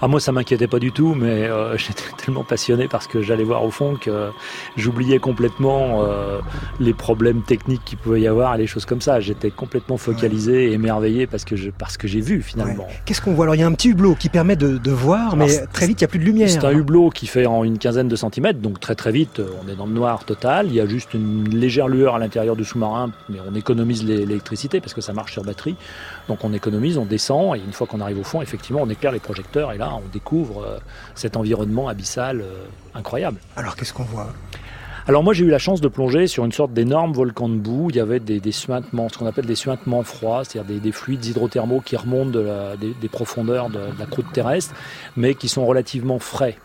Ah, 0.00 0.08
moi, 0.08 0.20
ça 0.20 0.32
m'inquiétait 0.32 0.66
pas 0.66 0.78
du 0.78 0.92
tout, 0.92 1.14
mais 1.14 1.44
euh, 1.48 1.76
j'étais 1.76 2.04
tellement 2.16 2.44
passionné 2.44 2.88
parce 2.88 3.06
que 3.06 3.22
j'allais 3.22 3.44
voir 3.44 3.64
au 3.64 3.70
fond 3.70 3.96
que 3.96 4.30
j'oubliais 4.76 5.18
complètement 5.18 6.02
euh, 6.02 6.40
les 6.80 6.94
problèmes 6.94 7.42
techniques 7.42 7.84
qu'il 7.84 7.98
pouvait 7.98 8.20
y 8.20 8.26
avoir 8.26 8.54
et 8.54 8.58
les 8.58 8.66
choses 8.66 8.84
comme 8.84 9.00
ça. 9.00 9.20
J'étais 9.20 9.50
complètement 9.50 9.96
focalisé 9.96 10.70
et 10.70 10.72
émerveillé 10.72 11.26
parce 11.26 11.44
que 11.44 11.56
je, 11.56 11.70
parce 11.70 11.96
que 11.96 12.08
j'ai 12.08 12.20
vu 12.20 12.42
finalement. 12.42 12.86
Qu'est-ce 13.04 13.20
qu'on 13.20 13.34
voit? 13.34 13.44
Alors, 13.44 13.54
il 13.54 13.60
y 13.60 13.64
a 13.64 13.66
un 13.66 13.72
petit 13.72 13.90
hublot 13.90 14.14
qui 14.14 14.28
permet 14.28 14.56
de, 14.56 14.78
de 14.78 14.90
voir, 14.90 15.36
mais 15.36 15.66
très 15.72 15.86
vite, 15.86 16.00
il 16.00 16.04
n'y 16.04 16.06
a 16.06 16.08
plus 16.08 16.18
de 16.18 16.24
lumière. 16.24 16.48
C'est 16.48 16.64
un 16.64 16.72
hublot 16.72 17.10
qui 17.10 17.26
fait 17.26 17.46
en 17.46 17.64
une 17.64 17.78
quinzaine 17.78 18.08
de 18.08 18.16
centimètres, 18.16 18.60
donc 18.60 18.80
très 18.80 18.94
très 18.94 19.12
vite, 19.12 19.40
on 19.62 19.68
est 19.70 19.76
dans 19.76 19.86
le 19.86 19.92
noir 19.92 20.24
total. 20.24 20.66
Il 20.68 20.74
y 20.74 20.80
a 20.80 20.86
juste 20.86 21.14
une 21.14 21.48
légère 21.48 21.88
lueur 21.88 22.14
à 22.14 22.18
l'intérieur 22.18 22.56
du 22.56 22.64
sous-marin, 22.64 23.10
mais 23.28 23.38
on 23.48 23.54
économise 23.54 24.04
l'électricité 24.04 24.80
parce 24.80 24.94
que 24.94 25.00
ça 25.00 25.12
marche 25.12 25.32
sur 25.32 25.42
batterie. 25.42 25.76
Donc 26.28 26.44
on 26.44 26.52
économise, 26.52 26.98
on 26.98 27.04
descend, 27.04 27.56
et 27.56 27.60
une 27.60 27.72
fois 27.72 27.86
qu'on 27.86 28.00
arrive 28.00 28.18
au 28.18 28.24
fond, 28.24 28.42
effectivement, 28.42 28.80
on 28.82 28.88
éclaire 28.88 29.12
les 29.12 29.18
projecteurs, 29.18 29.72
et 29.72 29.78
là, 29.78 29.92
on 29.94 30.08
découvre 30.12 30.62
euh, 30.62 30.78
cet 31.14 31.36
environnement 31.36 31.88
abyssal 31.88 32.40
euh, 32.40 32.64
incroyable. 32.94 33.38
Alors 33.56 33.76
qu'est-ce 33.76 33.92
qu'on 33.92 34.04
voit? 34.04 34.32
Alors 35.08 35.24
moi 35.24 35.34
j'ai 35.34 35.44
eu 35.44 35.48
la 35.50 35.58
chance 35.58 35.80
de 35.80 35.88
plonger 35.88 36.28
sur 36.28 36.44
une 36.44 36.52
sorte 36.52 36.72
d'énorme 36.72 37.12
volcan 37.12 37.48
de 37.48 37.56
boue. 37.56 37.88
Il 37.90 37.96
y 37.96 38.00
avait 38.00 38.20
des, 38.20 38.38
des 38.38 38.52
suintements, 38.52 39.08
ce 39.08 39.18
qu'on 39.18 39.26
appelle 39.26 39.46
des 39.46 39.56
suintements 39.56 40.04
froids, 40.04 40.44
c'est-à-dire 40.44 40.80
des, 40.80 40.92
fluides 40.92 41.24
hydrothermaux 41.26 41.80
qui 41.80 41.96
remontent 41.96 42.30
de 42.30 42.46
des, 42.76 43.08
profondeurs 43.08 43.68
de, 43.68 43.80
la 43.98 44.06
croûte 44.06 44.32
terrestre, 44.32 44.74
mais 45.16 45.34
qui 45.34 45.48
sont 45.48 45.66
relativement 45.66 46.20
frais 46.20 46.56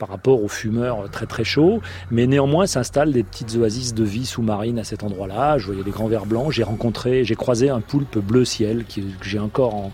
par 0.00 0.08
rapport 0.08 0.42
aux 0.42 0.48
fumeurs 0.48 1.08
très 1.10 1.26
très 1.26 1.44
chauds, 1.44 1.80
mais 2.10 2.26
néanmoins 2.26 2.66
s'installent 2.66 3.12
des 3.12 3.22
petites 3.22 3.54
oasis 3.54 3.94
de 3.94 4.02
vie 4.02 4.26
sous-marine 4.26 4.78
à 4.78 4.84
cet 4.84 5.04
endroit-là. 5.04 5.58
Je 5.58 5.66
voyais 5.66 5.84
des 5.84 5.90
grands 5.92 6.08
vers 6.08 6.26
blancs. 6.26 6.50
J'ai 6.50 6.64
rencontré, 6.64 7.24
j'ai 7.24 7.36
croisé 7.36 7.68
un 7.68 7.80
poulpe 7.80 8.18
bleu 8.18 8.44
ciel 8.44 8.84
que 8.84 9.02
j'ai 9.22 9.38
encore 9.38 9.74
en, 9.74 9.92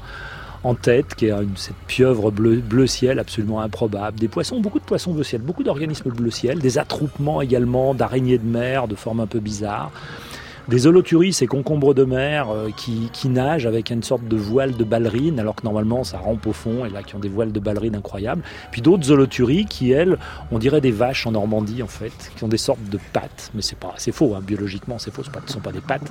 en 0.63 0.75
tête, 0.75 1.17
qui 1.17 1.27
est 1.27 1.33
une, 1.33 1.57
cette 1.57 1.77
pieuvre 1.89 2.31
bleu, 2.31 2.57
bleu 2.57 2.87
ciel 2.87 3.19
absolument 3.19 3.61
improbable. 3.61 4.19
Des 4.19 4.29
poissons, 4.29 4.61
beaucoup 4.61 4.79
de 4.79 4.85
poissons 4.85 5.13
bleu 5.13 5.25
ciel, 5.25 5.43
beaucoup 5.43 5.65
d'organismes 5.65 6.11
bleu 6.11 6.31
ciel, 6.31 6.61
des 6.61 6.79
attroupements 6.79 7.43
également 7.43 7.93
d'araignées 7.93 8.39
de 8.39 8.47
mer 8.47 8.87
de 8.87 8.95
forme 8.95 9.21
un 9.21 9.27
peu 9.27 9.41
bizarre 9.41 9.91
des 10.69 10.87
holoturis 10.87 11.37
et 11.41 11.47
concombres 11.47 11.95
de 11.95 12.05
mer 12.05 12.51
euh, 12.51 12.71
qui, 12.77 13.09
qui, 13.13 13.29
nagent 13.29 13.67
avec 13.67 13.91
une 13.91 14.03
sorte 14.03 14.27
de 14.27 14.37
voile 14.37 14.77
de 14.77 14.85
ballerine, 14.85 15.39
alors 15.39 15.55
que 15.55 15.65
normalement 15.65 16.03
ça 16.05 16.19
rampe 16.19 16.47
au 16.47 16.53
fond, 16.53 16.85
et 16.85 16.91
là 16.91 17.03
qui 17.03 17.15
ont 17.15 17.21
des 17.21 17.29
voiles 17.29 17.53
de 17.53 17.61
ballerine 17.61 17.95
incroyables. 17.95 18.43
Puis 18.73 18.83
d'autres 18.83 19.11
holoturies 19.11 19.67
qui, 19.67 19.93
elles, 19.93 20.19
on 20.51 20.59
dirait 20.59 20.81
des 20.81 20.91
vaches 20.91 21.27
en 21.27 21.33
Normandie 21.33 21.83
en 21.83 21.87
fait, 21.87 22.13
qui 22.37 22.45
ont 22.45 22.49
des 22.49 22.57
sortes 22.57 22.83
de 22.91 22.99
pattes, 23.13 23.51
mais 23.55 23.63
c'est 23.63 23.79
pas, 23.79 23.95
c'est 23.97 24.13
faux, 24.13 24.35
hein, 24.35 24.41
biologiquement 24.45 24.99
c'est 24.99 25.13
faux, 25.13 25.23
ce 25.23 25.31
ne 25.31 25.49
sont 25.49 25.61
pas 25.61 25.73
des 25.73 25.81
pattes, 25.81 26.11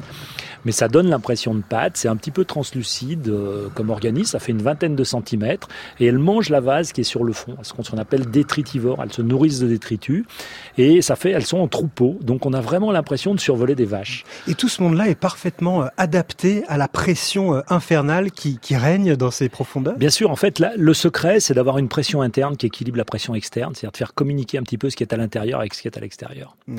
mais 0.63 0.72
ça 0.72 0.88
donne 0.88 1.10
l'impression 1.10 1.54
de 1.54 1.62
pattes, 1.62 1.98
c'est 1.98 2.08
un 2.08 2.15
petit 2.15 2.32
peu 2.32 2.46
translucide 2.46 3.28
euh, 3.28 3.68
comme 3.74 3.89
organisme, 3.89 4.32
ça 4.32 4.39
fait 4.39 4.52
une 4.52 4.62
vingtaine 4.62 4.96
de 4.96 5.04
centimètres, 5.04 5.68
et 6.00 6.06
elles 6.06 6.20
mangent 6.20 6.50
la 6.50 6.62
vase 6.62 6.91
qui 6.91 7.02
est 7.02 7.06
sur 7.06 7.24
le 7.24 7.34
fond, 7.34 7.58
ce 7.62 7.74
qu'on 7.74 7.98
appelle 7.98 8.30
détritivores, 8.30 9.02
elles 9.04 9.13
se 9.13 9.22
nourrissent 9.22 9.60
de 9.60 9.68
détritus, 9.68 10.26
et 10.78 11.02
ça 11.02 11.15
fait, 11.15 11.32
elles 11.32 11.46
sont 11.46 11.60
en 11.60 11.68
troupeau, 11.68 12.18
donc 12.22 12.46
on 12.46 12.54
a 12.54 12.62
vraiment 12.62 12.91
l'impression 12.91 13.36
de 13.36 13.39
survoler 13.39 13.76
des 13.76 13.86
vaches. 13.86 14.24
Et 14.48 14.54
tout 14.54 14.70
ce 14.70 14.84
monde-là 14.84 15.10
est 15.10 15.16
parfaitement 15.16 15.84
euh, 15.84 15.88
adapté 15.98 16.64
à 16.68 16.78
la 16.78 16.88
pression 16.88 17.56
euh, 17.56 17.62
infernale 17.70 18.32
qui, 18.32 18.60
règne 18.76 19.16
dans 19.16 19.32
ces 19.32 19.50
profondeurs 19.50 19.98
Bien 19.98 20.12
sûr, 20.12 20.30
en 20.30 20.36
fait, 20.36 20.60
là, 20.60 20.74
le 20.78 20.94
secret, 20.94 21.40
c'est 21.40 21.56
d'avoir 21.56 21.80
une 21.80 21.90
pression 21.90 22.22
interne 22.22 22.56
qui 22.56 22.68
équilibre 22.68 22.98
la 22.98 23.06
pression 23.06 23.34
externe, 23.34 23.74
c'est-à-dire 23.74 23.92
de 23.92 23.98
faire 23.98 24.14
communiquer 24.14 24.58
un 24.60 24.64
petit 24.64 24.78
peu 24.78 24.90
ce 24.90 24.96
qui 24.96 25.04
est 25.04 25.14
à 25.14 25.18
l'intérieur 25.18 25.60
avec 25.60 25.74
ce 25.74 25.82
qui 25.82 25.88
est 25.88 25.98
à 25.98 26.02
l'extérieur. 26.02 26.56
Hmm. 26.68 26.78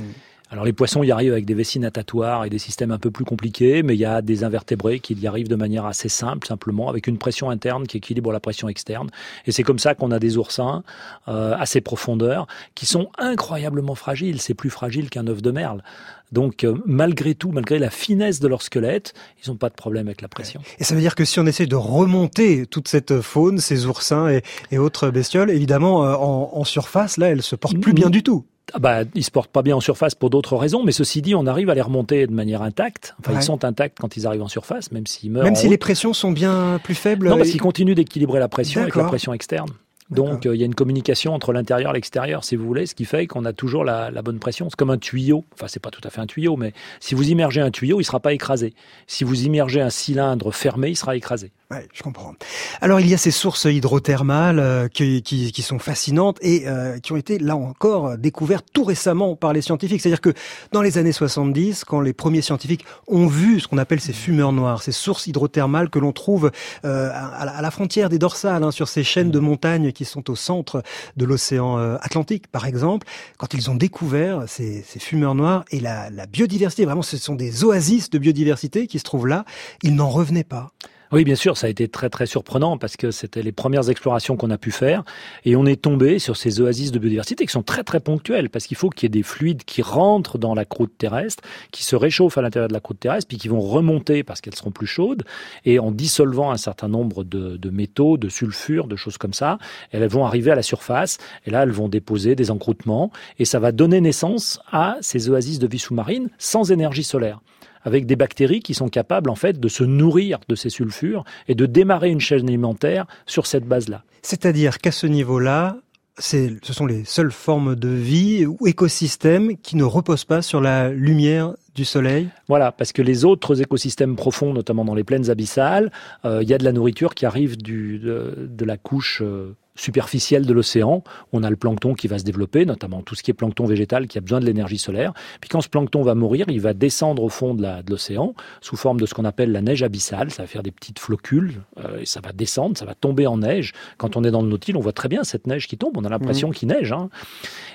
Alors 0.49 0.65
les 0.65 0.73
poissons 0.73 1.03
y 1.03 1.11
arrivent 1.11 1.33
avec 1.33 1.45
des 1.45 1.55
vessies 1.55 1.81
natatoires 1.81 2.45
et 2.45 2.51
des 2.51 2.59
systèmes 2.59 2.93
un 2.93 2.99
peu 2.99 3.11
plus 3.11 3.25
compliqués, 3.25 3.83
mais 3.83 3.95
il 3.95 3.99
y 3.99 4.05
a 4.05 4.23
des 4.23 4.45
invertébrés 4.45 5.01
qui 5.01 5.15
y 5.15 5.27
arrivent 5.27 5.49
de 5.49 5.57
manière 5.57 5.87
assez 5.87 6.09
simple, 6.09 6.47
simplement, 6.47 6.89
avec 6.89 7.09
une 7.09 7.19
pression 7.19 7.51
interne 7.51 7.87
qui 7.87 7.97
équilibre 7.97 8.31
la 8.31 8.39
pression 8.39 8.69
externe. 8.69 9.11
Et 9.47 9.53
c'est 9.53 9.65
comme 9.65 9.81
ça 9.81 9.97
qu'on 9.97 10.13
a 10.13 10.21
des 10.21 10.37
oursins 10.37 10.85
euh, 11.27 11.57
à 11.59 11.67
ces 11.67 11.81
profondeurs 11.81 12.47
qui 12.77 12.87
sont 12.87 13.11
incroyablement 13.19 13.97
fragiles. 13.97 14.41
C'est 14.41 14.55
plus 14.55 14.71
fragile 14.71 15.11
qu'un 15.11 15.27
œuf 15.27 15.43
de 15.43 15.51
merle. 15.51 15.83
Donc 16.31 16.63
euh, 16.63 16.77
malgré 16.87 17.35
tout, 17.35 17.51
malgré 17.51 17.81
la 17.81 17.91
finesse 17.91 18.39
de 18.39 18.47
leur 18.47 18.63
squelette, 18.63 19.15
ils 19.45 19.51
n'ont 19.51 19.57
pas 19.57 19.69
de 19.69 19.75
problème 19.75 20.07
avec 20.07 20.23
la 20.23 20.29
pression. 20.29 20.61
Et 20.79 20.85
ça 20.85 20.95
veut 20.95 21.01
dire 21.01 21.17
que 21.17 21.25
si 21.25 21.41
on 21.41 21.47
essaie 21.47 21.67
de 21.67 21.77
remonter 21.77 22.67
toute 22.67 22.87
cette 22.87 23.21
faune, 23.21 23.59
ces 23.59 23.87
oursins 23.87 24.29
et, 24.71 24.79
autres 24.79 25.11
bestioles, 25.11 25.51
évidemment 25.51 26.05
euh, 26.05 26.15
en, 26.15 26.65
surface, 26.65 27.17
là, 27.17 27.31
elles 27.31 27.43
se 27.43 27.57
portent 27.57 27.81
plus 27.81 27.93
bien 27.93 28.11
du 28.11 28.23
tout. 28.23 28.45
Ah 28.75 28.79
bah, 28.79 29.03
ils 29.15 29.25
se 29.25 29.31
portent 29.31 29.51
pas 29.51 29.63
bien 29.63 29.77
en 29.77 29.81
surface 29.81 30.15
pour 30.15 30.29
d'autres 30.29 30.57
raisons, 30.57 30.83
mais 30.83 30.93
ceci 30.93 31.23
dit, 31.23 31.35
on 31.35 31.47
arrive 31.47 31.71
à 31.71 31.75
les 31.75 31.81
remonter 31.81 32.27
de 32.27 32.33
manière 32.33 32.63
intacte. 32.63 33.15
Enfin, 33.21 33.33
ils 33.35 33.43
sont 33.43 33.65
intacts 33.65 33.99
quand 34.01 34.17
ils 34.17 34.27
arrivent 34.27 34.43
en 34.43 34.49
surface, 34.49 34.91
même 34.91 35.07
s'ils 35.07 35.31
meurent. 35.31 35.45
Même 35.45 35.55
si 35.55 35.69
les 35.69 35.79
pressions 35.79 36.13
sont 36.13 36.33
bien 36.33 36.81
plus 36.83 36.95
faibles. 36.95 37.29
Non, 37.29 37.37
parce 37.37 37.51
qu'ils 37.51 37.61
continuent 37.61 37.95
d'équilibrer 37.95 38.41
la 38.41 38.49
pression 38.49 38.83
avec 38.83 38.97
la 38.97 39.05
pression 39.05 39.33
externe. 39.33 39.71
Donc 40.11 40.47
euh, 40.47 40.55
il 40.55 40.61
y 40.61 40.63
a 40.63 40.67
une 40.67 40.75
communication 40.75 41.35
entre 41.35 41.53
l'intérieur 41.53 41.91
et 41.91 41.95
l'extérieur, 41.95 42.45
si 42.45 42.55
vous 42.55 42.65
voulez, 42.65 42.87
ce 42.87 42.95
qui 42.95 43.05
fait 43.05 43.27
qu'on 43.27 43.45
a 43.45 43.53
toujours 43.53 43.85
la, 43.85 44.11
bonne 44.23 44.39
pression. 44.39 44.69
C'est 44.71 44.77
comme 44.77 44.91
un 44.91 44.99
tuyau. 44.99 45.45
Enfin, 45.55 45.67
c'est 45.69 45.81
pas 45.81 45.91
tout 45.91 46.01
à 46.05 46.11
fait 46.11 46.21
un 46.21 46.27
tuyau, 46.27 46.57
mais 46.57 46.73
si 47.01 47.15
vous 47.15 47.29
immergez 47.29 47.61
un 47.61 47.71
tuyau, 47.71 48.01
il 48.01 48.05
sera 48.05 48.21
pas 48.21 48.33
écrasé. 48.33 48.75
Si 49.07 49.25
vous 49.25 49.45
immergez 49.45 49.81
un 49.81 49.91
cylindre 49.91 50.53
fermé, 50.53 50.91
il 50.91 50.97
sera 50.97 51.17
écrasé. 51.17 51.53
Oui, 51.73 51.79
je 51.93 52.05
comprends. 52.05 52.33
Alors 52.81 53.01
il 53.01 53.09
y 53.09 53.15
a 53.15 53.19
ces 53.19 53.33
sources 53.33 53.65
hydrothermales 53.65 54.61
euh, 54.61 54.87
qui, 54.87 55.23
qui, 55.23 55.51
qui, 55.51 55.63
sont 55.63 55.81
fascinantes 55.81 56.39
et 56.41 56.69
euh, 56.69 57.01
qui 57.01 57.11
ont 57.11 57.17
été 57.17 57.41
là 57.41 57.57
encore 57.57 58.17
découvertes 58.17 58.67
tout 58.73 58.85
récemment 58.85 59.35
par 59.35 59.53
les 59.53 59.63
scientifiques. 59.63 60.01
C'est-à-dire 60.01 60.21
que 60.21 60.33
dans 60.71 60.81
les 60.81 60.97
années 60.97 61.11
70, 61.11 61.83
quand 61.83 62.01
les 62.01 62.13
premiers 62.13 62.41
scientifiques 62.41 62.85
ont 63.09 63.27
vu 63.27 63.59
ce 63.59 63.67
qu'on 63.67 63.79
appelle 63.79 64.01
ces 64.01 64.13
fumeurs 64.13 64.53
noirs, 64.53 64.81
ces 64.81 64.93
sources 64.93 65.27
hydrothermales 65.27 65.91
que 65.91 65.99
l'on 65.99 66.13
trouve 66.13 66.53
euh, 66.85 67.11
à, 67.13 67.61
la 67.61 67.71
frontière 67.73 68.11
des 68.11 68.21
dorsales, 68.21 68.63
hein, 68.63 68.71
sur 68.71 68.87
ces 68.87 69.03
chaînes 69.03 69.33
de 69.33 69.41
montagnes 69.41 69.91
qui 69.91 70.05
sont 70.05 70.31
au 70.31 70.37
centre 70.37 70.85
de 71.17 71.25
l'océan 71.25 71.97
Atlantique, 72.01 72.47
par 72.47 72.67
exemple, 72.67 73.09
quand 73.39 73.55
ils 73.55 73.71
ont 73.71 73.75
découvert 73.75 74.45
ces, 74.47 74.85
ces 74.87 75.01
fumeurs 75.01 75.35
noirs 75.35 75.65
et 75.73 75.81
la, 75.81 76.11
la 76.11 76.27
biodiversité, 76.27 76.85
vraiment 76.85 77.03
ce 77.03 77.17
sont 77.17 77.35
des 77.35 77.65
oasis 77.65 78.09
de 78.11 78.19
biodiversité 78.19 78.87
qui 78.87 79.01
se 79.01 79.05
trouvent 79.05 79.27
là, 79.27 79.45
ils 79.83 79.97
n'en 79.97 80.09
revenaient 80.09 80.45
pas. 80.45 80.71
Oui, 81.12 81.23
bien 81.23 81.37
sûr, 81.37 81.57
ça 81.57 81.69
a 81.69 81.71
été 81.71 81.87
très 81.87 82.11
très 82.11 82.27
surprenant 82.27 82.79
parce 82.79 82.97
que 82.97 83.12
c'était 83.12 83.42
les 83.42 83.53
premières 83.53 83.90
explorations 83.90 84.37
qu'on 84.37 84.51
a 84.51 84.59
pu 84.59 84.73
faire. 84.73 85.05
Et 85.45 85.55
on 85.55 85.64
est 85.64 85.81
tombé 85.81 86.19
sur 86.19 86.37
ces 86.37 86.61
oasis 86.61 86.90
de 86.90 86.99
biodiversité 86.99 87.47
qui 87.47 87.53
sont 87.53 87.62
très 87.62 87.85
très 87.85 88.01
ponctuelles 88.01 88.51
parce 88.51 88.66
qu'il 88.66 88.77
faut 88.77 88.90
qu'il 88.90 89.05
y 89.05 89.07
ait 89.07 89.11
des 89.11 89.23
fluides 89.23 89.62
qui 89.62 89.83
rentrent 89.83 90.37
dans 90.37 90.53
la 90.53 90.64
croûte 90.64 90.92
terrestre, 90.99 91.45
qui 91.71 91.85
se 91.85 91.95
réchauffent 91.95 92.38
à 92.38 92.42
l'intérieur 92.42 92.66
de 92.66 92.73
la 92.73 92.81
croûte 92.81 92.99
terrestre, 92.99 93.29
puis 93.29 93.38
qui 93.38 93.47
vont 93.47 93.61
remonter 93.61 94.25
parce 94.25 94.40
qu'elles 94.40 94.57
seront 94.57 94.73
plus 94.73 94.88
chaudes. 94.88 95.23
Et 95.64 95.79
en 95.79 95.92
dissolvant 95.92 96.51
un 96.51 96.57
certain 96.57 96.88
nombre 96.88 97.23
de, 97.23 97.57
de 97.57 97.71
métaux, 97.71 98.16
de 98.16 98.29
sulfures, 98.29 98.88
de 98.88 98.97
choses 98.97 99.16
comme 99.16 99.35
ça, 99.35 99.59
elles 99.92 100.09
vont 100.09 100.27
arriver 100.27 100.51
à 100.51 100.57
la 100.57 100.62
surface. 100.62 101.19
Et 101.47 101.51
là 101.51 101.62
elles 101.62 101.71
vont 101.71 101.88
déposer 101.88 102.35
des 102.35 102.51
encroûtements. 102.51 103.12
Et 103.38 103.45
ça 103.45 103.61
va 103.61 103.71
donner 103.71 104.01
naissance 104.01 104.59
à 104.73 104.97
ces 105.03 105.31
oasis 105.31 105.61
de 105.61 105.69
vie 105.69 105.79
sous-marine 105.79 106.31
sans 106.38 106.73
énergie 106.73 107.05
solaire 107.05 107.40
avec 107.87 108.05
des 108.05 108.16
bactéries 108.16 108.61
qui 108.61 108.75
sont 108.75 108.88
capables 108.88 109.31
en 109.31 109.35
fait 109.37 109.59
de 109.59 109.68
se 109.68 109.85
nourrir 109.85 110.40
de 110.49 110.55
ces 110.55 110.68
sulfures 110.68 111.25
et 111.49 111.55
de 111.55 111.64
démarrer 111.64 112.11
une 112.11 112.20
chaîne 112.20 112.46
alimentaire 112.46 113.07
sur 113.25 113.46
cette 113.46 113.64
base-là. 113.64 114.03
C'est-à-dire 114.20 114.79
qu'à 114.79 114.92
ce 114.92 115.07
niveau-là, 115.07 115.79
ce 116.18 116.49
sont 116.62 116.87
les 116.87 117.05
seules 117.05 117.31
formes 117.31 117.77
de 117.77 117.88
vie 117.88 118.44
ou 118.44 118.66
écosystèmes 118.66 119.57
qui 119.59 119.77
ne 119.77 119.85
reposent 119.85 120.25
pas 120.25 120.42
sur 120.42 120.61
la 120.61 120.90
lumière 120.90 121.55
du 121.77 121.85
soleil? 121.85 122.29
Voilà, 122.49 122.72
parce 122.72 122.92
que 122.92 123.03
les 123.03 123.25
autres 123.25 123.61
écosystèmes 123.61 124.16
profonds, 124.16 124.53
notamment 124.53 124.85
dans 124.85 124.94
les 124.94 125.05
plaines 125.05 125.31
abyssales, 125.31 125.92
euh, 126.25 126.42
il 126.42 126.49
y 126.49 126.55
a 126.55 126.59
de 126.59 126.64
la 126.64 126.72
nourriture 126.72 127.14
qui 127.14 127.27
arrive 127.27 127.57
du, 127.57 127.99
de, 127.99 128.64
la 128.64 128.77
couche 128.77 129.22
euh, 129.22 129.55
superficielle 129.77 130.47
de 130.47 130.53
l'océan. 130.53 131.03
On 131.33 131.43
a 131.43 131.51
le 131.51 131.57
plancton 131.57 131.95
qui 131.95 132.09
va 132.09 132.19
se 132.19 132.25
développer, 132.25 132.65
notamment 132.65 133.03
tout 133.03 133.15
ce 133.15 133.23
qui 133.23 133.31
est 133.31 133.35
plancton 133.35 133.67
végétal 133.67 134.07
qui 134.07 134.19
a 134.19 134.21
besoin 134.21 134.41
de 134.41 134.47
l'énergie 134.47 134.79
solaire. 134.79 135.12
Puis 135.41 135.49
quand 135.49 135.61
ce 135.61 135.69
plancton 135.69 136.03
va 136.03 136.15
mourir, 136.15 136.47
il 136.49 136.61
va 136.61 136.75
descendre 136.75 137.23
au 137.23 137.29
fond 137.29 137.55
de 137.55 137.67
l'océan 137.89 138.35
sous 138.61 138.77
forme 138.77 139.01
de 139.01 139.07
ce 139.07 139.15
qu'on 139.15 139.25
appelle 139.25 139.53
la 139.53 139.61
neige 139.61 139.83
abyssale. 139.83 140.31
Ça 140.31 140.43
va 140.43 140.47
faire 140.47 140.62
des 140.62 140.71
petites 140.71 140.99
flocules 140.99 141.62
euh, 141.79 142.01
et 142.01 142.07
ça 142.07 142.21
va 142.21 142.33
descendre, 142.33 142.77
ça 142.77 142.85
va 142.85 142.95
tomber 142.95 143.27
en 143.27 143.39
neige. 143.39 143.73
Quand 143.99 144.17
on 144.17 144.25
est 144.25 144.31
dans 144.31 144.43
le 144.43 144.49
Nautile, 144.49 144.77
on 144.77 144.81
voit 144.81 144.93
très 144.93 145.09
bien 145.09 145.25
cette 145.25 145.47
neige 145.47 145.69
qui 145.69 145.77
tombe. 145.77 145.97
On 145.97 146.05
a 146.05 146.09
l'impression 146.09 146.51
mmh. 146.51 146.55
qu'il 146.55 146.69
neige. 146.69 146.93
Hein. 146.93 147.09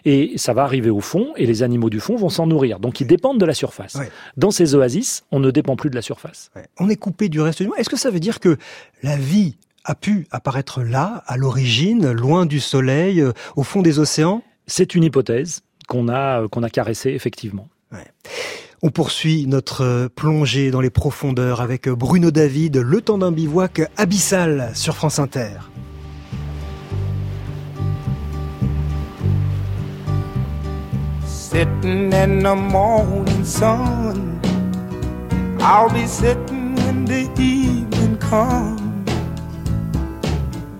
Et 0.05 0.33
ça 0.37 0.53
va 0.53 0.63
arriver 0.63 0.89
au 0.89 1.01
fond 1.01 1.33
et 1.37 1.45
les 1.45 1.63
animaux 1.63 1.89
du 1.89 1.99
fond 1.99 2.15
vont 2.15 2.29
s'en 2.29 2.47
nourrir. 2.47 2.79
Donc 2.79 3.01
ils 3.01 3.07
dépendent 3.07 3.39
de 3.39 3.45
la 3.45 3.53
surface. 3.53 3.97
Dans 4.37 4.51
ces 4.51 4.75
oasis, 4.75 5.23
on 5.31 5.39
ne 5.39 5.51
dépend 5.51 5.75
plus 5.75 5.89
de 5.89 5.95
la 5.95 6.01
surface. 6.01 6.51
On 6.79 6.89
est 6.89 6.95
coupé 6.95 7.29
du 7.29 7.39
reste 7.39 7.61
du 7.61 7.67
monde. 7.67 7.77
Est-ce 7.77 7.89
que 7.89 7.97
ça 7.97 8.09
veut 8.09 8.19
dire 8.19 8.39
que 8.39 8.57
la 9.03 9.17
vie 9.17 9.55
a 9.83 9.95
pu 9.95 10.27
apparaître 10.31 10.83
là, 10.83 11.23
à 11.27 11.37
l'origine, 11.37 12.11
loin 12.11 12.45
du 12.45 12.59
soleil, 12.59 13.21
euh, 13.21 13.33
au 13.55 13.63
fond 13.63 13.81
des 13.81 13.99
océans? 13.99 14.43
C'est 14.67 14.95
une 14.95 15.03
hypothèse 15.03 15.61
qu'on 15.87 16.07
a, 16.07 16.41
euh, 16.41 16.47
qu'on 16.47 16.63
a 16.63 16.69
caressée, 16.69 17.11
effectivement. 17.11 17.67
On 18.83 18.89
poursuit 18.89 19.45
notre 19.47 19.83
euh, 19.83 20.09
plongée 20.09 20.71
dans 20.71 20.81
les 20.81 20.89
profondeurs 20.89 21.61
avec 21.61 21.87
Bruno 21.89 22.31
David, 22.31 22.77
le 22.77 23.01
temps 23.01 23.17
d'un 23.17 23.31
bivouac 23.31 23.81
abyssal 23.97 24.71
sur 24.73 24.95
France 24.95 25.19
Inter. 25.19 25.49
Sitting 31.25 32.13
in 32.13 32.39
the 32.39 32.55
morning 32.55 33.43
sun, 33.43 34.39
I'll 35.59 35.89
be 35.89 36.07
sitting 36.07 36.75
when 36.85 37.05
the 37.05 37.29
evening 37.37 38.17
comes. 38.17 38.80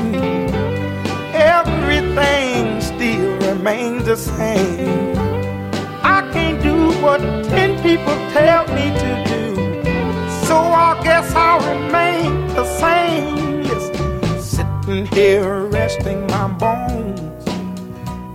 Everything 1.34 2.82
still 2.82 3.32
remains 3.50 4.06
the 4.06 4.18
same. 4.18 5.16
I 6.16 6.30
can't 6.34 6.62
do 6.62 6.92
what 7.02 7.20
ten 7.46 7.82
people 7.82 8.18
tell 8.34 8.68
me 8.76 8.86
to 9.04 9.12
do. 9.32 9.44
So 10.48 10.58
I 10.58 11.00
guess 11.04 11.34
I'll 11.34 11.62
remain 11.74 12.48
the 12.50 12.66
same. 12.84 13.64
Listen, 13.64 14.42
sitting 14.42 15.06
here 15.08 15.66
resting 15.66 16.28
my 16.28 16.48
bones. 16.50 17.13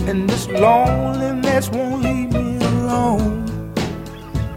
And 0.09 0.27
this 0.27 0.49
loneliness 0.49 1.69
won't 1.69 2.03
leave 2.03 2.33
me 2.33 2.57
alone. 2.65 3.45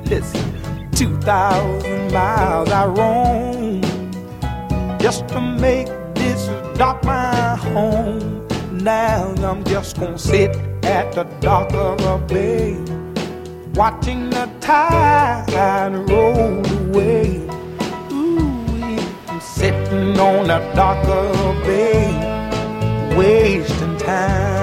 Listen, 0.06 0.90
2,000 0.94 2.14
miles 2.14 2.70
I 2.70 2.86
roam 2.86 3.82
just 4.98 5.28
to 5.28 5.42
make 5.42 5.88
this 6.16 6.48
dock 6.78 7.04
my 7.04 7.58
home. 7.58 8.48
Now 8.72 9.34
I'm 9.44 9.62
just 9.66 10.00
gonna 10.00 10.18
sit 10.18 10.56
at 10.86 11.12
the 11.12 11.26
dock 11.42 11.74
of 11.74 12.00
a 12.00 12.18
bay, 12.26 12.78
watching 13.74 14.30
the 14.30 14.50
tide 14.62 15.94
roll 16.10 16.66
away. 16.80 17.46
Ooh, 18.14 18.98
I'm 19.28 19.42
sitting 19.42 20.18
on 20.18 20.48
the 20.48 20.60
dock 20.76 21.06
of 21.10 21.36
a 21.46 21.66
bay, 21.66 23.18
wasting 23.18 23.98
time. 23.98 24.61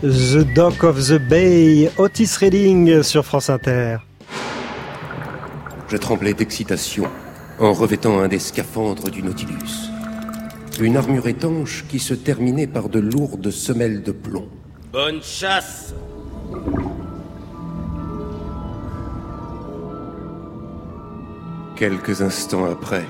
The 0.00 0.44
Dock 0.54 0.84
of 0.84 1.08
the 1.08 1.18
Bay, 1.18 1.90
Otis 1.98 2.36
Redding 2.38 3.02
sur 3.02 3.26
France 3.26 3.50
Inter. 3.50 3.96
Je 5.88 5.96
tremblais 5.96 6.34
d'excitation 6.34 7.04
en 7.58 7.72
revêtant 7.72 8.20
un 8.20 8.28
des 8.28 8.38
scaphandres 8.38 9.10
du 9.10 9.22
Nautilus. 9.22 9.90
Une 10.80 10.96
armure 10.96 11.26
étanche 11.26 11.84
qui 11.88 11.98
se 11.98 12.14
terminait 12.14 12.68
par 12.68 12.88
de 12.88 13.00
lourdes 13.00 13.50
semelles 13.50 14.02
de 14.02 14.12
plomb. 14.12 14.48
Bonne 14.92 15.20
chasse 15.22 15.92
Quelques 21.76 22.22
instants 22.22 22.64
après, 22.64 23.04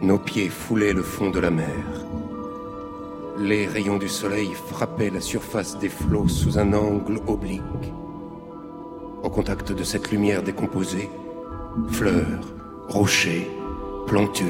nos 0.00 0.18
pieds 0.18 0.48
foulaient 0.48 0.94
le 0.94 1.02
fond 1.02 1.28
de 1.28 1.40
la 1.40 1.50
mer. 1.50 1.66
Les 3.38 3.66
rayons 3.66 3.98
du 3.98 4.08
soleil 4.08 4.54
frappaient 4.54 5.10
la 5.10 5.20
surface 5.20 5.78
des 5.78 5.90
flots 5.90 6.28
sous 6.28 6.58
un 6.58 6.72
angle 6.72 7.20
oblique. 7.26 7.92
Au 9.22 9.28
contact 9.28 9.72
de 9.72 9.84
cette 9.84 10.10
lumière 10.10 10.42
décomposée, 10.42 11.10
fleurs, 11.90 12.54
rochers, 12.88 13.50
plantules, 14.06 14.46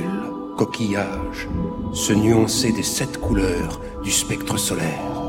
coquillages 0.57 1.49
se 1.93 2.13
nuançaient 2.13 2.73
des 2.73 2.85
sept 2.85 3.19
couleurs 3.19 3.81
du 4.05 4.13
spectre 4.13 4.57
solaire. 4.57 5.22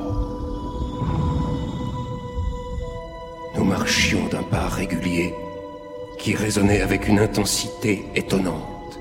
Marchions 3.64 4.28
d'un 4.30 4.44
pas 4.44 4.68
régulier 4.68 5.34
qui 6.20 6.36
résonnait 6.36 6.82
avec 6.82 7.08
une 7.08 7.20
intensité 7.20 8.06
étonnante. 8.14 9.00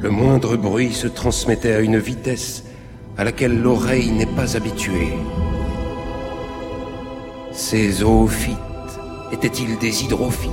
Le 0.00 0.10
moindre 0.10 0.56
bruit 0.56 0.92
se 0.92 1.06
transmettait 1.06 1.72
à 1.72 1.80
une 1.80 1.98
vitesse 1.98 2.64
à 3.16 3.24
laquelle 3.24 3.60
l'oreille 3.60 4.10
n'est 4.10 4.26
pas 4.26 4.56
habituée. 4.56 5.12
Ces 7.52 7.90
zoophytes 7.90 8.58
étaient-ils 9.32 9.78
des 9.78 10.04
hydrophytes? 10.04 10.50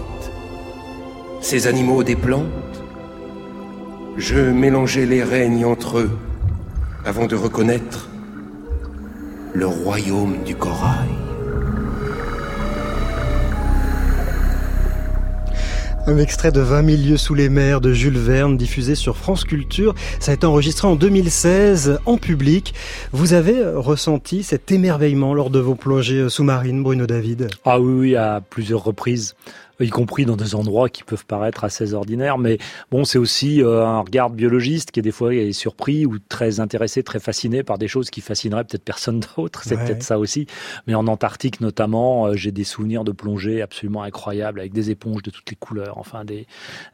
Ces 1.41 1.67
animaux 1.67 2.03
des 2.03 2.15
plantes? 2.15 2.83
Je 4.17 4.39
mélangeais 4.39 5.05
les 5.05 5.23
règnes 5.23 5.65
entre 5.65 5.99
eux 5.99 6.17
avant 7.03 7.25
de 7.25 7.35
reconnaître 7.35 8.09
le 9.53 9.67
royaume 9.67 10.43
du 10.45 10.55
corail. 10.55 11.20
Un 16.07 16.17
extrait 16.17 16.51
de 16.51 16.61
20 16.61 16.97
000 16.97 17.09
lieues 17.09 17.17
sous 17.17 17.35
les 17.35 17.47
mers 17.47 17.79
de 17.79 17.93
Jules 17.93 18.17
Verne 18.17 18.57
diffusé 18.57 18.95
sur 18.95 19.17
France 19.17 19.43
Culture. 19.43 19.93
Ça 20.19 20.31
a 20.31 20.33
été 20.33 20.47
enregistré 20.47 20.87
en 20.87 20.95
2016 20.95 21.99
en 22.07 22.17
public. 22.17 22.73
Vous 23.11 23.33
avez 23.33 23.63
ressenti 23.63 24.41
cet 24.41 24.71
émerveillement 24.71 25.35
lors 25.35 25.51
de 25.51 25.59
vos 25.59 25.75
plongées 25.75 26.27
sous-marines, 26.27 26.81
Bruno 26.81 27.05
David? 27.05 27.49
Ah 27.65 27.79
oui, 27.79 27.93
oui, 27.93 28.15
à 28.15 28.41
plusieurs 28.41 28.83
reprises 28.83 29.35
y 29.83 29.89
compris 29.89 30.25
dans 30.25 30.35
des 30.35 30.55
endroits 30.55 30.89
qui 30.89 31.03
peuvent 31.03 31.25
paraître 31.25 31.63
assez 31.63 31.93
ordinaires. 31.93 32.37
Mais 32.37 32.57
bon, 32.91 33.03
c'est 33.05 33.17
aussi 33.17 33.61
euh, 33.61 33.85
un 33.85 33.99
regard 34.01 34.29
biologiste 34.29 34.91
qui 34.91 34.99
est 34.99 35.03
des 35.03 35.11
fois 35.11 35.33
est 35.33 35.51
surpris 35.51 36.05
ou 36.05 36.17
très 36.19 36.59
intéressé, 36.59 37.03
très 37.03 37.19
fasciné 37.19 37.63
par 37.63 37.77
des 37.77 37.87
choses 37.87 38.09
qui 38.09 38.21
fascineraient 38.21 38.63
peut-être 38.63 38.83
personne 38.83 39.19
d'autre. 39.37 39.61
C'est 39.63 39.75
Ouais. 39.75 39.85
peut-être 39.85 40.03
ça 40.03 40.19
aussi. 40.19 40.47
Mais 40.87 40.95
en 40.95 41.07
Antarctique 41.07 41.61
notamment, 41.61 42.27
euh, 42.27 42.35
j'ai 42.35 42.51
des 42.51 42.63
souvenirs 42.63 43.03
de 43.03 43.11
plongées 43.11 43.61
absolument 43.61 44.03
incroyables 44.03 44.59
avec 44.59 44.73
des 44.73 44.89
éponges 44.91 45.23
de 45.23 45.31
toutes 45.31 45.49
les 45.49 45.55
couleurs, 45.55 45.97
enfin 45.97 46.25
des, 46.25 46.45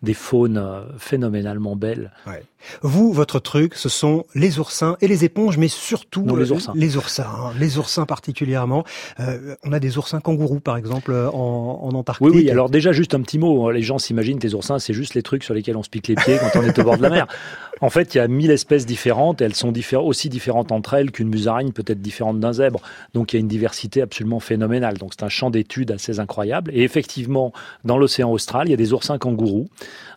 des 0.03 0.13
faunes 0.13 0.57
euh, 0.57 0.81
phénoménalement 0.97 1.75
belles. 1.75 2.11
Ouais. 2.25 2.43
Vous, 2.81 3.13
votre 3.13 3.39
truc, 3.39 3.75
ce 3.75 3.87
sont 3.87 4.25
les 4.33 4.57
oursins 4.59 4.97
et 4.99 5.07
les 5.07 5.23
éponges, 5.23 5.57
mais 5.57 5.67
surtout 5.67 6.23
Non, 6.23 6.35
les 6.35 6.51
oursins. 6.51 6.73
Les 6.75 6.97
oursins, 6.97 7.27
hein, 7.27 7.51
les 7.59 7.77
oursins 7.77 8.05
particulièrement. 8.05 8.83
Euh, 9.19 9.55
on 9.63 9.71
a 9.71 9.79
des 9.79 9.97
oursins 9.97 10.19
kangourous, 10.19 10.59
par 10.59 10.75
exemple, 10.75 11.13
en, 11.13 11.79
en 11.83 11.89
Antarctique. 11.93 12.27
Oui, 12.27 12.31
oui, 12.43 12.49
alors 12.49 12.69
déjà, 12.77 12.91
juste 12.91 13.13
un 13.13 13.21
petit 13.21 13.37
mot. 13.39 13.69
Les 13.71 13.81
gens 13.81 13.97
s'imaginent 13.97 14.39
que 14.39 14.47
les 14.47 14.55
oursins, 14.55 14.79
c'est 14.79 14.93
juste 14.93 15.13
les 15.15 15.23
trucs 15.23 15.43
sur 15.43 15.53
lesquels 15.53 15.77
on 15.77 15.83
se 15.83 15.89
pique 15.89 16.07
les 16.07 16.15
pieds 16.15 16.37
quand 16.39 16.59
on 16.59 16.63
est 16.63 16.77
au 16.79 16.83
bord 16.83 16.97
de 16.97 17.03
la 17.03 17.09
mer. 17.09 17.27
En 17.79 17.91
fait, 17.91 18.15
il 18.15 18.17
y 18.17 18.21
a 18.21 18.27
mille 18.27 18.49
espèces 18.49 18.87
différentes 18.87 19.39
et 19.39 19.45
elles 19.45 19.53
sont 19.53 19.71
diffé- 19.71 19.97
aussi 20.03 20.29
différentes 20.29 20.71
entre 20.71 20.95
elles 20.95 21.11
qu'une 21.11 21.27
musaraigne 21.29 21.71
peut 21.73 21.83
être 21.85 22.01
différente 22.01 22.39
d'un 22.39 22.51
zèbre. 22.51 22.81
Donc, 23.13 23.31
il 23.33 23.35
y 23.35 23.37
a 23.37 23.39
une 23.41 23.47
diversité 23.47 24.01
absolument 24.01 24.39
phénoménale. 24.39 24.97
Donc, 24.97 25.11
c'est 25.15 25.23
un 25.23 25.29
champ 25.29 25.51
d'études 25.51 25.91
assez 25.91 26.19
incroyable. 26.19 26.71
Et 26.73 26.81
effectivement, 26.81 27.53
dans 27.85 27.99
l'océan 27.99 28.31
austral, 28.31 28.67
il 28.67 28.71
y 28.71 28.73
a 28.73 28.77
des 28.77 28.93
oursins 28.93 29.19
kangourous. 29.19 29.67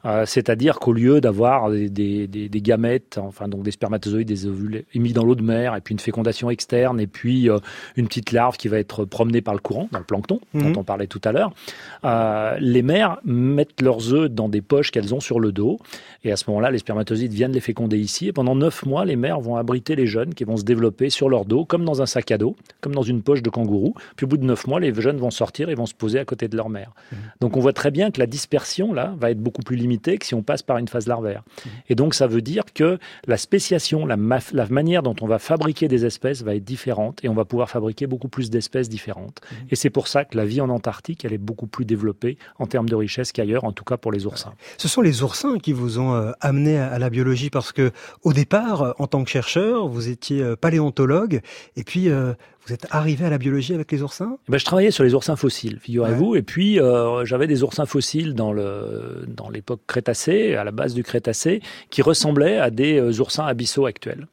Euh, 0.07 0.25
C'est-à-dire 0.25 0.79
qu'au 0.79 0.95
lieu 0.95 1.21
d'avoir 1.21 1.69
des, 1.71 1.91
des- 1.91 2.27
des- 2.27 2.49
des 2.49 2.63
gamètes, 2.63 3.19
enfin, 3.19 3.47
donc 3.47 3.63
des 3.63 3.73
spermatozoïdes, 3.73 4.27
des 4.29 4.47
ovules 4.47 4.85
émis 4.95 5.13
dans 5.13 5.25
l'eau 5.27 5.35
de 5.35 5.43
mer, 5.43 5.77
et 5.77 5.83
puis 5.83 5.93
une 5.93 5.99
fécondation 6.01 6.49
externe, 6.49 6.99
et 6.99 7.07
puis 7.07 7.51
euh, 7.51 7.59
une 7.97 8.09
petite 8.09 8.33
larve 8.33 8.57
qui 8.57 8.69
va 8.69 8.79
être 8.79 9.05
promenée 9.05 9.43
par 9.43 9.53
le 9.53 9.61
courant, 9.61 9.87
dans 9.93 9.99
le 9.99 10.07
plancton, 10.07 10.41
Mhm. 10.55 10.73
dont 10.73 10.81
on 10.81 10.85
parlait 10.85 11.09
tout 11.09 11.21
à 11.25 11.33
l'heure, 11.33 11.53
euh, 12.07 12.39
les 12.61 12.82
mères 12.82 13.18
mettent 13.24 13.80
leurs 13.82 14.12
œufs 14.12 14.30
dans 14.30 14.49
des 14.49 14.61
poches 14.61 14.91
qu'elles 14.91 15.14
ont 15.14 15.20
sur 15.20 15.41
le 15.41 15.53
dos. 15.53 15.78
Et 16.24 16.32
à 16.32 16.36
ce 16.36 16.45
moment-là, 16.49 16.70
les 16.70 16.78
spermatozoïdes 16.78 17.32
viennent 17.32 17.53
les 17.53 17.61
féconder 17.61 17.99
ici. 17.99 18.28
Et 18.28 18.32
pendant 18.32 18.55
neuf 18.55 18.84
mois, 18.84 19.05
les 19.05 19.16
mères 19.16 19.41
vont 19.41 19.57
abriter 19.57 19.97
les 19.97 20.07
jeunes 20.07 20.34
qui 20.34 20.45
vont 20.45 20.57
se 20.57 20.64
développer 20.64 21.11
sur 21.11 21.28
leur 21.28 21.45
dos, 21.45 21.64
comme 21.64 21.84
dans 21.84 22.03
un 22.03 22.07
sac 22.07 22.30
à 22.30 22.38
dos, 22.38 22.57
comme 22.80 22.95
dans 22.95 23.03
une 23.03 23.22
poche 23.22 23.43
de 23.43 23.51
kangourou. 23.51 23.95
Puis 24.16 24.24
au 24.24 24.28
bout 24.28 24.36
de 24.36 24.45
neuf 24.45 24.66
mois, 24.66 24.80
les 24.80 24.95
jeunes 24.95 25.18
vont 25.18 25.30
sortir 25.30 25.70
et 25.70 25.74
vont 25.74 25.86
se 25.86 25.95
poser 25.95 26.18
à 26.18 26.24
côté 26.24 26.49
de 26.49 26.57
leur 26.57 26.68
mère. 26.68 26.93
Donc 27.41 27.57
on 27.57 27.61
voit 27.61 27.72
très 27.72 27.91
bien 27.91 28.11
que 28.11 28.18
la 28.18 28.26
dispersion, 28.26 28.93
là, 28.93 29.14
va 29.18 29.30
être 29.30 29.41
beaucoup 29.41 29.62
plus 29.62 29.76
limitée 29.76 30.18
que 30.18 30.26
si 30.26 30.34
on 30.34 30.43
passe 30.43 30.62
par 30.62 30.78
une 30.78 30.88
phase 30.88 31.07
larvaire. 31.07 31.43
Et 31.88 31.95
donc 31.95 32.14
ça 32.14 32.26
veut 32.26 32.43
dire 32.43 32.64
que 32.74 32.99
la 33.26 33.36
spéciation, 33.36 34.07
la, 34.07 34.16
ma- 34.16 34.38
la 34.53 34.66
manière 34.68 35.03
dont 35.03 35.16
on 35.20 35.26
va 35.26 35.38
fabriquer 35.38 35.88
des 35.88 36.05
espèces 36.05 36.43
va 36.43 36.55
être 36.55 36.64
différente 36.64 37.24
et 37.24 37.28
on 37.28 37.34
va 37.34 37.45
pouvoir 37.45 37.70
fabriquer 37.70 38.07
beaucoup 38.07 38.28
plus 38.28 38.51
d'espèces 38.51 38.88
différentes. 38.88 39.41
Et 39.70 39.76
c'est 39.76 39.91
pour 39.91 40.09
ça 40.09 40.24
que 40.24 40.36
la 40.36 40.45
vie 40.45 40.61
en 40.61 40.68
Antarctique, 40.68 41.24
elle 41.24 41.32
est 41.32 41.38
beaucoup 41.38 41.66
plus 41.66 41.84
développée 41.84 42.30
en 42.59 42.66
termes 42.66 42.89
de 42.89 42.95
richesse 42.95 43.33
qu'ailleurs, 43.33 43.64
en 43.64 43.72
tout 43.72 43.85
cas 43.85 43.97
pour 43.97 44.12
les 44.12 44.26
oursins. 44.26 44.53
Ce 44.78 44.89
sont 44.89 45.01
les 45.01 45.22
oursins 45.22 45.59
qui 45.59 45.72
vous 45.72 45.99
ont 45.99 46.14
euh, 46.14 46.33
amené 46.41 46.78
à, 46.78 46.99
la 46.99 47.11
biologie 47.11 47.51
parce 47.51 47.72
que 47.72 47.93
au 48.22 48.33
départ, 48.33 48.83
euh, 48.83 48.93
en 48.99 49.07
tant 49.07 49.24
que 49.24 49.31
chercheur, 49.31 49.89
vous 49.89 50.09
étiez 50.09 50.43
euh, 50.43 50.57
paléontologue 50.57 51.41
et 51.76 51.85
puis 51.85 52.09
Vous 52.66 52.74
êtes 52.74 52.87
arrivé 52.91 53.24
à 53.24 53.31
la 53.31 53.39
biologie 53.39 53.74
avec 53.74 53.91
les 53.91 54.03
oursins? 54.03 54.37
Eh 54.49 54.53
ben, 54.53 54.59
Je 54.59 54.64
travaillais 54.64 54.91
sur 54.91 55.03
les 55.03 55.14
oursins 55.14 55.37
fossiles, 55.37 55.78
figurez-vous, 55.81 56.37
et 56.37 56.43
puis 56.43 56.78
euh, 56.78 57.24
j'avais 57.24 57.47
des 57.47 57.62
oursins 57.62 57.87
fossiles 57.87 58.35
dans 58.35 58.53
le 58.53 59.24
dans 59.26 59.49
l'époque 59.49 59.81
Crétacé, 59.87 60.55
à 60.55 60.64
la 60.64 60.70
base 60.70 60.95
du 60.95 61.03
Crétacé, 61.03 61.62
qui 61.89 62.03
ressemblaient 62.03 62.59
à 62.59 62.70
des 62.70 63.20
oursins 63.20 63.47
abyssaux 63.47 63.87
actuels. 63.87 64.26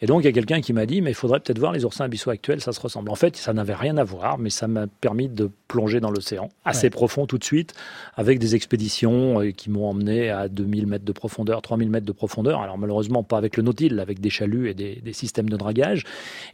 Et 0.00 0.06
donc, 0.06 0.22
il 0.22 0.24
y 0.24 0.28
a 0.28 0.32
quelqu'un 0.32 0.60
qui 0.60 0.72
m'a 0.72 0.86
dit, 0.86 1.00
mais 1.00 1.10
il 1.10 1.14
faudrait 1.14 1.40
peut-être 1.40 1.58
voir 1.58 1.72
les 1.72 1.84
oursins 1.84 2.04
abyssaux 2.04 2.30
actuels, 2.30 2.60
ça 2.60 2.72
se 2.72 2.80
ressemble. 2.80 3.10
En 3.10 3.14
fait, 3.14 3.36
ça 3.36 3.52
n'avait 3.52 3.74
rien 3.74 3.96
à 3.96 4.04
voir, 4.04 4.38
mais 4.38 4.50
ça 4.50 4.68
m'a 4.68 4.86
permis 4.86 5.28
de 5.28 5.50
plonger 5.68 6.00
dans 6.00 6.10
l'océan, 6.10 6.48
assez 6.64 6.90
profond 6.90 7.26
tout 7.26 7.38
de 7.38 7.44
suite, 7.44 7.74
avec 8.16 8.38
des 8.38 8.54
expéditions 8.54 9.40
euh, 9.40 9.50
qui 9.52 9.70
m'ont 9.70 9.88
emmené 9.88 10.30
à 10.30 10.48
2000 10.48 10.86
mètres 10.86 11.04
de 11.04 11.12
profondeur, 11.12 11.62
3000 11.62 11.90
mètres 11.90 12.06
de 12.06 12.12
profondeur. 12.12 12.60
Alors, 12.60 12.78
malheureusement, 12.78 13.22
pas 13.22 13.38
avec 13.38 13.56
le 13.56 13.62
nautile, 13.62 14.00
avec 14.00 14.20
des 14.20 14.30
chaluts 14.30 14.68
et 14.68 14.74
des, 14.74 15.00
systèmes 15.12 15.50
de 15.50 15.56
dragage. 15.56 16.04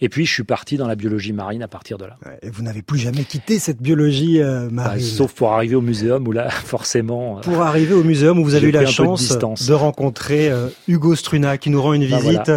Et 0.01 0.09
puis, 0.09 0.27
je 0.27 0.33
suis 0.33 0.43
parti 0.43 0.77
dans 0.77 0.89
la 0.89 0.97
biologie 0.97 1.33
marine 1.33 1.63
à 1.63 1.69
partir 1.69 1.99
de 1.99 2.07
là. 2.07 2.17
Et 2.43 2.51
vous 2.51 2.63
n'avez 2.63 2.83
plus 2.83 2.99
jamais 2.99 3.25
quitté 3.25 3.59
cette 3.59 3.81
biologie 3.81 4.41
euh, 4.41 4.67
bah, 4.67 4.89
marine? 4.89 5.05
Sauf 5.05 5.33
pour 5.35 5.53
arriver 5.53 5.75
au 5.75 5.83
muséum, 5.83 6.27
où 6.27 6.33
là, 6.33 6.51
forcément... 6.51 7.39
Euh, 7.39 7.41
pour 7.43 7.61
arriver 7.61 7.95
au 7.95 8.03
muséum, 8.03 8.39
où 8.39 8.45
vous 8.45 8.55
avez 8.55 8.69
eu 8.69 8.73
la 8.73 8.87
chance 8.87 9.39
de, 9.39 9.73
rencontrer 9.73 10.51
Hugo 10.89 11.15
Struna, 11.15 11.59
qui 11.59 11.71
nous 11.71 11.81
rend 11.81 11.93
une 11.93 12.09
bah, 12.09 12.19
visite 12.19 12.51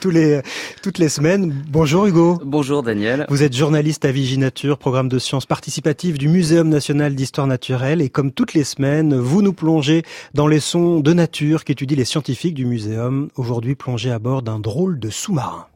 tous 0.00 0.10
les, 0.10 0.40
toutes 0.82 0.98
les 0.98 1.08
semaines. 1.08 1.54
Bonjour 1.68 2.06
Hugo. 2.06 2.38
Bonjour 2.44 2.82
Daniel. 2.82 3.26
Vous 3.28 3.42
êtes 3.42 3.54
journaliste 3.54 4.04
à 4.04 4.12
Viginature, 4.12 4.78
programme 4.78 5.08
de 5.08 5.18
sciences 5.18 5.46
participatives 5.46 6.18
du 6.18 6.28
Muséum 6.28 6.68
national 6.68 7.14
d'histoire 7.14 7.46
naturelle. 7.46 8.00
Et 8.00 8.10
comme 8.10 8.32
toutes 8.32 8.54
les 8.54 8.64
semaines, 8.64 9.16
vous 9.16 9.42
nous 9.42 9.52
plongez 9.52 10.02
dans 10.34 10.46
les 10.46 10.60
sons 10.60 11.00
de 11.00 11.12
nature 11.12 11.64
qu'étudient 11.64 11.96
les 11.96 12.04
scientifiques 12.04 12.54
du 12.54 12.66
muséum. 12.66 13.28
Aujourd'hui, 13.36 13.74
plongé 13.74 14.10
à 14.10 14.18
bord 14.18 14.42
d'un 14.42 14.58
drôle 14.58 14.98
de 14.98 15.10
sous-marin. 15.10 15.66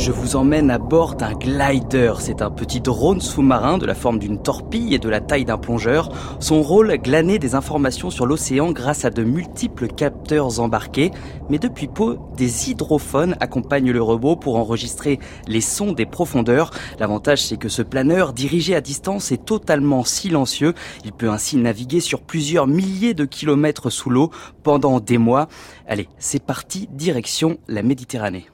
Je 0.00 0.12
vous 0.12 0.34
emmène 0.34 0.70
à 0.70 0.78
bord 0.78 1.14
d'un 1.14 1.34
glider. 1.34 2.14
C'est 2.20 2.40
un 2.40 2.50
petit 2.50 2.80
drone 2.80 3.20
sous-marin 3.20 3.76
de 3.76 3.84
la 3.84 3.94
forme 3.94 4.18
d'une 4.18 4.40
torpille 4.40 4.94
et 4.94 4.98
de 4.98 5.10
la 5.10 5.20
taille 5.20 5.44
d'un 5.44 5.58
plongeur. 5.58 6.08
Son 6.40 6.62
rôle, 6.62 6.96
glaner 6.96 7.38
des 7.38 7.54
informations 7.54 8.08
sur 8.08 8.24
l'océan 8.24 8.72
grâce 8.72 9.04
à 9.04 9.10
de 9.10 9.22
multiples 9.22 9.88
capteurs 9.88 10.58
embarqués. 10.58 11.10
Mais 11.50 11.58
depuis 11.58 11.86
peu, 11.86 12.16
des 12.34 12.70
hydrophones 12.70 13.36
accompagnent 13.40 13.90
le 13.90 14.00
robot 14.00 14.36
pour 14.36 14.56
enregistrer 14.56 15.18
les 15.46 15.60
sons 15.60 15.92
des 15.92 16.06
profondeurs. 16.06 16.70
L'avantage, 16.98 17.44
c'est 17.44 17.58
que 17.58 17.68
ce 17.68 17.82
planeur, 17.82 18.32
dirigé 18.32 18.74
à 18.74 18.80
distance, 18.80 19.32
est 19.32 19.44
totalement 19.44 20.04
silencieux. 20.04 20.72
Il 21.04 21.12
peut 21.12 21.28
ainsi 21.28 21.58
naviguer 21.58 22.00
sur 22.00 22.22
plusieurs 22.22 22.66
milliers 22.66 23.12
de 23.12 23.26
kilomètres 23.26 23.90
sous 23.90 24.08
l'eau 24.08 24.30
pendant 24.62 24.98
des 24.98 25.18
mois. 25.18 25.48
Allez, 25.86 26.08
c'est 26.18 26.42
parti, 26.42 26.88
direction 26.90 27.58
la 27.68 27.82
Méditerranée. 27.82 28.46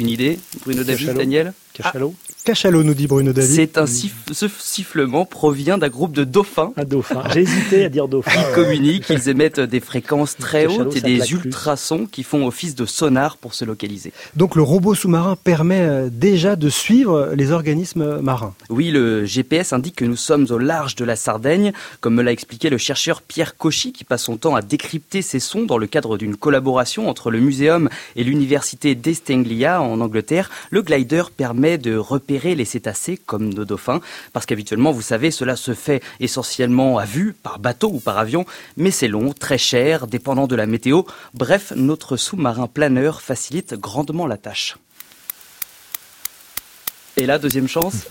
Une 0.00 0.08
idée, 0.08 0.40
Bruno 0.64 0.82
David, 0.82 1.12
Daniel? 1.12 1.52
Cachalot 1.74 2.14
Cachalot, 2.44 2.82
nous 2.82 2.94
dit 2.94 3.06
Bruno 3.06 3.32
David. 3.32 3.50
C'est 3.50 3.76
un 3.76 3.86
ce 3.86 4.46
sifflement 4.58 5.24
provient 5.24 5.76
d'un 5.76 5.88
groupe 5.88 6.12
de 6.12 6.24
dauphins. 6.24 6.72
Un 6.76 6.84
dauphin. 6.84 7.22
J'ai 7.34 7.40
hésité 7.40 7.84
à 7.84 7.88
dire 7.88 8.08
dauphin. 8.08 8.30
Ils 8.48 8.54
communiquent, 8.54 9.10
ils 9.10 9.28
émettent 9.28 9.60
des 9.60 9.80
fréquences 9.80 10.36
très 10.36 10.66
hautes 10.66 10.96
et 10.96 11.00
des 11.00 11.32
ultrasons 11.32 12.06
qui 12.06 12.22
font 12.22 12.46
office 12.46 12.74
de 12.74 12.86
sonar 12.86 13.36
pour 13.36 13.54
se 13.54 13.64
localiser. 13.64 14.12
Donc 14.36 14.54
le 14.56 14.62
robot 14.62 14.94
sous-marin 14.94 15.36
permet 15.36 15.80
euh, 15.80 16.08
déjà 16.10 16.56
de 16.56 16.68
suivre 16.68 17.32
les 17.34 17.50
organismes 17.50 18.20
marins. 18.20 18.54
Oui, 18.70 18.90
le 18.90 19.24
GPS 19.24 19.72
indique 19.72 19.96
que 19.96 20.04
nous 20.04 20.16
sommes 20.16 20.46
au 20.50 20.58
large 20.58 20.94
de 20.94 21.04
la 21.04 21.16
Sardaigne, 21.16 21.72
comme 22.00 22.14
me 22.14 22.22
l'a 22.22 22.32
expliqué 22.32 22.70
le 22.70 22.78
chercheur 22.78 23.22
Pierre 23.22 23.56
Cauchy 23.56 23.92
qui 23.92 24.04
passe 24.04 24.22
son 24.22 24.36
temps 24.36 24.54
à 24.54 24.62
décrypter 24.62 25.22
ces 25.22 25.40
sons 25.40 25.64
dans 25.64 25.78
le 25.78 25.86
cadre 25.86 26.16
d'une 26.16 26.36
collaboration 26.36 27.08
entre 27.08 27.30
le 27.30 27.40
muséum 27.40 27.88
et 28.16 28.24
l'université 28.24 28.94
d'East 28.94 29.30
Anglia 29.30 29.82
en 29.82 30.00
Angleterre. 30.00 30.50
Le 30.70 30.82
glider 30.82 31.24
permet 31.36 31.76
de 31.76 31.96
repérer 31.96 32.29
les 32.38 32.64
cétacés 32.64 33.16
comme 33.16 33.52
nos 33.52 33.64
dauphins, 33.64 34.00
parce 34.32 34.46
qu'habituellement, 34.46 34.92
vous 34.92 35.02
savez, 35.02 35.30
cela 35.30 35.56
se 35.56 35.74
fait 35.74 36.02
essentiellement 36.20 36.98
à 36.98 37.04
vue, 37.04 37.32
par 37.32 37.58
bateau 37.58 37.88
ou 37.88 38.00
par 38.00 38.18
avion, 38.18 38.46
mais 38.76 38.90
c'est 38.90 39.08
long, 39.08 39.32
très 39.32 39.58
cher, 39.58 40.06
dépendant 40.06 40.46
de 40.46 40.56
la 40.56 40.66
météo. 40.66 41.02
Bref, 41.34 41.72
notre 41.74 42.16
sous-marin 42.16 42.66
planeur 42.66 43.20
facilite 43.20 43.74
grandement 43.74 44.26
la 44.26 44.36
tâche. 44.36 44.76
Et 47.16 47.26
là, 47.26 47.38
deuxième 47.38 47.68
chance 47.68 47.94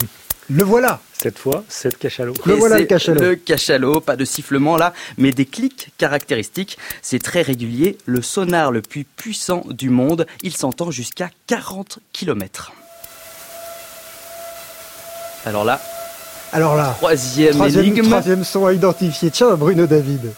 Le 0.52 0.64
voilà 0.64 1.00
Cette 1.14 1.38
fois, 1.38 1.64
c'est 1.70 1.94
le 1.94 1.98
cachalot. 2.00 2.34
Le 2.44 2.56
voilà 2.56 2.80
le 2.80 2.86
cachalot. 2.86 3.22
Le 3.22 3.36
cachalot, 3.36 4.02
pas 4.02 4.16
de 4.16 4.26
sifflement 4.26 4.78
là, 4.78 4.94
mais 5.20 5.30
des 5.30 5.46
clics 5.46 5.90
caractéristiques. 6.00 6.80
C'est 7.04 7.20
très 7.20 7.44
régulier. 7.44 8.00
Le 8.08 8.24
sonar 8.24 8.72
le 8.72 8.82
plus 8.82 9.04
puissant 9.04 9.64
du 9.70 9.92
monde, 9.92 10.26
il 10.42 10.58
s'entend 10.58 10.90
jusqu'à 10.90 11.30
40 11.46 12.00
km. 12.14 12.74
Alors 15.46 15.64
là, 15.64 15.80
alors 16.52 16.76
là, 16.76 16.96
troisième, 16.98 17.54
troisième 17.54 17.86
énigme. 17.86 18.08
Troisième 18.08 18.44
son 18.44 18.66
à 18.66 18.74
identifier. 18.74 19.30
Tiens, 19.32 19.56
Bruno 19.56 19.86
David. 19.86 20.32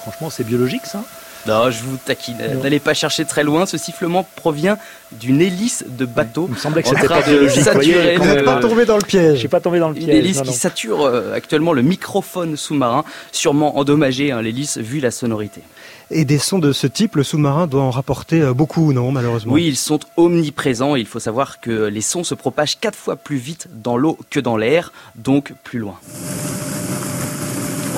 franchement, 0.00 0.30
c'est 0.30 0.44
biologique 0.44 0.86
ça 0.86 1.02
non, 1.46 1.70
je 1.70 1.80
vous 1.82 1.96
taquine. 1.96 2.38
N'allez 2.62 2.80
pas 2.80 2.92
chercher 2.92 3.24
très 3.24 3.44
loin. 3.44 3.66
Ce 3.66 3.78
sifflement 3.78 4.26
provient 4.34 4.78
d'une 5.12 5.40
hélice 5.40 5.84
de 5.86 6.04
bateau. 6.04 6.46
Il 6.48 6.54
me 6.54 6.58
semblait 6.58 6.82
que 6.82 6.88
c'était 6.88 7.06
pas 7.06 7.22
biologique. 7.22 7.62
Saturer 7.62 8.16
le... 8.16 8.42
pas 8.42 8.56
tombé 8.56 8.84
dans 8.84 8.96
le 8.96 9.04
piège. 9.04 9.42
Je 9.42 9.46
pas 9.46 9.60
tombé 9.60 9.78
dans 9.78 9.88
le 9.88 9.94
piège. 9.94 10.08
Une 10.08 10.14
hélice 10.14 10.42
qui 10.42 10.52
sature 10.52 11.02
euh, 11.02 11.32
actuellement 11.34 11.72
le 11.72 11.82
microphone 11.82 12.56
sous-marin, 12.56 13.04
sûrement 13.30 13.78
endommagé 13.78 14.32
hein, 14.32 14.42
l'hélice 14.42 14.78
vu 14.78 14.98
la 14.98 15.12
sonorité. 15.12 15.62
Et 16.10 16.24
des 16.24 16.38
sons 16.38 16.60
de 16.60 16.72
ce 16.72 16.86
type, 16.86 17.16
le 17.16 17.24
sous-marin 17.24 17.66
doit 17.66 17.82
en 17.82 17.90
rapporter 17.90 18.40
euh, 18.40 18.54
beaucoup, 18.54 18.92
non, 18.92 19.10
malheureusement? 19.10 19.52
Oui, 19.52 19.66
ils 19.66 19.76
sont 19.76 19.98
omniprésents. 20.16 20.94
Il 20.94 21.06
faut 21.06 21.18
savoir 21.18 21.58
que 21.60 21.86
les 21.86 22.00
sons 22.00 22.22
se 22.22 22.34
propagent 22.34 22.78
quatre 22.78 22.96
fois 22.96 23.16
plus 23.16 23.38
vite 23.38 23.66
dans 23.72 23.96
l'eau 23.96 24.16
que 24.30 24.38
dans 24.38 24.56
l'air, 24.56 24.92
donc 25.16 25.52
plus 25.64 25.80
loin. 25.80 25.98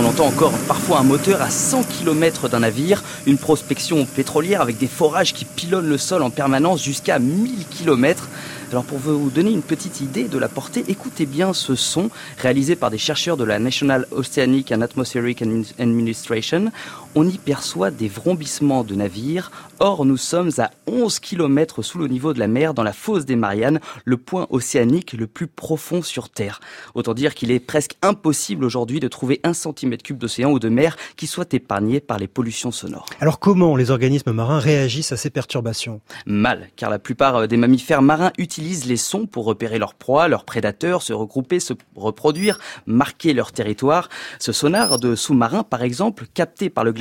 On 0.01 0.07
entend 0.07 0.27
encore 0.27 0.53
parfois 0.69 1.01
un 1.01 1.03
moteur 1.03 1.43
à 1.43 1.51
100 1.51 1.83
km 1.83 2.49
d'un 2.49 2.61
navire, 2.61 3.03
une 3.27 3.37
prospection 3.37 4.07
pétrolière 4.07 4.63
avec 4.63 4.79
des 4.79 4.87
forages 4.87 5.35
qui 5.35 5.45
pilonnent 5.45 5.89
le 5.89 5.99
sol 5.99 6.23
en 6.23 6.31
permanence 6.31 6.83
jusqu'à 6.83 7.19
1000 7.19 7.67
km. 7.67 8.29
Alors 8.71 8.85
pour 8.85 8.99
vous 8.99 9.31
donner 9.31 9.51
une 9.51 9.63
petite 9.63 10.01
idée 10.01 10.29
de 10.29 10.39
la 10.39 10.49
portée, 10.49 10.85
écoutez 10.89 11.27
bien 11.27 11.53
ce 11.53 11.75
son 11.75 12.11
réalisé 12.37 12.77
par 12.77 12.91
des 12.91 12.99
chercheurs 12.99 13.37
de 13.37 13.43
la 13.43 13.59
National 13.59 14.07
Oceanic 14.13 14.71
and 14.71 14.83
Atmospheric 14.83 15.43
Administration. 15.81 16.71
On 17.15 17.27
y 17.27 17.39
perçoit 17.39 17.91
des 17.91 18.09
vrombissements 18.09 18.85
de 18.85 18.95
navires. 18.95 19.51
Or, 19.81 20.05
nous 20.05 20.17
sommes 20.17 20.51
à 20.59 20.71
11 20.87 21.21
km 21.21 21.83
sous 21.83 21.99
le 21.99 22.09
niveau 22.09 22.33
de 22.33 22.39
la 22.39 22.49
mer 22.49 22.75
dans 22.75 22.83
la 22.83 22.93
fosse 22.93 23.25
des 23.25 23.37
Mariannes, 23.37 23.81
le 24.05 24.17
point 24.17 24.47
océanique 24.51 25.13
le 25.13 25.27
plus 25.27 25.47
profond 25.47 26.03
sur 26.03 26.29
Terre. 26.29 26.61
Autant 26.95 27.15
dire 27.15 27.35
qu'il 27.35 27.51
est 27.51 27.61
presque 27.61 27.95
impossible 28.03 28.65
aujourd'hui 28.65 29.01
de 29.01 29.09
trouver 29.09 29.41
un 29.45 29.55
centimètre 29.55 30.03
cube 30.03 30.19
d'océan 30.19 30.51
ou 30.51 30.59
de 30.59 30.69
mer 30.69 30.97
qui 31.17 31.27
soit 31.27 31.55
épargné 31.55 32.01
par 32.01 32.19
les 32.19 32.27
pollutions 32.27 32.73
sonores. 32.73 33.07
Alors 33.21 33.39
comment 33.39 33.77
les 33.77 33.91
organismes 33.91 34.33
marins 34.33 34.59
réagissent 34.59 35.13
à 35.13 35.17
ces 35.17 35.31
perturbations? 35.31 36.01
Mal, 36.27 36.69
car 36.77 36.91
la 36.91 36.99
plupart 36.99 37.47
des 37.47 37.57
mammifères 37.57 38.03
marins 38.03 38.33
utilisent 38.37 38.59
utilisent 38.59 38.87
les 38.87 38.97
sons 38.97 39.27
pour 39.27 39.45
repérer 39.45 39.79
leurs 39.79 39.95
proies, 39.95 40.27
leurs 40.27 40.45
prédateurs, 40.45 41.03
se 41.03 41.13
regrouper, 41.13 41.61
se 41.61 41.75
reproduire, 41.95 42.59
marquer 42.87 43.33
leur 43.33 43.53
territoire. 43.53 44.09
Ce 44.41 44.53
sonar 44.53 44.99
de 44.99 45.15
sous-marin, 45.15 45.63
par 45.63 45.83
exemple, 45.83 46.25
capté 46.35 46.69
par 46.69 46.83
le 46.83 46.93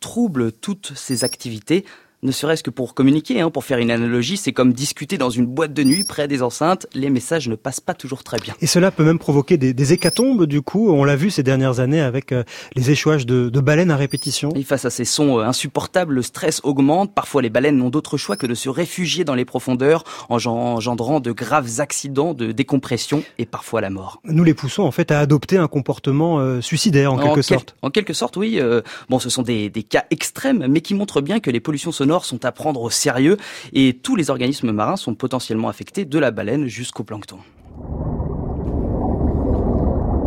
trouble 0.00 0.52
toutes 0.52 0.92
ces 0.96 1.24
activités 1.24 1.84
ne 2.22 2.32
serait-ce 2.32 2.62
que 2.62 2.70
pour 2.70 2.94
communiquer, 2.94 3.40
hein, 3.40 3.50
pour 3.50 3.64
faire 3.64 3.78
une 3.78 3.90
analogie, 3.90 4.36
c'est 4.36 4.52
comme 4.52 4.72
discuter 4.72 5.18
dans 5.18 5.30
une 5.30 5.46
boîte 5.46 5.74
de 5.74 5.82
nuit 5.82 6.04
près 6.08 6.28
des 6.28 6.42
enceintes, 6.42 6.86
les 6.94 7.10
messages 7.10 7.48
ne 7.48 7.56
passent 7.56 7.80
pas 7.80 7.94
toujours 7.94 8.24
très 8.24 8.38
bien. 8.38 8.54
Et 8.60 8.66
cela 8.66 8.90
peut 8.90 9.04
même 9.04 9.18
provoquer 9.18 9.58
des, 9.58 9.92
hécatombes, 9.92 10.46
du 10.46 10.62
coup, 10.62 10.90
on 10.90 11.04
l'a 11.04 11.14
vu 11.14 11.30
ces 11.30 11.42
dernières 11.42 11.78
années 11.78 12.00
avec 12.00 12.32
euh, 12.32 12.42
les 12.74 12.90
échouages 12.90 13.26
de, 13.26 13.48
baleines 13.60 13.90
à 13.90 13.96
répétition. 13.96 14.50
Et 14.54 14.62
face 14.62 14.84
à 14.84 14.90
ces 14.90 15.04
sons 15.04 15.38
euh, 15.38 15.44
insupportables, 15.44 16.14
le 16.14 16.22
stress 16.22 16.60
augmente, 16.64 17.14
parfois 17.14 17.42
les 17.42 17.50
baleines 17.50 17.76
n'ont 17.76 17.90
d'autre 17.90 18.16
choix 18.16 18.36
que 18.36 18.46
de 18.46 18.54
se 18.54 18.68
réfugier 18.68 19.24
dans 19.24 19.34
les 19.34 19.44
profondeurs, 19.44 20.04
engendrant 20.28 21.20
de 21.20 21.32
graves 21.32 21.80
accidents 21.80 22.34
de 22.34 22.52
décompression 22.52 23.22
et 23.38 23.46
parfois 23.46 23.80
la 23.80 23.90
mort. 23.90 24.20
Nous 24.24 24.44
les 24.44 24.54
poussons 24.54 24.82
en 24.82 24.90
fait 24.90 25.10
à 25.10 25.20
adopter 25.20 25.58
un 25.58 25.68
comportement 25.68 26.38
euh, 26.38 26.60
suicidaire 26.60 27.12
en, 27.12 27.18
quelque 27.18 27.42
sorte. 27.42 27.76
En 27.82 27.90
quelque 27.90 28.12
sorte, 28.12 28.36
oui. 28.36 28.60
bon, 29.08 29.18
ce 29.18 29.30
sont 29.30 29.42
des, 29.42 29.68
des 29.68 29.82
cas 29.82 30.04
extrêmes, 30.10 30.66
mais 30.68 30.80
qui 30.80 30.94
montrent 30.94 31.20
bien 31.20 31.40
que 31.40 31.50
les 31.50 31.60
pollutions 31.60 31.92
sonores 31.92 32.05
sont 32.24 32.44
à 32.44 32.52
prendre 32.52 32.80
au 32.82 32.90
sérieux 32.90 33.36
et 33.72 33.98
tous 34.02 34.16
les 34.16 34.30
organismes 34.30 34.72
marins 34.72 34.96
sont 34.96 35.14
potentiellement 35.14 35.68
affectés 35.68 36.04
de 36.04 36.18
la 36.18 36.30
baleine 36.30 36.66
jusqu'au 36.66 37.04
plancton. 37.04 37.38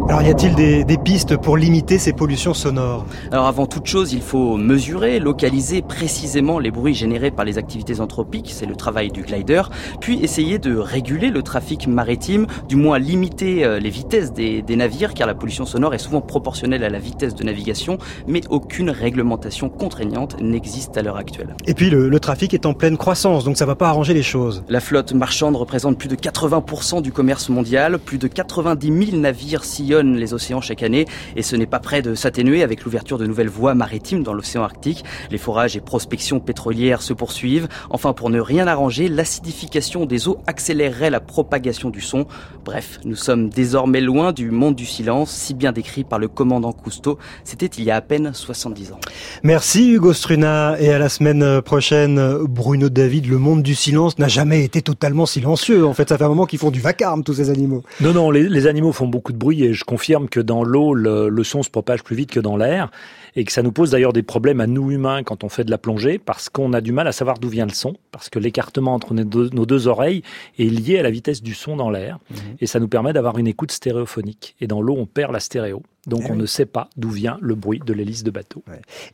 Alors 0.10 0.24
y 0.24 0.30
a-t-il 0.32 0.56
des, 0.56 0.84
des, 0.86 0.98
pistes 0.98 1.38
pour 1.38 1.56
limiter 1.56 2.00
ces 2.00 2.14
pollutions 2.14 2.56
sonores 2.56 3.06
Alors 3.32 3.46
avant 3.46 3.68
toute 3.68 3.86
chose, 3.86 4.12
il 4.12 4.24
faut 4.24 4.58
mesurer, 4.58 5.20
localiser 5.20 5.84
précisément 5.84 6.58
les 6.58 6.72
bruits 6.72 6.96
générés 6.96 7.30
par 7.30 7.46
les 7.46 7.60
activités 7.60 8.00
anthropiques, 8.00 8.50
c'est 8.52 8.66
le 8.66 8.76
travail 8.76 9.12
du 9.12 9.22
glider, 9.22 9.62
puis 10.02 10.18
essayer 10.24 10.58
de 10.58 10.76
réguler 10.76 11.30
le 11.30 11.44
trafic 11.44 11.86
maritime, 11.86 12.48
du 12.68 12.76
moins 12.76 12.98
limiter 12.98 13.64
euh, 13.64 13.78
les 13.78 13.92
vitesses 13.92 14.34
des, 14.34 14.64
des 14.64 14.76
navires, 14.76 15.14
car 15.14 15.28
la 15.28 15.36
pollution 15.36 15.68
sonore 15.68 15.94
est 15.94 16.00
souvent 16.00 16.22
proportionnelle 16.22 16.84
à 16.84 16.90
la 16.90 16.98
vitesse 16.98 17.36
de 17.36 17.44
navigation, 17.44 18.00
mais 18.26 18.42
aucune 18.50 18.90
réglementation 18.90 19.70
contraignante 19.70 20.42
n'existe 20.42 20.98
à 20.98 21.04
l'heure 21.04 21.18
actuelle. 21.18 21.56
Et 21.68 21.76
puis 21.76 21.92
le, 21.92 22.10
le 22.10 22.20
trafic 22.20 22.56
est 22.56 22.66
en 22.66 22.74
pleine 22.74 22.98
croissance, 22.98 23.44
donc 23.44 23.58
ça 23.58 23.68
va 23.68 23.76
pas 23.76 23.90
arranger 23.90 24.16
les 24.16 24.24
choses. 24.24 24.64
La 24.70 24.80
flotte 24.80 25.14
marchande 25.14 25.56
représente 25.56 26.00
plus 26.00 26.10
de 26.10 26.16
80% 26.16 27.04
du 27.04 27.12
commerce 27.12 27.50
mondial, 27.50 28.00
plus 28.00 28.18
de 28.18 28.28
90 28.28 29.06
000 29.12 29.22
navires 29.22 29.64
sillonnent 29.64 29.99
les 30.02 30.34
océans 30.34 30.62
chaque 30.62 30.84
année 30.84 31.06
et 31.36 31.44
ce 31.44 31.56
n'est 31.56 31.66
pas 31.66 31.80
prêt 31.80 32.02
de 32.02 32.16
s'atténuer 32.16 32.64
avec 32.64 32.84
l'ouverture 32.84 33.18
de 33.18 33.26
nouvelles 33.26 33.50
voies 33.50 33.76
maritimes 33.76 34.24
dans 34.24 34.34
l'océan 34.34 34.64
Arctique. 34.64 35.04
Les 35.32 35.38
forages 35.38 35.76
et 35.76 35.82
prospections 35.82 36.40
pétrolières 36.40 37.02
se 37.02 37.14
poursuivent. 37.14 37.68
Enfin, 37.90 38.14
pour 38.14 38.30
ne 38.30 38.40
rien 38.40 38.68
arranger, 38.68 39.08
l'acidification 39.08 40.06
des 40.06 40.28
eaux 40.28 40.40
accélérerait 40.48 41.10
la 41.10 41.20
propagation 41.20 41.90
du 41.90 42.02
son. 42.02 42.26
Bref, 42.66 43.00
nous 43.06 43.16
sommes 43.16 43.50
désormais 43.50 44.02
loin 44.02 44.32
du 44.32 44.52
monde 44.52 44.76
du 44.76 44.86
silence, 44.86 45.32
si 45.32 45.54
bien 45.54 45.72
décrit 45.72 46.04
par 46.04 46.20
le 46.20 46.28
commandant 46.28 46.72
Cousteau. 46.72 47.18
C'était 47.44 47.66
il 47.66 47.84
y 47.84 47.92
a 47.92 47.96
à 47.96 48.02
peine 48.02 48.32
70 48.34 48.94
ans. 48.94 49.00
Merci 49.44 49.92
Hugo 49.92 50.14
Struna 50.14 50.76
et 50.80 50.92
à 50.92 51.00
la 51.00 51.10
semaine 51.10 51.62
prochaine. 51.62 52.20
Bruno 52.48 52.90
David, 52.90 53.28
le 53.28 53.38
monde 53.38 53.64
du 53.64 53.76
silence 53.76 54.20
n'a 54.20 54.28
jamais 54.28 54.64
été 54.64 54.82
totalement 54.82 55.26
silencieux. 55.26 55.86
En 55.86 55.94
fait, 55.94 56.10
ça 56.10 56.18
fait 56.18 56.24
un 56.24 56.30
moment 56.30 56.46
qu'ils 56.46 56.60
font 56.60 56.72
du 56.72 56.80
vacarme, 56.80 57.24
tous 57.24 57.36
ces 57.36 57.50
animaux. 57.50 57.84
Non, 58.02 58.14
non, 58.14 58.32
les, 58.32 58.48
les 58.48 58.68
animaux 58.68 58.92
font 58.92 59.08
beaucoup 59.08 59.32
de 59.32 59.38
bruit 59.38 59.64
et 59.64 59.74
je 59.74 59.79
confirme 59.84 60.30
que 60.30 60.40
dans 60.40 60.64
l'eau, 60.64 60.94
le, 60.94 61.30
le, 61.30 61.44
son 61.44 61.64
se 61.64 61.70
propage 61.70 62.04
plus 62.04 62.16
vite 62.16 62.32
que 62.32 62.40
dans 62.40 62.58
l'air 62.58 62.92
et 63.40 63.46
que 63.46 63.54
ça 63.54 63.62
nous 63.62 63.72
pose 63.72 63.92
d'ailleurs 63.92 64.12
des 64.12 64.22
problèmes 64.22 64.60
à 64.60 64.68
nous 64.68 64.92
humains 64.92 65.24
quand 65.24 65.46
on 65.46 65.50
fait 65.50 65.64
de 65.64 65.72
la 65.72 65.78
plongée 65.78 66.20
parce 66.20 66.50
qu'on 66.50 66.74
a 66.74 66.82
du 66.82 66.92
mal 66.92 67.08
à 67.08 67.14
savoir 67.14 67.40
d'où 67.40 67.48
vient 67.48 67.66
le 67.66 67.72
son, 67.72 67.94
parce 68.12 68.30
que 68.30 68.38
l'écartement 68.38 68.94
entre 68.94 69.14
nos 69.14 69.24
deux, 69.24 69.50
nos 69.54 69.66
deux, 69.66 69.88
oreilles 69.88 70.24
est 70.60 70.66
lié 70.66 71.00
à 71.00 71.04
la 71.04 71.10
vitesse 71.10 71.42
du 71.42 71.54
son 71.54 71.78
dans 71.78 71.90
l'air 71.90 72.20
mmh. 72.30 72.36
et 72.60 72.68
ça 72.68 72.82
nous 72.82 72.90
permet 72.90 73.14
d'avoir 73.14 73.38
une 73.38 73.48
écoute 73.48 73.72
stéréophonique. 73.72 74.56
Et 74.60 74.68
dans 74.68 74.82
l'eau, 74.82 74.96
on 75.00 75.06
perd 75.06 75.32
la 75.32 75.40
stéréo. 75.40 75.84
Donc 76.08 76.22
Eh 76.26 76.32
on 76.32 76.36
ne 76.36 76.46
sait 76.46 76.66
pas 76.66 76.90
d'où 76.96 77.10
vient 77.10 77.38
le 77.42 77.56
bruit 77.56 77.80
de 77.86 77.94
l'hélice 77.94 78.24
de 78.24 78.32
bateau. 78.32 78.64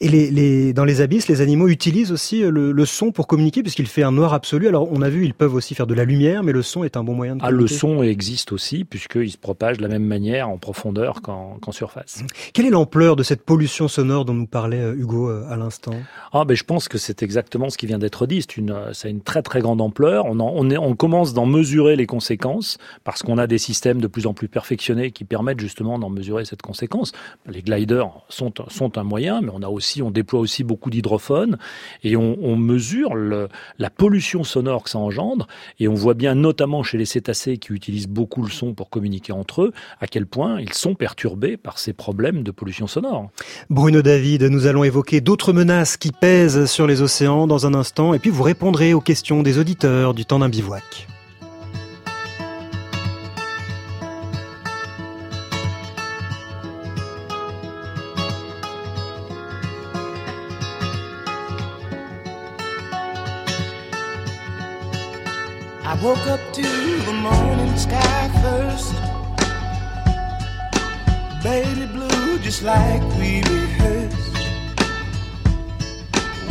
Et 0.01 0.07
les, 0.07 0.29
les, 0.29 0.71
dans 0.71 0.85
les 0.85 1.01
abysses, 1.01 1.27
les 1.27 1.41
animaux 1.41 1.67
utilisent 1.67 2.11
aussi 2.11 2.41
le, 2.41 2.71
le 2.71 2.85
son 2.85 3.11
pour 3.11 3.27
communiquer 3.27 3.63
puisqu'il 3.63 3.87
fait 3.87 4.03
un 4.03 4.11
noir 4.11 4.33
absolu. 4.33 4.67
Alors 4.67 4.87
on 4.91 5.01
a 5.01 5.09
vu, 5.09 5.25
ils 5.25 5.33
peuvent 5.33 5.55
aussi 5.55 5.73
faire 5.75 5.87
de 5.87 5.95
la 5.95 6.05
lumière, 6.05 6.43
mais 6.43 6.51
le 6.51 6.61
son 6.61 6.83
est 6.83 6.95
un 6.95 7.03
bon 7.03 7.13
moyen 7.13 7.35
de 7.35 7.41
Ah, 7.43 7.49
le 7.49 7.57
communiquer. 7.57 7.75
son 7.77 8.03
existe 8.03 8.51
aussi 8.51 8.85
puisqu'il 8.85 9.31
se 9.31 9.37
propage 9.37 9.77
de 9.77 9.81
la 9.81 9.87
même 9.89 10.05
manière 10.05 10.47
en 10.47 10.57
profondeur 10.57 11.21
qu'en 11.21 11.57
qu'en 11.59 11.71
surface. 11.71 12.23
Quelle 12.53 12.67
est 12.67 12.69
l'ampleur 12.71 13.15
de 13.15 13.23
cette 13.23 13.43
pollution 13.43 13.87
sonore 13.87 14.14
dont 14.23 14.33
nous 14.33 14.47
parlait 14.47 14.79
euh, 14.79 14.95
Hugo 14.95 15.29
euh, 15.29 15.45
à 15.49 15.57
l'instant 15.57 15.93
Ah, 16.31 16.45
ben 16.45 16.55
je 16.55 16.63
pense 16.63 16.87
que 16.87 16.97
c'est 16.97 17.23
exactement 17.23 17.69
ce 17.69 17.77
qui 17.77 17.87
vient 17.87 17.97
d'être 17.97 18.27
dit. 18.27 18.41
C'est 18.41 18.57
une, 18.57 18.71
euh, 18.71 18.93
ça 18.93 19.07
a 19.07 19.11
une 19.11 19.21
très 19.21 19.41
très 19.41 19.59
grande 19.59 19.81
ampleur. 19.81 20.25
On, 20.25 20.39
en, 20.39 20.51
on, 20.55 20.69
est, 20.69 20.77
on 20.77 20.95
commence 20.95 21.33
d'en 21.33 21.45
mesurer 21.45 21.95
les 21.95 22.05
conséquences 22.05 22.77
parce 23.03 23.23
qu'on 23.23 23.37
a 23.37 23.47
des 23.47 23.57
systèmes 23.57 23.99
de 23.99 24.07
plus 24.07 24.27
en 24.27 24.33
plus 24.33 24.47
perfectionnés 24.47 25.11
qui 25.11 25.25
permettent 25.25 25.59
justement 25.59 25.99
d'en 25.99 26.09
mesurer 26.09 26.45
cette 26.45 26.61
conséquence. 26.61 27.11
Les 27.47 27.61
gliders 27.61 28.09
sont, 28.29 28.53
sont 28.69 28.97
un 28.97 29.03
moyen, 29.03 29.41
mais 29.41 29.51
on 29.53 29.61
a 29.61 29.67
aussi, 29.67 30.01
on 30.01 30.11
déploie 30.11 30.39
aussi 30.39 30.63
beaucoup 30.63 30.89
d'hydrophones 30.89 31.57
et 32.03 32.15
on, 32.15 32.37
on 32.41 32.55
mesure 32.55 33.15
le, 33.15 33.49
la 33.79 33.89
pollution 33.89 34.43
sonore 34.43 34.83
que 34.83 34.89
ça 34.89 34.99
engendre 34.99 35.47
et 35.79 35.87
on 35.87 35.93
voit 35.93 36.13
bien 36.13 36.35
notamment 36.35 36.83
chez 36.83 36.97
les 36.97 37.05
cétacés 37.05 37.57
qui 37.57 37.73
utilisent 37.73 38.07
beaucoup 38.07 38.43
le 38.43 38.49
son 38.49 38.73
pour 38.73 38.89
communiquer 38.89 39.33
entre 39.33 39.63
eux 39.63 39.73
à 39.99 40.07
quel 40.07 40.25
point 40.25 40.59
ils 40.61 40.73
sont 40.73 40.95
perturbés 40.95 41.57
par 41.57 41.79
ces 41.79 41.93
problèmes 41.93 42.43
de 42.43 42.51
pollution 42.51 42.87
sonore. 42.87 43.29
Bruno 43.69 43.94
David, 44.01 44.43
nous 44.43 44.67
allons 44.67 44.83
évoquer 44.83 45.21
d'autres 45.21 45.53
menaces 45.53 45.97
qui 45.97 46.11
pèsent 46.11 46.65
sur 46.65 46.87
les 46.87 47.01
océans 47.01 47.47
dans 47.47 47.65
un 47.65 47.73
instant 47.73 48.13
et 48.13 48.19
puis 48.19 48.29
vous 48.29 48.43
répondrez 48.43 48.93
aux 48.93 49.01
questions 49.01 49.43
des 49.43 49.57
auditeurs 49.57 50.13
du 50.13 50.25
temps 50.25 50.39
d'un 50.39 50.49
bivouac. 50.49 51.07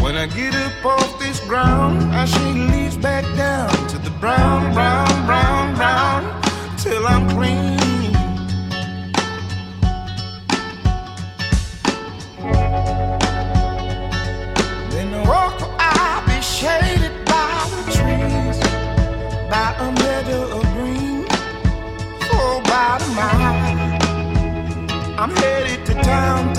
When 0.02 0.16
I 0.16 0.26
get 0.26 0.54
up 0.54 0.84
off 0.84 1.18
this 1.18 1.40
ground, 1.40 2.02
I 2.14 2.24
shake 2.24 2.70
leaves 2.72 2.96
back 2.96 3.24
down 3.36 3.70
to 3.88 3.98
the 3.98 4.10
brown, 4.20 4.72
brown, 4.72 5.26
brown, 5.26 5.74
brown, 5.74 6.22
till 6.78 7.06
I'm 7.06 7.28
clean. 7.30 8.12
Then 14.90 15.14
I'll 15.78 16.26
be 16.26 16.40
shaded 16.40 17.14
by 17.24 17.68
the 17.74 17.82
trees 17.96 18.58
by 19.50 19.74
a 19.78 19.92
meadow 19.92 20.58
of 20.58 20.62
green 20.74 21.04
mile. 23.14 23.54
I'm 25.18 25.30
headed 25.36 25.86
to 25.86 25.94
town 26.02 26.53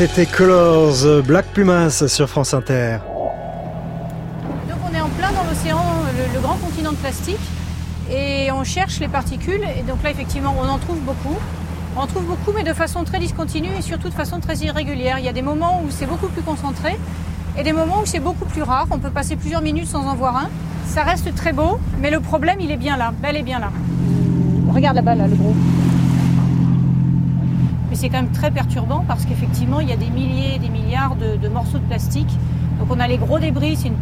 C'était 0.00 0.24
Colors, 0.24 1.22
Black 1.26 1.44
Pumas 1.52 2.06
sur 2.08 2.26
France 2.26 2.54
Inter. 2.54 3.00
Donc 4.66 4.78
on 4.90 4.94
est 4.94 5.00
en 5.02 5.10
plein 5.10 5.30
dans 5.30 5.44
l'océan, 5.46 5.84
le, 6.16 6.34
le 6.34 6.40
grand 6.40 6.54
continent 6.54 6.92
de 6.92 6.96
plastique, 6.96 7.36
et 8.10 8.50
on 8.50 8.64
cherche 8.64 8.98
les 8.98 9.08
particules. 9.08 9.60
Et 9.78 9.82
donc 9.82 10.02
là, 10.02 10.10
effectivement, 10.10 10.56
on 10.58 10.66
en 10.66 10.78
trouve 10.78 11.00
beaucoup. 11.00 11.36
On 11.94 12.00
en 12.00 12.06
trouve 12.06 12.24
beaucoup, 12.24 12.50
mais 12.56 12.62
de 12.62 12.72
façon 12.72 13.04
très 13.04 13.18
discontinue 13.18 13.68
et 13.78 13.82
surtout 13.82 14.08
de 14.08 14.14
façon 14.14 14.40
très 14.40 14.56
irrégulière. 14.60 15.18
Il 15.18 15.26
y 15.26 15.28
a 15.28 15.34
des 15.34 15.42
moments 15.42 15.82
où 15.84 15.90
c'est 15.90 16.06
beaucoup 16.06 16.28
plus 16.28 16.40
concentré 16.40 16.98
et 17.58 17.62
des 17.62 17.74
moments 17.74 18.00
où 18.02 18.06
c'est 18.06 18.20
beaucoup 18.20 18.46
plus 18.46 18.62
rare. 18.62 18.86
On 18.90 18.98
peut 19.00 19.10
passer 19.10 19.36
plusieurs 19.36 19.60
minutes 19.60 19.88
sans 19.88 20.06
en 20.06 20.14
voir 20.14 20.34
un. 20.34 20.48
Ça 20.86 21.02
reste 21.02 21.34
très 21.34 21.52
beau, 21.52 21.78
mais 22.00 22.10
le 22.10 22.20
problème, 22.20 22.58
il 22.58 22.70
est 22.70 22.78
bien 22.78 22.96
là, 22.96 23.12
bel 23.20 23.36
et 23.36 23.42
bien 23.42 23.58
là. 23.58 23.70
Regarde 24.74 24.96
là-bas, 24.96 25.14
là, 25.14 25.26
le 25.26 25.36
gros. 25.36 25.54
C'est 28.00 28.08
quand 28.08 28.22
même 28.22 28.32
très 28.32 28.50
perturbant 28.50 29.04
parce 29.06 29.26
qu'effectivement, 29.26 29.80
il 29.80 29.90
y 29.90 29.92
a 29.92 29.96
des 29.96 30.08
milliers 30.08 30.54
et 30.54 30.58
des 30.58 30.70
milliards 30.70 31.16
de, 31.16 31.48
morceaux 31.48 31.76
de 31.76 31.84
plastique. 31.84 32.30
Donc 32.78 32.88
on 32.88 32.98
a 32.98 33.06
les 33.06 33.18
gros 33.18 33.38
débris, 33.38 33.76
c'est 33.76 33.88
une, 33.88 33.96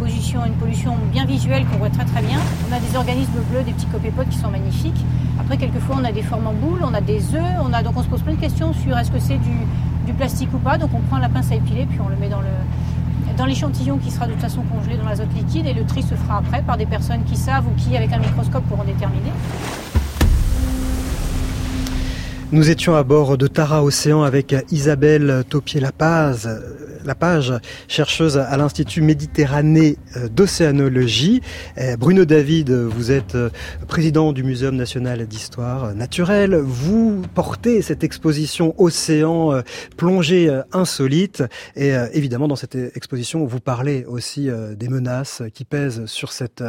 une 0.47 0.53
pollution 0.53 0.95
bien 1.11 1.25
visuelle 1.25 1.67
qu'on 1.67 1.79
voit 1.79 1.91
très 1.91 2.05
très 2.05 2.23
bien. 2.23 2.39
On 2.71 2.73
a 2.73 2.79
des 2.79 2.97
organismes 2.97 3.41
bleus, 3.51 3.65
des 3.65 3.73
petits 3.73 3.87
copépodes 3.87 4.29
qui 4.29 4.39
sont 4.39 4.51
magnifiques. 4.51 5.05
Après, 5.41 5.57
quelquefois, 5.57 5.97
on 6.01 6.05
a 6.05 6.13
des 6.13 6.23
formes 6.23 6.47
en 6.47 6.53
boule, 6.53 6.79
on 6.85 6.95
a 6.95 7.01
des 7.01 7.35
œufs, 7.35 7.43
on 7.61 7.71
donc 7.71 7.97
on 7.97 8.03
se 8.05 8.07
pose 8.07 8.23
plein 8.23 8.35
de 8.35 8.41
questions 8.41 8.73
sur 8.73 8.97
est-ce 8.97 9.11
que 9.11 9.19
c'est 9.19 9.39
du, 9.39 9.67
du, 10.07 10.13
plastique 10.13 10.55
ou 10.55 10.59
pas. 10.59 10.79
Donc 10.79 10.91
on 10.95 11.01
prend 11.01 11.19
la 11.19 11.29
pince 11.29 11.51
à 11.51 11.57
épiler, 11.57 11.85
puis 11.85 11.99
on 12.01 12.09
le 12.09 12.15
met 12.15 12.29
dans 12.29 12.41
le 12.41 12.55
dans 13.37 13.47
l'échantillon 13.47 13.99
qui 13.99 14.13
sera 14.13 14.27
de 14.27 14.33
toute 14.33 14.41
façon 14.41 14.63
congelé 14.63 14.97
dans 14.97 15.09
l'azote 15.09 15.33
liquide 15.35 15.67
et 15.67 15.73
le 15.73 15.85
tri 15.85 16.03
se 16.03 16.15
fera 16.15 16.39
après 16.39 16.63
par 16.63 16.77
des 16.77 16.87
personnes 16.87 17.25
qui 17.25 17.37
savent 17.37 17.67
ou 17.67 17.71
qui, 17.77 17.97
avec 17.97 18.13
un 18.13 18.19
microscope, 18.19 18.65
pourront 18.65 18.85
déterminer. 18.85 19.33
Nous 22.51 22.71
étions 22.71 22.97
à 22.97 23.03
bord 23.03 23.37
de 23.37 23.47
Tara 23.47 23.85
Océan 23.85 24.23
avec 24.23 24.57
Isabelle 24.71 25.45
Taupier-Lapage, 25.51 26.49
Lapage, 27.05 27.53
chercheuse 27.89 28.39
à 28.39 28.57
l'Institut 28.57 29.03
Méditerranée 29.03 29.99
d'Océanologie. 30.31 31.43
Bruno 31.99 32.25
David, 32.25 32.71
vous 32.71 33.11
êtes 33.13 33.37
président 33.87 34.33
du 34.33 34.43
Muséum 34.43 34.77
national 34.77 35.27
d'histoire 35.27 35.95
naturelle. 35.95 36.57
Vous 36.57 37.23
portez 37.35 37.83
cette 37.83 38.03
exposition 38.03 38.75
Océan 38.79 39.63
plongée 39.99 40.51
insolite. 40.73 41.45
Et 41.77 41.93
évidemment, 42.13 42.49
dans 42.49 42.57
cette 42.57 42.75
exposition, 42.75 43.45
vous 43.45 43.61
parlez 43.61 44.05
aussi 44.07 44.49
des 44.75 44.89
menaces 44.89 45.43
qui 45.53 45.65
pèsent 45.65 46.07
sur, 46.07 46.33
cette, 46.33 46.65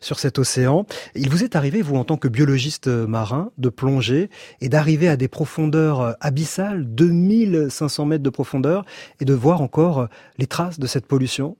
sur 0.00 0.18
cet 0.18 0.38
océan. 0.38 0.86
Il 1.14 1.28
vous 1.28 1.42
est 1.42 1.56
arrivé, 1.56 1.82
vous, 1.82 1.96
en 1.96 2.04
tant 2.04 2.16
que 2.16 2.28
biologiste 2.28 2.86
marin, 2.86 3.50
de 3.58 3.68
plonger 3.68 4.30
et 4.60 4.68
d'arriver 4.68 5.08
à 5.08 5.16
des 5.16 5.23
profondeurs 5.28 6.16
abyssales, 6.20 6.84
2500 6.86 8.06
mètres 8.06 8.22
de 8.22 8.30
profondeur, 8.30 8.84
et 9.20 9.24
de 9.24 9.34
voir 9.34 9.60
encore 9.62 10.08
les 10.38 10.46
traces 10.46 10.78
de 10.78 10.86
cette 10.86 11.06
pollution 11.06 11.56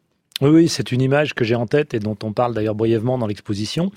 oui, 0.51 0.69
c'est 0.69 0.93
une 0.93 1.01
image 1.01 1.35
que 1.35 1.45
j'ai 1.45 1.55
en 1.55 1.67
tête 1.67 1.95
et 1.95 2.01
dont 2.01 2.17
on 2.23 2.33
parle 2.33 2.55
d'ailleurs 2.55 2.75
brièvement 2.75 3.19
dans 3.19 3.27
l'exposition. 3.27 3.91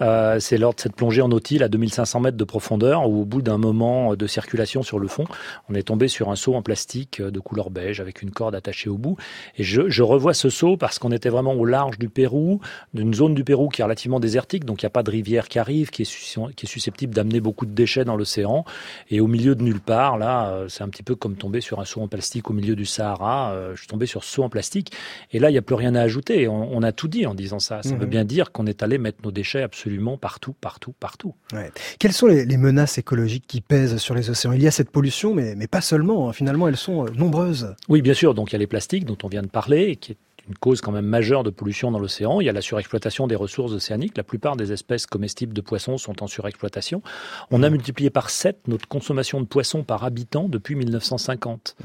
Euh, 0.00 0.38
c'est 0.40 0.58
lors 0.58 0.74
de 0.74 0.80
cette 0.80 0.94
plongée 0.96 1.22
en 1.22 1.28
nautile 1.28 1.62
à 1.62 1.68
2500 1.68 2.20
mètres 2.20 2.36
de 2.36 2.44
profondeur 2.44 3.08
où 3.08 3.22
au 3.22 3.24
bout 3.24 3.42
d'un 3.42 3.58
moment 3.58 4.14
de 4.14 4.26
circulation 4.26 4.82
sur 4.82 4.98
le 4.98 5.08
fond, 5.08 5.24
on 5.68 5.74
est 5.74 5.84
tombé 5.84 6.08
sur 6.08 6.30
un 6.30 6.36
seau 6.36 6.54
en 6.54 6.62
plastique 6.62 7.22
de 7.22 7.40
couleur 7.40 7.70
beige 7.70 8.00
avec 8.00 8.22
une 8.22 8.30
corde 8.30 8.54
attachée 8.54 8.90
au 8.90 8.98
bout. 8.98 9.16
Et 9.56 9.64
je, 9.64 10.02
revois 10.02 10.34
ce 10.34 10.50
seau 10.50 10.76
parce 10.76 10.98
qu'on 10.98 11.12
était 11.12 11.30
vraiment 11.30 11.54
au 11.54 11.64
large 11.64 11.98
du 11.98 12.08
Pérou, 12.08 12.60
d'une 12.92 13.14
zone 13.14 13.34
du 13.34 13.42
Pérou 13.42 13.68
qui 13.68 13.80
est 13.80 13.84
relativement 13.84 14.20
désertique, 14.20 14.66
donc 14.66 14.82
il 14.82 14.84
n'y 14.84 14.88
a 14.88 14.90
pas 14.90 15.02
de 15.02 15.10
rivière 15.10 15.48
qui 15.48 15.58
arrive, 15.58 15.90
qui 15.90 16.02
est, 16.02 16.38
qui 16.54 16.66
est 16.66 16.68
susceptible 16.68 17.14
d'amener 17.14 17.40
beaucoup 17.40 17.64
de 17.64 17.72
déchets 17.72 18.04
dans 18.04 18.16
l'océan. 18.16 18.64
Et 19.10 19.20
au 19.20 19.26
milieu 19.26 19.54
de 19.54 19.62
nulle 19.62 19.80
part, 19.80 20.18
là, 20.18 20.64
c'est 20.68 20.82
un 20.82 20.88
petit 20.88 21.02
peu 21.02 21.14
comme 21.14 21.36
tomber 21.36 21.62
sur 21.62 21.80
un 21.80 21.84
seau 21.84 22.02
en 22.02 22.08
plastique 22.08 22.50
au 22.50 22.52
milieu 22.52 22.76
du 22.76 22.84
Sahara. 22.84 23.54
Je 23.74 23.78
suis 23.78 23.88
tombé 23.88 24.04
sur 24.04 24.22
ce 24.22 24.34
seau 24.34 24.42
en 24.42 24.50
plastique. 24.50 24.92
Et 25.32 25.38
là, 25.38 25.48
il 25.48 25.52
n'y 25.52 25.58
a 25.58 25.62
plus 25.62 25.74
rien 25.74 25.93
rien 25.94 26.00
à 26.00 26.04
ajouter. 26.04 26.48
On, 26.48 26.76
on, 26.76 26.82
a 26.82 26.92
tout 26.92 27.08
dit 27.08 27.26
en 27.26 27.34
disant 27.34 27.58
ça. 27.58 27.82
Ça 27.82 27.94
mmh. 27.94 27.98
veut 27.98 28.06
bien 28.06 28.24
dire 28.24 28.52
qu'on 28.52 28.66
est 28.66 28.82
allé 28.82 28.98
mettre 28.98 29.18
nos 29.24 29.30
déchets 29.30 29.62
absolument 29.62 30.16
partout, 30.16 30.54
partout, 30.60 30.94
partout. 30.98 31.34
Ouais. 31.52 31.70
Quelles 31.98 32.12
sont 32.12 32.26
les, 32.26 32.44
les, 32.44 32.56
menaces 32.56 32.98
écologiques 32.98 33.46
qui 33.46 33.60
pèsent 33.60 33.96
sur 33.98 34.14
les 34.14 34.30
océans? 34.30 34.52
Il 34.52 34.62
y 34.62 34.66
a 34.66 34.70
cette 34.70 34.90
pollution, 34.90 35.34
mais, 35.34 35.54
mais 35.54 35.66
pas 35.66 35.80
seulement. 35.80 36.28
Hein. 36.28 36.32
Finalement, 36.32 36.68
elles 36.68 36.76
sont 36.76 37.04
nombreuses. 37.16 37.74
Oui, 37.88 38.02
bien 38.02 38.14
sûr. 38.14 38.34
Donc 38.34 38.50
il 38.50 38.54
y 38.54 38.56
a 38.56 38.58
les 38.58 38.66
plastiques 38.66 39.04
dont 39.04 39.18
on 39.22 39.28
vient 39.28 39.42
de 39.42 39.48
parler, 39.48 39.96
qui 39.96 40.12
est 40.12 40.16
une 40.48 40.56
cause 40.56 40.80
quand 40.80 40.92
même 40.92 41.06
majeure 41.06 41.42
de 41.42 41.50
pollution 41.50 41.90
dans 41.90 41.98
l'océan. 41.98 42.40
Il 42.40 42.44
y 42.44 42.48
a 42.48 42.52
la 42.52 42.60
surexploitation 42.60 43.26
des 43.26 43.34
ressources 43.34 43.72
océaniques. 43.72 44.16
La 44.16 44.24
plupart 44.24 44.56
des 44.56 44.72
espèces 44.72 45.06
comestibles 45.06 45.54
de 45.54 45.60
poissons 45.60 45.98
sont 45.98 46.22
en 46.22 46.26
surexploitation. 46.26 47.02
On 47.50 47.62
a 47.62 47.70
multiplié 47.70 48.10
par 48.10 48.30
7 48.30 48.68
notre 48.68 48.86
consommation 48.86 49.40
de 49.40 49.46
poissons 49.46 49.84
par 49.84 50.04
habitant 50.04 50.48
depuis 50.48 50.74
1950. 50.74 51.76
Mmh. 51.78 51.84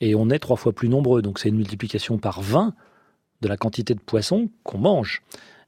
Et 0.00 0.14
on 0.14 0.28
est 0.28 0.38
trois 0.38 0.56
fois 0.56 0.72
plus 0.72 0.88
nombreux. 0.88 1.22
Donc 1.22 1.38
c'est 1.38 1.48
une 1.48 1.56
multiplication 1.56 2.18
par 2.18 2.42
20 2.42 2.74
de 3.44 3.48
la 3.48 3.56
quantité 3.58 3.94
de 3.94 4.00
poissons 4.00 4.48
qu'on 4.64 4.78
mange. 4.78 5.22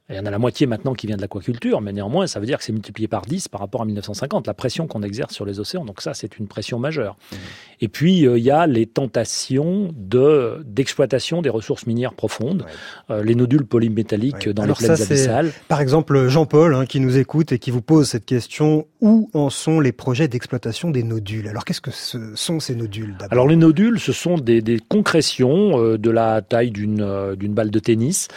Il 0.09 0.15
y 0.15 0.19
en 0.19 0.25
a 0.25 0.31
la 0.31 0.39
moitié 0.39 0.67
maintenant 0.67 0.93
qui 0.93 1.05
vient 1.05 1.17
de 1.17 1.21
l'aquaculture, 1.21 1.81
mais 1.81 1.91
néanmoins, 1.91 2.27
ça 2.27 2.39
veut 2.39 2.45
dire 2.45 2.59
que 2.59 2.63
c'est 2.63 2.71
multiplié 2.71 3.09
par 3.09 3.23
10 3.23 3.49
par 3.49 3.59
rapport 3.59 3.81
à 3.81 3.85
1950, 3.85 4.47
la 4.47 4.53
pression 4.53 4.87
qu'on 4.87 5.03
exerce 5.03 5.33
sur 5.33 5.43
les 5.43 5.59
océans. 5.59 5.83
Donc 5.83 6.01
ça, 6.01 6.13
c'est 6.13 6.39
une 6.39 6.47
pression 6.47 6.79
majeure. 6.79 7.17
Mmh. 7.31 7.35
Et 7.81 7.87
puis, 7.89 8.25
euh, 8.25 8.37
il 8.37 8.43
y 8.45 8.49
a 8.49 8.67
les 8.67 8.85
tentations 8.85 9.93
de, 9.97 10.63
d'exploitation 10.65 11.41
des 11.41 11.49
ressources 11.49 11.87
minières 11.87 12.13
profondes, 12.13 12.61
ouais. 12.61 13.15
euh, 13.15 13.23
les 13.23 13.35
nodules 13.35 13.65
polymétalliques 13.65 14.45
ouais. 14.45 14.53
dans 14.53 14.63
Alors 14.63 14.77
les 14.79 14.85
plaines 14.85 14.97
ça, 14.97 15.03
abyssales. 15.03 15.51
Par 15.67 15.81
exemple, 15.81 16.29
Jean-Paul, 16.29 16.73
hein, 16.73 16.85
qui 16.85 17.01
nous 17.01 17.17
écoute 17.17 17.51
et 17.51 17.59
qui 17.59 17.71
vous 17.71 17.81
pose 17.81 18.07
cette 18.07 18.25
question, 18.25 18.87
où 19.01 19.29
en 19.33 19.49
sont 19.49 19.81
les 19.81 19.91
projets 19.91 20.29
d'exploitation 20.29 20.89
des 20.89 21.03
nodules? 21.03 21.49
Alors, 21.49 21.65
qu'est-ce 21.65 21.81
que 21.81 21.91
ce 21.91 22.33
sont 22.35 22.61
ces 22.61 22.75
nodules 22.75 23.17
Alors, 23.29 23.45
les 23.45 23.57
nodules, 23.57 23.99
ce 23.99 24.13
sont 24.13 24.37
des, 24.37 24.61
des 24.61 24.79
concrétions 24.79 25.83
euh, 25.83 25.97
de 25.97 26.09
la 26.09 26.41
taille 26.41 26.71
d'une, 26.71 27.35
d'une 27.35 27.53
balle 27.53 27.71
de 27.71 27.79
tennis 27.79 28.29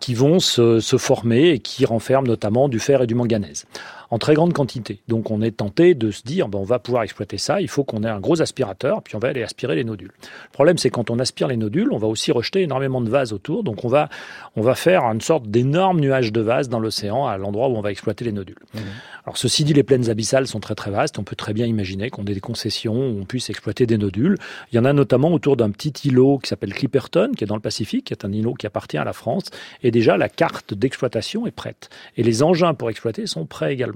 qui 0.00 0.14
vont 0.14 0.38
se, 0.38 0.80
se 0.80 0.96
formés 1.06 1.50
et 1.50 1.58
qui 1.60 1.84
renferment 1.86 2.26
notamment 2.26 2.68
du 2.68 2.80
fer 2.80 3.02
et 3.02 3.06
du 3.06 3.14
manganèse 3.14 3.64
en 4.10 4.18
très 4.18 4.34
grande 4.34 4.52
quantité. 4.52 5.00
Donc 5.08 5.30
on 5.30 5.42
est 5.42 5.58
tenté 5.58 5.94
de 5.94 6.10
se 6.10 6.22
dire, 6.22 6.48
ben, 6.48 6.58
on 6.58 6.64
va 6.64 6.78
pouvoir 6.78 7.02
exploiter 7.02 7.38
ça, 7.38 7.60
il 7.60 7.68
faut 7.68 7.84
qu'on 7.84 8.02
ait 8.02 8.08
un 8.08 8.20
gros 8.20 8.40
aspirateur, 8.42 9.02
puis 9.02 9.16
on 9.16 9.18
va 9.18 9.28
aller 9.28 9.42
aspirer 9.42 9.74
les 9.74 9.84
nodules. 9.84 10.12
Le 10.20 10.52
problème, 10.52 10.78
c'est 10.78 10.90
quand 10.90 11.10
on 11.10 11.18
aspire 11.18 11.48
les 11.48 11.56
nodules, 11.56 11.88
on 11.92 11.98
va 11.98 12.06
aussi 12.06 12.32
rejeter 12.32 12.62
énormément 12.62 13.00
de 13.00 13.10
vase 13.10 13.32
autour, 13.32 13.64
donc 13.64 13.84
on 13.84 13.88
va, 13.88 14.08
on 14.56 14.62
va 14.62 14.74
faire 14.74 15.04
une 15.04 15.20
sorte 15.20 15.46
d'énorme 15.48 16.00
nuage 16.00 16.32
de 16.32 16.40
vase 16.40 16.68
dans 16.68 16.80
l'océan 16.80 17.26
à 17.26 17.36
l'endroit 17.36 17.68
où 17.68 17.76
on 17.76 17.80
va 17.80 17.90
exploiter 17.90 18.24
les 18.24 18.32
nodules. 18.32 18.58
Mmh. 18.74 18.78
Alors 19.24 19.38
ceci 19.38 19.64
dit, 19.64 19.72
les 19.72 19.82
plaines 19.82 20.08
abyssales 20.08 20.46
sont 20.46 20.60
très 20.60 20.74
très 20.74 20.90
vastes, 20.90 21.18
on 21.18 21.24
peut 21.24 21.36
très 21.36 21.52
bien 21.52 21.66
imaginer 21.66 22.10
qu'on 22.10 22.24
ait 22.26 22.34
des 22.34 22.40
concessions 22.40 22.94
où 22.94 23.20
on 23.20 23.24
puisse 23.24 23.50
exploiter 23.50 23.86
des 23.86 23.98
nodules. 23.98 24.36
Il 24.70 24.76
y 24.76 24.78
en 24.78 24.84
a 24.84 24.92
notamment 24.92 25.32
autour 25.32 25.56
d'un 25.56 25.70
petit 25.70 25.92
îlot 26.08 26.38
qui 26.38 26.48
s'appelle 26.48 26.72
Clipperton, 26.72 27.32
qui 27.36 27.42
est 27.42 27.46
dans 27.46 27.56
le 27.56 27.60
Pacifique, 27.60 28.06
qui 28.06 28.12
est 28.12 28.24
un 28.24 28.32
îlot 28.32 28.54
qui 28.54 28.66
appartient 28.66 28.98
à 28.98 29.04
la 29.04 29.12
France, 29.12 29.44
et 29.82 29.90
déjà 29.90 30.16
la 30.16 30.28
carte 30.28 30.74
d'exploitation 30.74 31.46
est 31.46 31.50
prête. 31.50 31.90
Et 32.16 32.22
les 32.22 32.42
engins 32.42 32.74
pour 32.74 32.90
exploiter 32.90 33.26
sont 33.26 33.46
prêts 33.46 33.72
également. 33.72 33.95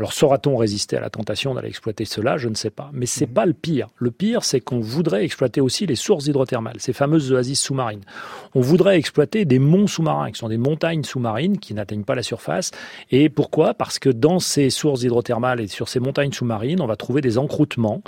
Alors 0.00 0.14
saura-t-on 0.14 0.56
résister 0.56 0.96
à 0.96 1.00
la 1.00 1.10
tentation 1.10 1.52
d'aller 1.52 1.68
exploiter 1.68 2.06
cela? 2.06 2.38
Je 2.38 2.48
ne 2.48 2.54
sais 2.54 2.70
pas. 2.70 2.88
Mais 2.94 3.04
c'est 3.04 3.26
mmh. 3.26 3.34
pas 3.34 3.44
le 3.44 3.52
pire. 3.52 3.88
Le 3.98 4.10
pire, 4.10 4.44
c'est 4.44 4.58
qu'on 4.58 4.80
voudrait 4.80 5.26
exploiter 5.26 5.60
aussi 5.60 5.84
les 5.84 5.94
sources 5.94 6.26
hydrothermales, 6.26 6.76
ces 6.78 6.94
fameuses 6.94 7.30
oasis 7.30 7.60
sous-marines. 7.60 8.00
On 8.54 8.62
voudrait 8.62 8.96
exploiter 8.96 9.44
des 9.44 9.58
monts 9.58 9.86
sous-marins, 9.86 10.30
qui 10.30 10.38
sont 10.38 10.48
des 10.48 10.56
montagnes 10.56 11.04
sous-marines 11.04 11.58
qui 11.58 11.74
n'atteignent 11.74 12.04
pas 12.04 12.14
la 12.14 12.22
surface. 12.22 12.70
Et 13.10 13.28
pourquoi? 13.28 13.74
Parce 13.74 13.98
que 13.98 14.08
dans 14.08 14.38
ces 14.38 14.70
sources 14.70 15.02
hydrothermales 15.02 15.60
et 15.60 15.66
sur 15.66 15.86
ces 15.90 16.00
montagnes 16.00 16.32
sous-marines, 16.32 16.80
on 16.80 16.86
va 16.86 16.96
trouver 16.96 17.20
des 17.20 17.36
encroûtements 17.36 18.02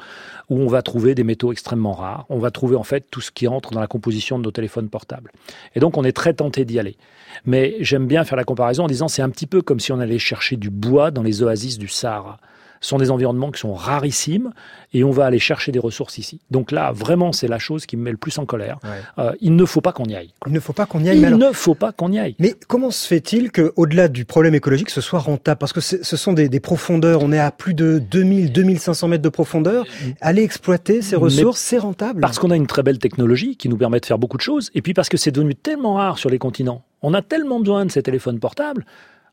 où 0.48 0.60
on 0.60 0.68
va 0.68 0.80
trouver 0.80 1.14
des 1.14 1.24
métaux 1.24 1.52
extrêmement 1.52 1.92
rares. 1.92 2.24
On 2.30 2.38
va 2.38 2.50
trouver 2.50 2.76
en 2.76 2.84
fait 2.84 3.06
tout 3.10 3.20
ce 3.20 3.30
qui 3.30 3.46
entre 3.48 3.70
dans 3.70 3.80
la 3.80 3.86
composition 3.86 4.38
de 4.38 4.44
nos 4.44 4.50
téléphones 4.50 4.88
portables. 4.88 5.30
Et 5.74 5.80
donc 5.80 5.98
on 5.98 6.04
est 6.04 6.12
très 6.12 6.32
tenté 6.32 6.64
d'y 6.64 6.78
aller. 6.78 6.96
Mais 7.44 7.76
j'aime 7.80 8.06
bien 8.06 8.24
faire 8.24 8.36
la 8.36 8.44
comparaison 8.44 8.84
en 8.84 8.86
disant 8.86 9.08
c'est 9.08 9.22
un 9.22 9.30
petit 9.30 9.46
peu 9.46 9.62
comme 9.62 9.80
si 9.80 9.92
on 9.92 10.00
allait 10.00 10.18
chercher 10.18 10.56
du 10.56 10.70
bois 10.70 11.10
dans 11.10 11.22
les 11.22 11.42
oasis 11.42 11.78
du 11.82 11.88
Sahara. 11.88 12.38
Ce 12.80 12.88
sont 12.88 12.98
des 12.98 13.12
environnements 13.12 13.52
qui 13.52 13.60
sont 13.60 13.74
rarissimes 13.74 14.52
et 14.92 15.04
on 15.04 15.12
va 15.12 15.24
aller 15.24 15.38
chercher 15.38 15.70
des 15.70 15.78
ressources 15.78 16.18
ici. 16.18 16.40
Donc 16.50 16.72
là, 16.72 16.90
vraiment, 16.90 17.32
c'est 17.32 17.46
la 17.46 17.60
chose 17.60 17.86
qui 17.86 17.96
me 17.96 18.02
met 18.02 18.10
le 18.10 18.16
plus 18.16 18.36
en 18.38 18.44
colère. 18.44 18.80
Ouais. 18.82 18.90
Euh, 19.24 19.32
il 19.40 19.54
ne 19.54 19.64
faut 19.64 19.80
pas 19.80 19.92
qu'on 19.92 20.04
y 20.04 20.16
aille. 20.16 20.32
Il 20.46 20.52
ne 20.52 20.58
faut 20.58 20.72
pas 20.72 20.84
qu'on 20.86 20.98
y 20.98 21.08
aille. 21.08 21.18
Il 21.18 21.24
alors... 21.24 21.38
ne 21.38 21.52
faut 21.52 21.76
pas 21.76 21.92
qu'on 21.92 22.10
y 22.10 22.18
aille. 22.18 22.34
Mais 22.40 22.56
comment 22.66 22.90
se 22.90 23.06
fait-il 23.06 23.52
qu'au-delà 23.52 24.08
du 24.08 24.24
problème 24.24 24.56
écologique, 24.56 24.90
ce 24.90 25.00
soit 25.00 25.20
rentable? 25.20 25.58
Parce 25.58 25.72
que 25.72 25.80
ce 25.80 26.16
sont 26.16 26.32
des, 26.32 26.48
des, 26.48 26.58
profondeurs, 26.58 27.22
on 27.22 27.30
est 27.30 27.38
à 27.38 27.52
plus 27.52 27.74
de 27.74 28.00
2000, 28.00 28.52
2500 28.52 29.06
mètres 29.08 29.22
de 29.22 29.28
profondeur. 29.28 29.84
Aller 30.20 30.42
exploiter 30.42 31.02
ces 31.02 31.14
ressources, 31.14 31.60
c'est 31.60 31.78
rentable? 31.78 32.20
Parce 32.20 32.40
qu'on 32.40 32.50
a 32.50 32.56
une 32.56 32.66
très 32.66 32.82
belle 32.82 32.98
technologie 32.98 33.56
qui 33.56 33.68
nous 33.68 33.76
permet 33.76 34.00
de 34.00 34.06
faire 34.06 34.18
beaucoup 34.18 34.36
de 34.38 34.42
choses. 34.42 34.70
Et 34.74 34.82
puis 34.82 34.92
parce 34.92 35.08
que 35.08 35.16
c'est 35.16 35.30
devenu 35.30 35.54
tellement 35.54 35.94
rare 35.94 36.18
sur 36.18 36.30
les 36.30 36.38
continents. 36.38 36.82
On 37.00 37.14
a 37.14 37.22
tellement 37.22 37.60
besoin 37.60 37.86
de 37.86 37.92
ces 37.92 38.02
téléphones 38.02 38.40
portables 38.40 38.84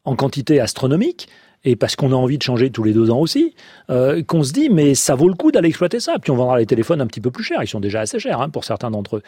en 0.06 0.16
quantité 0.16 0.60
astronomique 0.60 1.30
et 1.66 1.76
parce 1.76 1.96
qu'on 1.96 2.12
a 2.12 2.16
envie 2.16 2.38
de 2.38 2.44
changer 2.44 2.70
tous 2.70 2.84
les 2.84 2.94
deux 2.94 3.10
ans 3.12 3.20
aussi, 3.20 3.54
euh, 3.90 4.24
qu'on 4.24 4.44
se 4.44 4.54
dit 4.54 4.70
mais 4.70 4.96
ça 4.96 5.16
vaut 5.16 5.28
le 5.28 5.34
coup 5.34 5.52
d'aller 5.52 5.70
exploiter 5.70 6.00
ça. 6.00 6.18
Puis 6.22 6.32
on 6.32 6.36
vendra 6.36 6.58
les 6.58 6.66
téléphones 6.66 7.02
un 7.02 7.08
petit 7.08 7.22
peu 7.22 7.32
plus 7.32 7.44
chers, 7.44 7.62
ils 7.64 7.68
sont 7.68 7.80
déjà 7.80 8.02
assez 8.02 8.20
chers 8.20 8.42
hein, 8.42 8.50
pour 8.50 8.64
certains 8.64 8.92
d'entre 8.92 9.18
eux. 9.18 9.22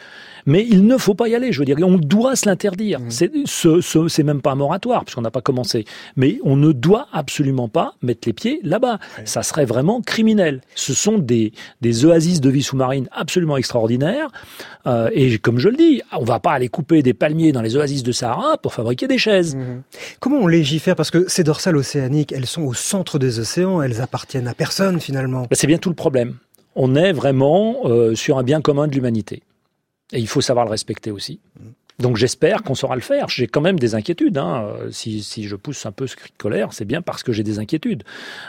Mais 0.46 0.66
il 0.68 0.86
ne 0.86 0.96
faut 0.96 1.14
pas 1.14 1.28
y 1.28 1.34
aller, 1.34 1.52
je 1.52 1.58
veux 1.58 1.64
dire, 1.64 1.76
on 1.82 1.98
doit 1.98 2.36
se 2.36 2.48
l'interdire. 2.48 3.00
Mmh. 3.00 3.10
C'est 3.10 3.30
ce, 3.44 3.80
ce, 3.80 4.22
même 4.22 4.40
pas 4.40 4.52
un 4.52 4.56
moratoire 4.56 5.04
puisqu'on 5.04 5.22
n'a 5.22 5.30
pas 5.30 5.40
commencé, 5.40 5.84
mais 6.16 6.38
on 6.44 6.56
ne 6.56 6.72
doit 6.72 7.08
absolument 7.12 7.68
pas 7.68 7.94
mettre 8.02 8.26
les 8.26 8.32
pieds 8.32 8.60
là-bas. 8.62 8.98
Ça 9.24 9.42
serait 9.42 9.64
vraiment 9.64 10.00
criminel. 10.00 10.60
Ce 10.74 10.94
sont 10.94 11.18
des, 11.18 11.52
des 11.80 12.04
oasis 12.04 12.40
de 12.40 12.50
vie 12.50 12.62
sous-marine 12.62 13.08
absolument 13.12 13.56
extraordinaires. 13.56 14.28
Euh, 14.86 15.10
et 15.12 15.38
comme 15.38 15.58
je 15.58 15.68
le 15.68 15.76
dis, 15.76 16.02
on 16.12 16.24
va 16.24 16.38
pas 16.38 16.52
aller 16.52 16.68
couper 16.68 17.02
des 17.02 17.14
palmiers 17.14 17.52
dans 17.52 17.62
les 17.62 17.76
oasis 17.76 18.02
de 18.02 18.12
Sahara 18.12 18.58
pour 18.58 18.72
fabriquer 18.72 19.08
des 19.08 19.18
chaises. 19.18 19.56
Mmh. 19.56 19.82
Comment 20.20 20.38
on 20.38 20.46
légifère? 20.46 20.96
Parce 20.96 21.10
que 21.10 21.28
ces 21.28 21.44
dorsales 21.44 21.76
océaniques, 21.76 22.21
elles 22.30 22.46
sont 22.46 22.62
au 22.62 22.74
centre 22.74 23.18
des 23.18 23.40
océans, 23.40 23.82
elles 23.82 24.00
appartiennent 24.00 24.46
à 24.46 24.54
personne 24.54 25.00
finalement. 25.00 25.48
C'est 25.50 25.66
bien 25.66 25.78
tout 25.78 25.88
le 25.88 25.96
problème. 25.96 26.36
On 26.76 26.94
est 26.94 27.12
vraiment 27.12 27.80
euh, 27.84 28.14
sur 28.14 28.38
un 28.38 28.44
bien 28.44 28.60
commun 28.60 28.86
de 28.86 28.92
l'humanité. 28.92 29.42
Et 30.12 30.20
il 30.20 30.28
faut 30.28 30.40
savoir 30.40 30.66
le 30.66 30.70
respecter 30.70 31.10
aussi. 31.10 31.40
Donc 31.98 32.16
j'espère 32.16 32.62
qu'on 32.62 32.74
saura 32.74 32.94
le 32.94 33.00
faire. 33.00 33.28
J'ai 33.28 33.46
quand 33.46 33.60
même 33.60 33.78
des 33.78 33.94
inquiétudes. 33.94 34.38
Hein. 34.38 34.66
Si, 34.90 35.22
je 35.22 35.56
pousse 35.56 35.86
un 35.86 35.92
peu 35.92 36.06
ce 36.06 36.16
cri 36.16 36.30
de 36.30 36.36
colère, 36.36 36.72
c'est 36.72 36.84
bien 36.84 37.02
parce 37.02 37.22
que 37.22 37.32
j'ai 37.32 37.42
des 37.42 37.58
inquiétudes. 37.58 38.02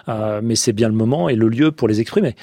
Euh, 0.10 0.42
mais 0.44 0.56
c'est 0.56 0.74
bien 0.74 0.88
le 0.88 0.96
moment 0.96 1.30
et 1.30 1.36
le 1.36 1.48
lieu 1.50 1.72
pour 1.72 1.88
les 1.88 2.02
exprimer. 2.02 2.36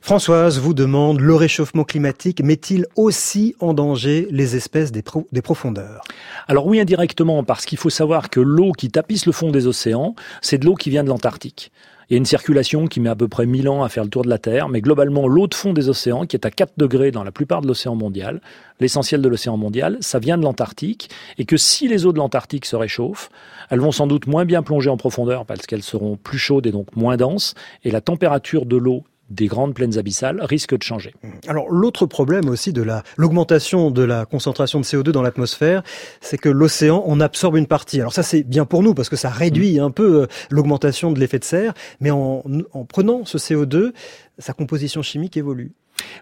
Françoise 0.00 0.58
vous 0.58 0.74
demande, 0.74 1.20
le 1.20 1.34
réchauffement 1.34 1.84
climatique 1.84 2.42
met-il 2.42 2.86
aussi 2.96 3.54
en 3.60 3.74
danger 3.74 4.26
les 4.30 4.56
espèces 4.56 4.92
des, 4.92 5.04
des 5.32 5.42
profondeurs? 5.42 6.02
Alors 6.48 6.66
oui, 6.66 6.80
indirectement, 6.80 7.44
parce 7.44 7.66
qu'il 7.66 7.78
faut 7.78 7.90
savoir 7.90 8.30
que 8.30 8.40
l'eau 8.40 8.72
qui 8.72 8.90
tapisse 8.90 9.26
le 9.26 9.32
fond 9.32 9.50
des 9.50 9.66
océans, 9.66 10.14
c'est 10.40 10.58
de 10.58 10.66
l'eau 10.66 10.74
qui 10.74 10.90
vient 10.90 11.04
de 11.04 11.08
l'Antarctique. 11.08 11.70
Il 12.12 12.16
y 12.16 12.16
a 12.16 12.18
une 12.18 12.26
circulation 12.26 12.88
qui 12.88 13.00
met 13.00 13.08
à 13.08 13.16
peu 13.16 13.26
près 13.26 13.46
1000 13.46 13.70
ans 13.70 13.82
à 13.82 13.88
faire 13.88 14.04
le 14.04 14.10
tour 14.10 14.22
de 14.22 14.28
la 14.28 14.36
Terre, 14.36 14.68
mais 14.68 14.82
globalement, 14.82 15.26
l'eau 15.26 15.46
de 15.46 15.54
fond 15.54 15.72
des 15.72 15.88
océans, 15.88 16.26
qui 16.26 16.36
est 16.36 16.44
à 16.44 16.50
4 16.50 16.74
degrés 16.76 17.10
dans 17.10 17.24
la 17.24 17.32
plupart 17.32 17.62
de 17.62 17.66
l'océan 17.66 17.94
mondial, 17.94 18.42
l'essentiel 18.80 19.22
de 19.22 19.28
l'océan 19.30 19.56
mondial, 19.56 19.96
ça 20.00 20.18
vient 20.18 20.36
de 20.36 20.42
l'Antarctique, 20.42 21.08
et 21.38 21.46
que 21.46 21.56
si 21.56 21.88
les 21.88 22.04
eaux 22.04 22.12
de 22.12 22.18
l'Antarctique 22.18 22.66
se 22.66 22.76
réchauffent, 22.76 23.30
elles 23.70 23.80
vont 23.80 23.92
sans 23.92 24.06
doute 24.06 24.26
moins 24.26 24.44
bien 24.44 24.62
plonger 24.62 24.90
en 24.90 24.98
profondeur 24.98 25.46
parce 25.46 25.64
qu'elles 25.64 25.82
seront 25.82 26.18
plus 26.18 26.36
chaudes 26.36 26.66
et 26.66 26.70
donc 26.70 26.94
moins 26.94 27.16
denses, 27.16 27.54
et 27.82 27.90
la 27.90 28.02
température 28.02 28.66
de 28.66 28.76
l'eau 28.76 29.04
des 29.32 29.46
grandes 29.46 29.74
plaines 29.74 29.98
abyssales 29.98 30.40
risque 30.42 30.76
de 30.76 30.82
changer. 30.82 31.14
Alors 31.48 31.70
l'autre 31.70 32.06
problème 32.06 32.48
aussi 32.48 32.72
de 32.72 32.82
la 32.82 33.02
l'augmentation 33.16 33.90
de 33.90 34.02
la 34.02 34.24
concentration 34.24 34.80
de 34.80 34.84
CO2 34.84 35.10
dans 35.10 35.22
l'atmosphère, 35.22 35.82
c'est 36.20 36.38
que 36.38 36.48
l'océan 36.48 37.02
en 37.06 37.20
absorbe 37.20 37.56
une 37.56 37.66
partie. 37.66 38.00
Alors 38.00 38.12
ça 38.12 38.22
c'est 38.22 38.42
bien 38.42 38.64
pour 38.64 38.82
nous 38.82 38.94
parce 38.94 39.08
que 39.08 39.16
ça 39.16 39.30
réduit 39.30 39.78
mmh. 39.78 39.84
un 39.84 39.90
peu 39.90 40.22
euh, 40.22 40.26
l'augmentation 40.50 41.12
de 41.12 41.20
l'effet 41.20 41.38
de 41.38 41.44
serre, 41.44 41.74
mais 42.00 42.10
en, 42.10 42.42
en 42.72 42.84
prenant 42.84 43.24
ce 43.24 43.38
CO2, 43.38 43.92
sa 44.38 44.52
composition 44.52 45.02
chimique 45.02 45.36
évolue. 45.36 45.72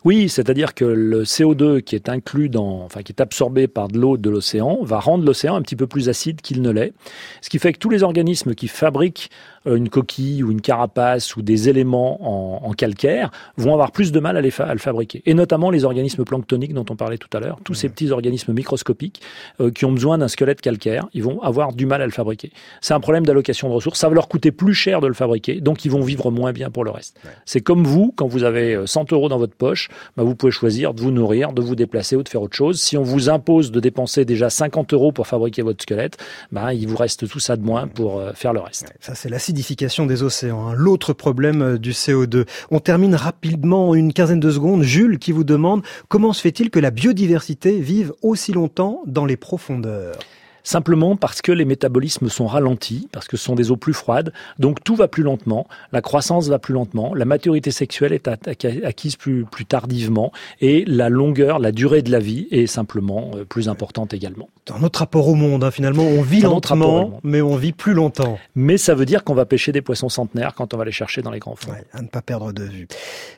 Oui, 0.05 0.29
c'est-à-dire 0.29 0.75
que 0.75 0.85
le 0.85 1.25
CO2 1.25 1.83
qui 1.83 1.95
est 1.95 2.09
inclus 2.09 2.49
dans, 2.49 2.83
enfin 2.85 3.03
qui 3.03 3.13
est 3.13 3.21
absorbé 3.21 3.69
par 3.69 3.89
de 3.89 3.99
l'eau 3.99 4.17
de 4.17 4.31
l'océan, 4.31 4.79
va 4.83 4.99
rendre 4.99 5.25
l'océan 5.25 5.57
un 5.57 5.63
petit 5.63 5.77
peu 5.77 5.87
plus 5.87 6.09
acide 6.09 6.41
qu'il 6.41 6.63
ne 6.63 6.71
l'est. 6.71 6.93
Ce 7.41 7.51
qui 7.51 7.59
fait 7.59 7.73
que 7.73 7.79
tous 7.79 7.91
les 7.91 8.03
organismes 8.03 8.55
qui 8.55 8.69
fabriquent 8.69 9.31
une 9.67 9.91
coquille 9.91 10.43
ou 10.43 10.51
une 10.51 10.61
carapace 10.61 11.37
ou 11.37 11.43
des 11.43 11.69
éléments 11.69 12.67
en, 12.67 12.73
calcaire 12.73 13.31
vont 13.57 13.73
avoir 13.73 13.93
plus 13.93 14.13
de 14.13 14.21
mal 14.21 14.37
à, 14.37 14.41
les 14.41 14.53
à, 14.61 14.73
le 14.73 14.79
fabriquer. 14.79 15.23
Et 15.27 15.35
notamment 15.35 15.71
les 15.71 15.85
organismes 15.85 16.25
planctoniques 16.25 16.73
dont 16.73 16.85
on 16.89 16.97
parlait 16.97 17.19
tout 17.19 17.29
à 17.37 17.41
l'heure, 17.41 17.59
tous 17.65 17.75
ces 17.75 17.89
petits 17.89 18.11
organismes 18.11 18.53
microscopiques 18.53 19.21
euh, 19.61 19.71
qui 19.71 19.85
ont 19.85 19.93
besoin 19.93 20.19
d'un 20.19 20.29
squelette 20.29 20.61
calcaire, 20.61 21.09
ils 21.13 21.23
vont 21.23 21.43
avoir 21.43 21.73
du 21.73 21.85
mal 21.85 22.01
à 22.01 22.07
le 22.07 22.13
fabriquer. 22.13 22.53
C'est 22.81 22.95
un 22.95 23.01
problème 23.01 23.27
d'allocation 23.27 23.69
de 23.69 23.75
ressources. 23.75 23.99
Ça 23.99 24.09
va 24.09 24.15
leur 24.15 24.29
coûter 24.29 24.51
plus 24.51 24.73
cher 24.73 25.01
de 25.01 25.09
le 25.09 25.15
fabriquer, 25.15 25.61
donc 25.61 25.85
ils 25.85 25.91
vont 25.91 26.01
vivre 26.01 26.31
moins 26.31 26.53
bien 26.53 26.71
pour 26.71 26.85
le 26.85 26.91
reste. 26.91 27.21
C'est 27.45 27.61
comme 27.61 27.85
vous, 27.85 28.15
quand 28.17 28.27
vous 28.27 28.45
avez 28.45 28.87
100 28.87 29.01
euh, 29.13 29.17
euros 29.17 29.29
dans 29.29 29.39
votre 29.39 29.55
poche, 29.55 29.89
bah 30.17 30.23
vous 30.23 30.35
pouvez 30.35 30.53
choisir 30.53 30.95
de 30.95 31.01
vous 31.01 31.11
nourrir, 31.11 31.53
de 31.53 31.61
vous 31.61 31.75
déplacer 31.75 32.17
ou 32.17 32.23
de 32.23 32.29
faire 32.29 32.43
autre 32.43 32.57
chose. 32.57 32.81
Si 32.81 32.97
on 32.97 33.03
vous 33.03 33.29
impose 33.29 33.73
de 33.73 33.81
dépenser 33.81 34.25
déjà 34.25 34.49
50 34.49 34.95
euros 34.95 35.13
pour 35.13 35.27
fabriquer 35.27 35.63
votre 35.63 35.83
squelette, 35.83 36.17
bah, 36.53 36.73
il 36.73 36.87
vous 36.87 36.97
reste 36.97 37.29
tout 37.29 37.41
ça 37.41 37.57
de 37.57 37.63
moins 37.63 37.89
pour 37.89 38.23
faire 38.35 38.53
le 38.53 38.61
reste. 38.61 38.93
Ça, 39.01 39.15
c'est 39.15 39.29
la 39.29 39.39
l'acidification 39.51 40.07
des 40.07 40.23
océans, 40.23 40.69
hein. 40.69 40.75
l'autre 40.77 41.13
problème 41.13 41.63
euh, 41.63 41.79
du 41.79 41.91
CO2. 41.91 42.47
On 42.71 42.79
termine 42.79 43.17
rapidement 43.17 43.97
une 43.97 44.13
quinzaine 44.13 44.39
de 44.39 44.51
secondes. 44.51 44.83
Jules 44.83 45.19
qui 45.19 45.33
vous 45.33 45.43
demande 45.43 45.83
comment 46.09 46.33
se 46.33 46.41
fait-il 46.41 46.71
que 46.71 46.79
la 46.79 46.93
biodiversité 46.93 47.81
vive 47.81 48.13
aussi 48.23 48.53
longtemps 48.53 49.03
dans 49.07 49.27
les 49.27 49.37
profondeurs? 49.37 50.17
Simplement 50.63 51.17
parce 51.17 51.43
que 51.43 51.53
les 51.53 51.65
métabolismes 51.65 52.29
sont 52.29 52.47
ralentis, 52.47 53.09
parce 53.13 53.29
que 53.29 53.37
ce 53.37 53.45
sont 53.45 53.55
des 53.55 53.71
eaux 53.71 53.77
plus 53.77 53.95
froides, 53.95 54.33
donc 54.59 54.83
tout 54.85 54.97
va 54.97 55.09
plus 55.09 55.23
lentement, 55.23 55.67
la 55.93 56.03
croissance 56.03 56.49
va 56.49 56.59
plus 56.59 56.75
lentement, 56.75 57.15
la 57.15 57.25
maturité 57.25 57.71
sexuelle 57.71 58.13
est 58.13 58.29
acquise 58.29 59.17
plus, 59.17 59.45
plus 59.45 59.65
tardivement, 59.65 60.33
et 60.61 60.85
la 60.87 61.09
longueur, 61.09 61.59
la 61.59 61.73
durée 61.73 62.03
de 62.03 62.11
la 62.11 62.19
vie 62.19 62.49
est 62.51 62.67
simplement 62.67 63.31
euh, 63.35 63.45
plus 63.45 63.69
importante 63.69 64.15
également. 64.15 64.49
Dans 64.67 64.79
notre 64.79 65.01
rapport 65.01 65.29
au 65.29 65.35
monde, 65.35 65.65
hein, 65.65 65.71
finalement, 65.71 66.05
on 66.05 66.23
vit 66.23 66.41
lentement, 66.41 67.21
mais 67.25 67.43
on 67.43 67.57
vit 67.57 67.73
plus 67.73 67.95
longtemps. 67.95 68.39
Mais 68.55 68.77
ça 68.77 68.95
veut 68.95 69.07
dire 69.07 69.25
qu'on 69.25 69.35
va 69.35 69.47
pêcher 69.47 69.73
des 69.73 69.83
poissons 69.83 70.09
centenaires 70.09 70.55
quand 70.55 70.75
on 70.75 70.77
va 70.77 70.85
les 70.85 70.93
chercher 70.93 71.23
dans 71.23 71.31
les 71.31 71.39
grands 71.39 71.57
fonds. 71.57 71.73
à 71.93 72.03
ne 72.03 72.09
pas 72.09 72.23
perdre 72.23 72.53
de 72.53 72.63
vue. 72.65 72.87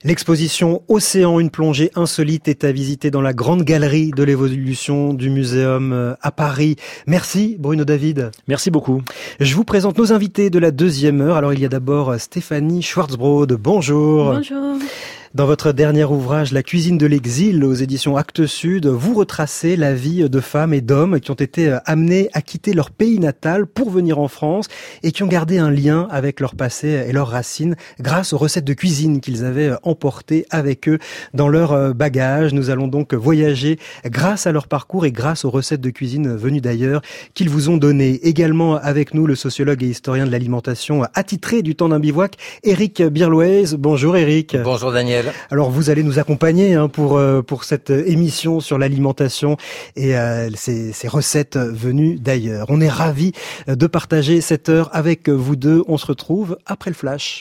L'exposition 0.05 0.83
Océan, 0.89 1.41
une 1.41 1.51
plongée 1.51 1.91
insolite 1.95 2.49
est 2.49 2.65
à 2.65 2.73
visiter 2.73 3.11
dans 3.11 3.23
la 3.23 3.33
grande 3.33 3.63
galerie 3.63 4.11
de 4.11 4.23
l'évolution 4.23 5.15
du 5.15 5.31
muséum 5.31 5.93
euh, 5.93 6.15
à 6.21 6.31
Paris. 6.31 6.77
Merci 7.13 7.57
Bruno 7.59 7.85
David. 7.85 8.31
Merci 8.49 8.71
beaucoup. 8.71 9.03
Je 9.39 9.55
vous 9.55 9.65
présente 9.65 9.99
nos 9.99 10.15
invités 10.15 10.49
de 10.49 10.59
la 10.59 10.71
deuxième 10.71 11.21
heure. 11.21 11.37
Alors 11.37 11.53
il 11.53 11.61
y 11.61 11.67
a 11.67 11.69
d'abord 11.69 12.19
Stéphanie 12.19 12.81
Schwarzbrod. 12.81 13.53
Bonjour. 13.53 14.33
Bonjour. 14.33 14.79
Dans 15.35 15.47
votre 15.47 15.73
dernier 15.73 16.05
ouvrage, 16.05 16.53
La 16.53 16.63
cuisine 16.63 16.99
de 16.99 17.07
l'exil, 17.07 17.65
aux 17.65 17.73
éditions 17.73 18.19
Actes 18.19 18.45
Sud, 18.45 18.85
vous 18.85 19.15
retracez 19.15 19.77
la 19.77 19.95
vie 19.95 20.29
de 20.29 20.41
femmes 20.41 20.75
et 20.75 20.83
d'hommes 20.83 21.21
qui 21.21 21.31
ont 21.31 21.35
été 21.35 21.71
euh, 21.71 21.79
amenés 21.87 22.29
à 22.35 22.43
quitter 22.43 22.75
leur 22.75 22.91
pays 22.91 23.19
natal 23.19 23.67
pour 23.67 23.89
venir 23.89 24.19
en 24.19 24.29
France 24.29 24.67
et 25.03 25.11
qui 25.11 25.23
ont 25.23 25.27
gardé 25.29 25.57
un 25.57 25.71
lien 25.71 26.07
avec 26.11 26.39
leur 26.39 26.55
passé 26.55 27.07
et 27.09 27.13
leurs 27.13 27.29
racines 27.29 27.77
grâce 27.99 28.35
aux 28.35 28.37
recettes 28.37 28.67
de 28.67 28.75
cuisine 28.75 29.23
qu'ils 29.23 29.43
avaient 29.47 29.71
euh, 29.71 29.77
emportées 29.85 30.45
avec 30.51 30.87
eux 30.87 30.99
dans 31.33 31.49
leur 31.49 31.73
euh, 31.73 31.95
bagage. 31.95 32.53
Nous 32.53 32.69
allons 32.69 32.87
donc 32.87 33.15
voyager 33.15 33.79
grâce 34.05 34.47
à 34.47 34.53
leur 34.53 34.69
parcours 34.69 35.07
et 35.07 35.13
grâce 35.13 35.47
aux 35.47 35.51
recettes 35.51 35.81
de 35.81 35.89
cuisine 35.89 36.37
venues 36.37 36.61
d'ailleurs 36.61 37.01
qu'ils 37.33 37.49
vous 37.49 37.71
ont 37.71 37.79
données. 37.79 38.21
Également 38.23 38.77
avec 38.77 39.15
nous, 39.15 39.27
le 39.27 39.35
sociologue 39.35 39.83
et 39.83 39.89
historien 39.89 40.27
de 40.27 40.31
l'alimentation 40.31 41.05
attitré 41.15 41.63
du 41.63 41.75
temps 41.75 41.89
d'un 41.89 42.01
bivouac, 42.01 42.37
Eric 42.65 43.03
Birloise. 43.03 43.77
Bonjour 43.77 44.15
Eric. 44.19 44.59
Bonjour 44.63 44.93
Daniel. 44.93 45.22
Alors 45.51 45.71
vous 45.71 45.91
allez 45.91 46.03
nous 46.03 46.19
accompagner 46.19 46.75
hein, 46.75 46.89
pour 46.89 47.17
euh, 47.17 47.43
pour 47.43 47.65
cette 47.65 47.91
émission 47.91 48.61
sur 48.61 48.79
l'alimentation 48.79 49.57
et 49.97 50.17
euh, 50.17 50.51
ces, 50.55 50.93
ces, 50.93 51.09
recettes 51.09 51.57
venues 51.57 52.17
d'ailleurs. 52.19 52.67
On 52.69 52.81
est 52.81 52.89
ravis 52.89 53.33
de 53.67 53.87
partager 53.87 54.41
cette 54.41 54.69
heure 54.69 54.91
avec 54.93 55.29
vous 55.29 55.57
deux. 55.57 55.83
On 55.89 55.99
se 55.99 56.07
retrouve 56.07 56.59
après 56.67 56.91
le 56.91 56.97
flash. 56.97 57.41